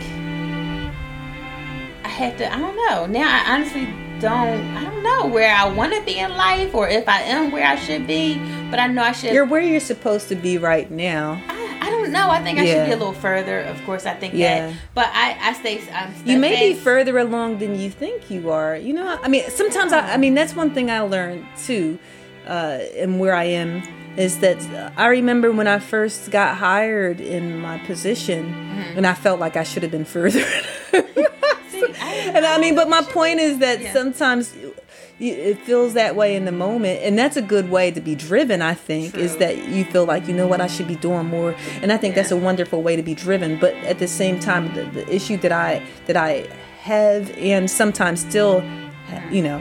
I 2.05 2.09
have 2.09 2.37
to. 2.39 2.53
I 2.53 2.59
don't 2.59 2.77
know. 2.77 3.07
Now 3.07 3.29
I 3.31 3.55
honestly 3.55 3.87
don't. 4.21 4.77
I 4.77 4.85
don't 4.85 5.03
know 5.03 5.27
where 5.27 5.55
I 5.55 5.69
want 5.69 5.95
to 5.95 6.03
be 6.03 6.19
in 6.19 6.31
life, 6.33 6.75
or 6.75 6.89
if 6.89 7.09
I 7.09 7.23
am 7.23 7.51
where 7.51 7.67
I 7.67 7.77
should 7.77 8.07
be. 8.07 8.39
But 8.71 8.79
I 8.79 8.89
know 8.89 9.03
I 9.03 9.13
should. 9.13 9.33
You're 9.33 9.47
where 9.47 9.61
you're 9.61 9.81
supposed 9.81 10.29
to 10.29 10.35
be 10.35 10.59
right 10.59 10.91
now. 10.91 11.41
I 11.49 11.66
I 11.87 11.91
don't 11.91 12.11
know. 12.11 12.29
I 12.31 12.43
think 12.43 12.59
I 12.59 12.65
yeah. 12.65 12.75
should 12.75 12.87
be 12.87 12.93
a 12.93 12.97
little 12.97 13.13
further. 13.13 13.61
Of 13.61 13.81
course, 13.85 14.07
I 14.07 14.15
think 14.15 14.35
yeah. 14.35 14.67
that. 14.67 14.77
But 14.93 15.09
I, 15.13 15.39
I 15.41 15.53
stay. 15.53 15.89
I'm 15.93 16.13
you 16.25 16.37
may 16.37 16.73
be 16.73 16.75
further 16.75 17.17
along 17.19 17.59
than 17.59 17.79
you 17.79 17.91
think 17.91 18.29
you 18.29 18.51
are. 18.51 18.77
You 18.77 18.93
know, 18.93 19.19
I 19.23 19.29
mean, 19.29 19.49
sometimes 19.51 19.93
I, 19.93 20.15
I 20.15 20.17
mean 20.17 20.35
that's 20.35 20.57
one 20.57 20.75
thing 20.75 20.91
I 20.91 21.01
learned 21.03 21.47
too, 21.57 22.01
uh, 22.45 22.81
and 22.97 23.21
where 23.21 23.37
I 23.37 23.45
am 23.45 23.85
is 24.17 24.41
that 24.41 24.59
I 24.97 25.07
remember 25.07 25.53
when 25.53 25.69
I 25.69 25.79
first 25.79 26.33
got 26.33 26.57
hired 26.57 27.21
in 27.21 27.61
my 27.61 27.79
position, 27.79 28.47
mm-hmm. 28.47 28.99
and 28.99 29.07
I 29.07 29.15
felt 29.15 29.39
like 29.39 29.57
I 29.57 29.63
should 29.63 29.85
have 29.85 29.93
been 29.93 30.05
further. 30.05 30.43
See, 30.91 31.85
I 32.01 32.33
and 32.35 32.45
I 32.45 32.59
mean, 32.59 32.75
but 32.75 32.89
my 32.89 33.03
point 33.03 33.39
is 33.39 33.59
that 33.59 33.81
yeah. 33.81 33.93
sometimes 33.93 34.57
it 35.19 35.59
feels 35.61 35.95
that 35.95 36.15
way 36.15 36.37
in 36.37 36.45
the 36.45 36.53
moment 36.53 37.01
and 37.03 37.19
that's 37.19 37.37
a 37.37 37.43
good 37.43 37.71
way 37.71 37.91
to 37.91 38.01
be 38.01 38.15
driven 38.15 38.61
i 38.61 38.75
think 38.75 39.15
True. 39.15 39.23
is 39.23 39.39
that 39.39 39.69
you 39.69 39.85
feel 39.87 40.05
like 40.05 40.29
you 40.29 40.35
know 40.35 40.47
what 40.47 40.61
i 40.61 40.67
should 40.67 40.87
be 40.87 40.97
doing 40.97 41.27
more 41.27 41.55
and 41.81 41.91
i 41.91 41.97
think 41.97 42.15
yeah. 42.15 42.23
that's 42.23 42.33
a 42.33 42.37
wonderful 42.37 42.83
way 42.83 42.97
to 42.97 43.03
be 43.03 43.15
driven 43.15 43.59
but 43.59 43.75
at 43.77 43.99
the 43.99 44.09
same 44.09 44.39
time 44.39 44.73
the, 44.75 44.85
the 44.85 45.15
issue 45.15 45.39
that 45.39 45.53
i 45.53 45.83
that 46.07 46.17
i 46.17 46.47
have 46.81 47.31
and 47.39 47.71
sometimes 47.71 48.21
still 48.21 48.63
you 49.31 49.43
know 49.43 49.61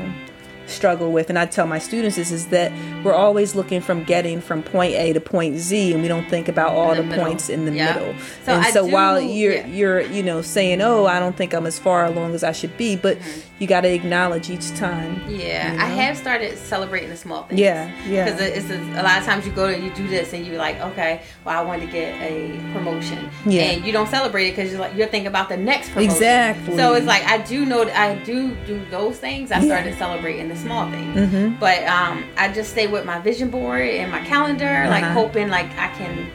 struggle 0.67 1.11
with 1.11 1.29
and 1.29 1.37
I 1.37 1.45
tell 1.45 1.67
my 1.67 1.79
students 1.79 2.17
is 2.17 2.31
is 2.31 2.47
that 2.47 2.71
we're 3.03 3.13
always 3.13 3.55
looking 3.55 3.81
from 3.81 4.03
getting 4.03 4.41
from 4.41 4.63
point 4.63 4.95
A 4.95 5.13
to 5.13 5.21
point 5.21 5.57
Z 5.57 5.93
and 5.93 6.01
we 6.01 6.07
don't 6.07 6.27
think 6.29 6.47
about 6.47 6.73
all 6.73 6.95
the, 6.95 7.03
the 7.03 7.15
points 7.15 7.49
in 7.49 7.65
the 7.65 7.71
middle. 7.71 8.15
So 8.43 8.53
and 8.53 8.65
I 8.65 8.71
so 8.71 8.85
do, 8.85 8.91
while 8.91 9.19
you're 9.19 9.53
yeah. 9.53 9.67
you're 9.67 10.01
you 10.01 10.23
know 10.23 10.41
saying 10.41 10.81
oh 10.81 11.05
I 11.05 11.19
don't 11.19 11.35
think 11.35 11.53
I'm 11.53 11.65
as 11.65 11.77
far 11.79 12.05
along 12.05 12.33
as 12.33 12.43
I 12.43 12.51
should 12.51 12.75
be 12.77 12.95
but 12.95 13.17
mm-hmm. 13.17 13.54
You 13.59 13.67
got 13.67 13.81
to 13.81 13.93
acknowledge 13.93 14.49
each 14.49 14.75
time. 14.75 15.21
Yeah, 15.29 15.71
you 15.71 15.77
know? 15.77 15.83
I 15.83 15.87
have 15.87 16.17
started 16.17 16.57
celebrating 16.57 17.09
the 17.09 17.15
small 17.15 17.43
things. 17.43 17.59
Yeah, 17.59 17.89
yeah. 18.05 18.25
Because 18.25 18.41
it's 18.41 18.69
a, 18.69 19.01
a, 19.01 19.03
lot 19.03 19.17
of 19.19 19.25
times 19.25 19.45
you 19.45 19.53
go 19.53 19.67
to 19.67 19.79
you 19.79 19.93
do 19.93 20.07
this 20.07 20.33
and 20.33 20.45
you're 20.45 20.57
like 20.57 20.79
okay 20.81 21.21
well 21.45 21.57
I 21.57 21.63
want 21.63 21.81
to 21.81 21.87
get 21.87 22.21
a 22.21 22.57
promotion 22.73 23.29
yeah. 23.45 23.61
and 23.63 23.85
you 23.85 23.93
don't 23.93 24.09
celebrate 24.09 24.47
it 24.47 24.55
because 24.55 24.71
you're 24.71 24.81
like 24.81 24.95
you're 24.95 25.07
thinking 25.07 25.27
about 25.27 25.47
the 25.47 25.57
next 25.57 25.89
promotion. 25.89 26.11
Exactly. 26.11 26.75
So 26.75 26.95
it's 26.95 27.05
like 27.05 27.23
I 27.23 27.37
do 27.43 27.65
know 27.65 27.83
I 27.83 28.15
do 28.25 28.55
do 28.65 28.83
those 28.89 29.19
things. 29.19 29.51
I 29.51 29.63
started 29.63 29.91
yeah. 29.91 29.99
celebrating 29.99 30.49
the 30.49 30.55
small 30.57 30.89
things. 30.91 31.15
Mm-hmm. 31.15 31.59
But 31.59 31.83
um, 31.85 32.25
I 32.37 32.51
just 32.51 32.71
stay 32.71 32.87
with 32.87 33.05
my 33.05 33.19
vision 33.19 33.49
board 33.49 33.87
and 33.87 34.11
my 34.11 34.23
calendar, 34.25 34.65
uh-huh. 34.65 34.89
like 34.89 35.03
hoping 35.05 35.49
like 35.49 35.69
I 35.77 35.87
can 35.95 36.29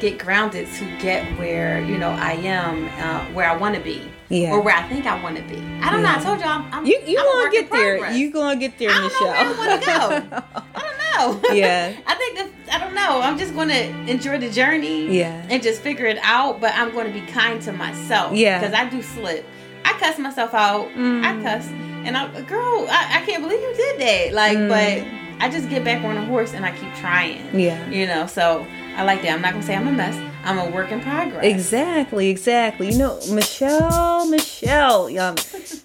get 0.00 0.18
grounded 0.18 0.68
to 0.74 0.84
get 0.98 1.38
where 1.38 1.82
you 1.82 1.98
know 1.98 2.10
I 2.10 2.32
am, 2.32 2.86
uh, 2.98 3.26
where 3.34 3.48
I 3.48 3.56
want 3.56 3.74
to 3.74 3.80
be. 3.80 4.10
Yeah. 4.28 4.52
Or 4.52 4.60
where 4.60 4.74
I 4.74 4.88
think 4.88 5.06
I 5.06 5.22
want 5.22 5.36
to 5.36 5.42
be. 5.44 5.56
I 5.56 5.90
don't 5.90 6.02
yeah. 6.02 6.12
know. 6.12 6.18
I 6.18 6.22
told 6.22 6.40
you 6.40 6.46
I'm. 6.46 6.72
I'm 6.72 6.86
you 6.86 7.00
you 7.06 7.18
I'm 7.18 7.24
gonna 7.24 7.50
get 7.50 7.70
there. 7.70 8.12
You 8.12 8.32
gonna 8.32 8.58
get 8.58 8.78
there, 8.78 8.88
Michelle. 8.88 9.28
I 9.28 9.44
Michelle. 9.44 9.62
I 9.62 9.68
want 9.68 9.82
to 9.82 9.86
go. 9.86 10.42
I 10.74 10.80
don't 10.80 11.42
know. 11.44 11.54
Yeah. 11.54 11.96
I 12.06 12.14
think 12.14 12.52
I 12.72 12.78
don't 12.78 12.94
know. 12.94 13.20
I'm 13.20 13.38
just 13.38 13.54
gonna 13.54 13.74
enjoy 14.08 14.38
the 14.38 14.50
journey. 14.50 15.16
Yeah. 15.16 15.46
And 15.48 15.62
just 15.62 15.80
figure 15.80 16.06
it 16.06 16.18
out. 16.22 16.60
But 16.60 16.74
I'm 16.74 16.92
going 16.92 17.06
to 17.06 17.12
be 17.12 17.24
kind 17.26 17.62
to 17.62 17.72
myself. 17.72 18.34
Yeah. 18.34 18.58
Because 18.58 18.74
I 18.74 18.88
do 18.88 19.02
slip. 19.02 19.46
I 19.84 19.92
cuss 19.92 20.18
myself 20.18 20.54
out. 20.54 20.88
Mm. 20.90 21.24
I 21.24 21.42
cuss. 21.42 21.68
And 21.68 22.16
I, 22.16 22.40
girl, 22.42 22.86
I, 22.88 23.20
I 23.20 23.26
can't 23.26 23.42
believe 23.42 23.60
you 23.60 23.74
did 23.74 24.00
that. 24.00 24.34
Like, 24.34 24.58
mm. 24.58 24.68
but 24.68 25.42
I 25.42 25.48
just 25.48 25.68
get 25.68 25.84
back 25.84 26.04
on 26.04 26.16
a 26.16 26.24
horse 26.24 26.54
and 26.54 26.64
I 26.64 26.76
keep 26.76 26.92
trying. 26.94 27.58
Yeah. 27.58 27.88
You 27.88 28.06
know, 28.06 28.26
so 28.26 28.66
I 28.96 29.04
like 29.04 29.22
that. 29.22 29.32
I'm 29.32 29.42
not 29.42 29.52
gonna 29.52 29.64
say 29.64 29.76
I'm 29.76 29.86
a 29.86 29.92
mess. 29.92 30.16
I'm 30.46 30.58
a 30.58 30.70
work 30.70 30.92
in 30.92 31.00
progress. 31.00 31.44
Exactly, 31.44 32.28
exactly. 32.28 32.90
You 32.92 32.98
know, 32.98 33.20
Michelle, 33.30 34.28
Michelle, 34.28 35.06
um, 35.18 35.34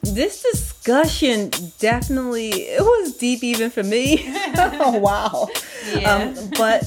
this 0.04 0.44
discussion 0.44 1.52
definitely 1.80 2.50
it 2.50 2.82
was 2.82 3.18
deep 3.18 3.44
even 3.44 3.72
for 3.72 3.84
me. 3.84 4.24
oh 4.58 4.98
wow. 5.00 5.48
Yeah. 5.94 6.14
Um, 6.14 6.50
but 6.58 6.84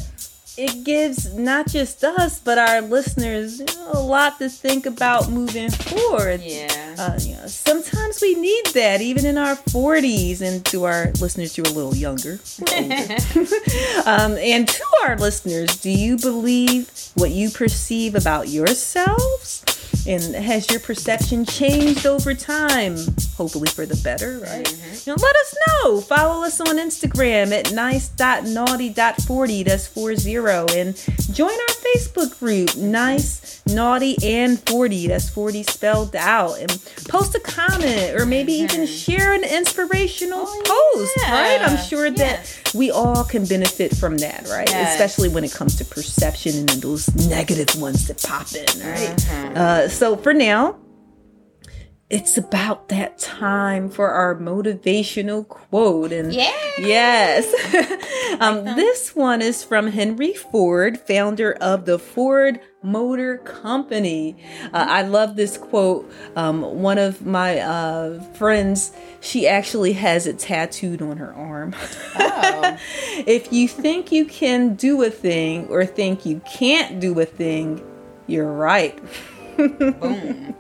it 0.57 0.85
gives 0.85 1.35
not 1.35 1.67
just 1.69 2.05
us 2.05 2.39
but 2.39 2.59
our 2.59 2.81
listeners 2.81 3.61
you 3.61 3.67
know, 3.67 3.91
a 3.93 4.01
lot 4.01 4.39
to 4.39 4.49
think 4.49 4.87
about 4.87 5.31
moving 5.31 5.71
forward. 5.71 6.41
Yeah. 6.43 6.95
Uh, 6.99 7.19
you 7.21 7.35
know, 7.35 7.47
sometimes 7.47 8.21
we 8.21 8.35
need 8.35 8.67
that, 8.75 9.01
even 9.01 9.27
in 9.27 9.37
our 9.37 9.57
40s, 9.57 10.41
and 10.41 10.65
to 10.67 10.85
our 10.85 11.11
listeners, 11.21 11.57
you're 11.57 11.67
a 11.67 11.71
little 11.71 11.95
younger. 11.95 12.39
um, 14.07 14.37
and 14.39 14.69
to 14.69 14.85
our 15.05 15.17
listeners, 15.17 15.77
do 15.81 15.91
you 15.91 16.17
believe 16.17 16.91
what 17.15 17.31
you 17.31 17.51
perceive 17.51 18.15
about 18.15 18.49
yourselves? 18.49 19.65
And 20.07 20.35
has 20.35 20.71
your 20.71 20.81
perception 20.81 21.47
changed 21.47 22.05
over 22.05 22.35
time? 22.35 22.97
Hopefully 23.37 23.69
for 23.71 23.87
the 23.87 23.99
better, 24.05 24.39
right? 24.41 24.71
You 25.07 25.13
know, 25.13 25.17
let 25.21 25.37
us 25.37 25.55
know. 25.67 26.01
Follow 26.01 26.45
us 26.45 26.61
on 26.61 26.77
Instagram 26.79 27.53
at 27.53 27.73
nice.naughty.40. 27.73 29.65
That's 29.65 29.87
40. 29.87 30.35
And 30.79 30.97
join 31.33 31.51
our 31.51 31.75
Facebook 31.95 32.39
group, 32.39 32.77
Nice, 32.77 33.63
Naughty, 33.67 34.17
and 34.23 34.61
40. 34.69 35.09
That's 35.09 35.31
40 35.31 35.63
spelled 35.63 36.15
out. 36.17 36.59
And 36.61 36.71
post 37.09 37.35
a 37.35 37.41
comment 37.41 38.21
or 38.21 38.27
maybe 38.27 38.53
even 38.53 38.87
share 38.87 39.33
an 39.33 39.45
inspirational 39.45 40.45
post, 40.47 41.13
yeah. 41.19 41.33
right? 41.33 41.61
I'm 41.63 41.79
sure 41.79 42.11
that 42.11 42.61
we 42.75 42.91
all 42.91 43.25
can 43.25 43.47
benefit 43.47 43.97
from 43.97 44.19
that, 44.19 44.47
right? 44.51 44.69
Yes. 44.69 44.93
Especially 44.95 45.29
when 45.29 45.45
it 45.45 45.53
comes 45.53 45.77
to 45.77 45.85
perception 45.85 46.57
and 46.57 46.83
those 46.83 47.09
negative 47.29 47.81
ones 47.81 48.07
that 48.09 48.23
pop 48.23 48.53
in, 48.53 48.87
right? 48.87 49.17
Mm-hmm. 49.17 49.57
Uh, 49.57 49.89
so 49.95 50.17
for 50.17 50.35
now, 50.35 50.77
it's 52.11 52.37
about 52.37 52.89
that 52.89 53.19
time 53.19 53.89
for 53.89 54.11
our 54.11 54.35
motivational 54.37 55.49
quote. 55.49 56.13
And 56.13 56.33
Yeah. 56.33 56.53
yes, 56.79 57.47
um, 58.41 58.65
this 58.65 59.17
one 59.17 59.41
is 59.41 59.65
from 59.65 59.89
Henry 59.89 60.33
Ford, 60.35 60.99
founder 60.99 61.53
of 61.61 61.87
the 61.87 61.99
Ford 61.99 62.61
Motor 62.83 63.39
Company. 63.39 64.37
Uh, 64.73 64.87
I 64.89 65.03
love 65.03 65.37
this 65.37 65.57
quote. 65.57 66.11
Um, 66.37 66.63
one 66.83 66.99
of 66.99 67.25
my 67.25 67.59
uh, 67.61 68.21
friends, 68.35 68.93
she 69.21 69.49
actually 69.49 69.95
has 69.95 70.27
it 70.27 70.39
tattooed 70.39 71.01
on 71.01 71.17
her 71.17 71.33
arm. 71.35 71.75
Oh. 72.17 72.77
if 73.27 73.53
you 73.53 73.67
think 73.67 74.13
you 74.13 74.27
can 74.27 74.75
do 74.75 75.03
a 75.03 75.11
thing 75.11 75.67
or 75.69 75.87
think 75.87 76.27
you 76.27 76.41
can't 76.41 77.01
do 77.01 77.19
a 77.19 77.25
thing, 77.25 77.83
you're 78.27 78.53
right. 78.53 78.99
Boom. 79.57 80.55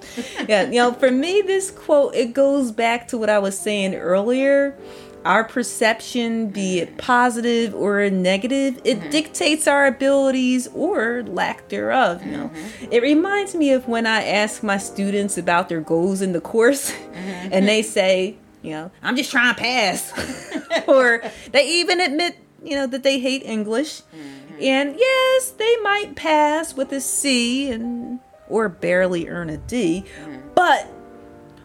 yeah, 0.49 0.65
you 0.65 0.77
know, 0.77 0.93
for 0.93 1.11
me, 1.11 1.43
this 1.43 1.71
quote 1.71 2.15
it 2.15 2.33
goes 2.33 2.73
back 2.73 3.09
to 3.09 3.19
what 3.19 3.31
I 3.31 3.39
was 3.39 3.59
saying 3.59 3.95
earlier. 3.95 4.77
Our 5.25 5.45
perception, 5.45 6.49
be 6.49 6.81
it 6.81 6.99
positive 6.99 7.75
or 7.75 8.11
negative, 8.11 8.79
it 8.85 9.01
mm-hmm. 9.01 9.11
dictates 9.11 9.67
our 9.67 9.87
abilities 9.87 10.67
or 10.69 11.23
lack 11.23 11.69
thereof. 11.71 12.25
You 12.27 12.33
know, 12.33 12.49
mm-hmm. 12.49 12.93
it 12.93 13.03
reminds 13.03 13.55
me 13.55 13.73
of 13.73 13.89
when 13.89 14.07
I 14.07 14.23
ask 14.23 14.63
my 14.63 14.77
students 14.77 15.39
about 15.39 15.71
their 15.71 15.81
goals 15.81 16.21
in 16.21 16.33
the 16.33 16.43
course, 16.43 16.91
mm-hmm. 16.91 17.49
and 17.53 17.67
they 17.67 17.81
say, 17.81 18.37
you 18.61 18.73
know, 18.73 18.91
I'm 19.03 19.17
just 19.17 19.31
trying 19.31 19.55
to 19.55 19.61
pass, 19.61 20.83
or 20.87 21.23
they 21.53 21.69
even 21.69 22.01
admit, 22.01 22.37
you 22.63 22.77
know, 22.77 22.87
that 22.87 23.03
they 23.03 23.19
hate 23.19 23.45
English. 23.45 24.03
And 24.61 24.97
yes, 24.97 25.51
they 25.51 25.77
might 25.83 26.15
pass 26.15 26.75
with 26.75 26.93
a 26.93 27.01
C 27.01 27.71
and 27.71 28.21
or 28.49 28.69
barely 28.69 29.29
earn 29.29 29.51
a 29.51 29.57
D, 29.57 30.05
but 30.55 30.87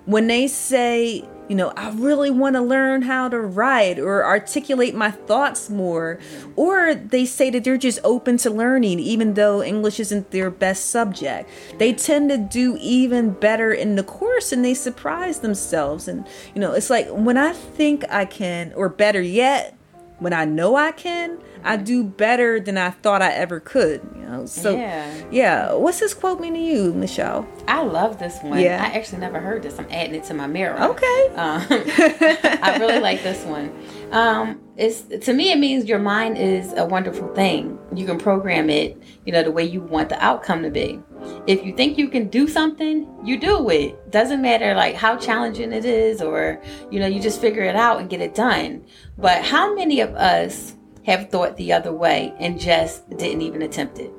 when 0.05 0.27
they 0.27 0.47
say, 0.47 1.27
you 1.49 1.55
know, 1.55 1.73
I 1.75 1.89
really 1.89 2.29
want 2.29 2.55
to 2.55 2.61
learn 2.61 3.01
how 3.01 3.27
to 3.27 3.39
write 3.39 3.97
or 3.97 4.23
articulate 4.23 4.93
my 4.93 5.09
thoughts 5.09 5.67
more, 5.69 6.19
or 6.55 6.93
they 6.93 7.25
say 7.25 7.49
that 7.49 7.63
they're 7.63 7.77
just 7.77 7.99
open 8.03 8.37
to 8.37 8.51
learning 8.51 8.99
even 8.99 9.33
though 9.33 9.63
English 9.63 9.99
isn't 9.99 10.29
their 10.29 10.51
best 10.51 10.91
subject, 10.91 11.49
they 11.79 11.91
tend 11.91 12.29
to 12.29 12.37
do 12.37 12.77
even 12.79 13.31
better 13.31 13.73
in 13.73 13.95
the 13.95 14.03
course 14.03 14.51
and 14.51 14.63
they 14.63 14.75
surprise 14.75 15.39
themselves. 15.39 16.07
And, 16.07 16.25
you 16.53 16.61
know, 16.61 16.73
it's 16.73 16.91
like 16.91 17.07
when 17.09 17.37
I 17.37 17.53
think 17.53 18.05
I 18.11 18.25
can, 18.25 18.71
or 18.75 18.87
better 18.87 19.21
yet, 19.21 19.75
when 20.19 20.33
I 20.33 20.45
know 20.45 20.75
I 20.75 20.91
can, 20.91 21.39
I 21.63 21.77
do 21.77 22.03
better 22.03 22.59
than 22.59 22.77
I 22.77 22.91
thought 22.91 23.21
I 23.21 23.31
ever 23.33 23.59
could. 23.59 24.01
You 24.15 24.21
know, 24.21 24.45
so 24.45 24.75
Yeah. 24.75 25.13
yeah. 25.31 25.73
What's 25.73 25.99
this 25.99 26.13
quote 26.13 26.39
mean 26.39 26.53
to 26.53 26.59
you, 26.59 26.93
Michelle? 26.93 27.47
I 27.67 27.83
love 27.83 28.19
this 28.19 28.39
one. 28.41 28.59
Yeah. 28.59 28.81
I 28.83 28.97
actually 28.97 29.19
never 29.19 29.39
heard 29.39 29.63
this. 29.63 29.77
I'm 29.79 29.87
adding 29.89 30.15
it 30.15 30.23
to 30.25 30.33
my 30.33 30.47
mirror. 30.47 30.81
Okay. 30.81 31.27
Um, 31.35 31.65
I 31.69 32.77
really 32.79 32.99
like 32.99 33.23
this 33.23 33.43
one. 33.45 33.71
Um, 34.11 34.59
it's 34.77 35.01
to 35.25 35.33
me, 35.33 35.51
it 35.51 35.59
means 35.59 35.85
your 35.85 35.99
mind 35.99 36.37
is 36.37 36.73
a 36.73 36.85
wonderful 36.85 37.33
thing. 37.35 37.77
You 37.93 38.05
can 38.05 38.17
program 38.17 38.69
it, 38.69 39.01
you 39.25 39.33
know, 39.33 39.43
the 39.43 39.51
way 39.51 39.63
you 39.65 39.81
want 39.81 40.09
the 40.09 40.23
outcome 40.23 40.63
to 40.63 40.69
be. 40.71 40.99
If 41.47 41.65
you 41.65 41.75
think 41.75 41.97
you 41.97 42.07
can 42.07 42.29
do 42.29 42.47
something, 42.47 43.05
you 43.23 43.37
do 43.37 43.69
it. 43.69 44.09
Doesn't 44.09 44.41
matter 44.41 44.73
like 44.73 44.95
how 44.95 45.17
challenging 45.17 45.73
it 45.73 45.83
is, 45.85 46.21
or 46.21 46.61
you 46.89 46.99
know, 46.99 47.07
you 47.07 47.19
just 47.21 47.41
figure 47.41 47.63
it 47.63 47.75
out 47.75 47.99
and 47.99 48.09
get 48.09 48.21
it 48.21 48.33
done. 48.33 48.85
But 49.17 49.43
how 49.43 49.75
many 49.75 49.99
of 49.99 50.15
us 50.15 50.75
have 51.05 51.29
thought 51.29 51.57
the 51.57 51.73
other 51.73 51.93
way 51.93 52.33
and 52.39 52.59
just 52.59 53.09
didn't 53.17 53.41
even 53.41 53.61
attempt 53.61 53.99
it? 53.99 54.11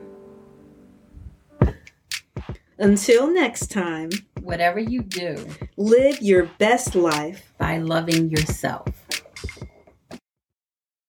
Until 2.78 3.32
next 3.32 3.70
time, 3.70 4.10
Whatever 4.42 4.80
you 4.80 5.02
do, 5.02 5.46
live 5.76 6.22
your 6.22 6.46
best 6.58 6.94
life. 6.94 7.52
by 7.58 7.76
loving 7.76 8.30
yourself. 8.30 8.99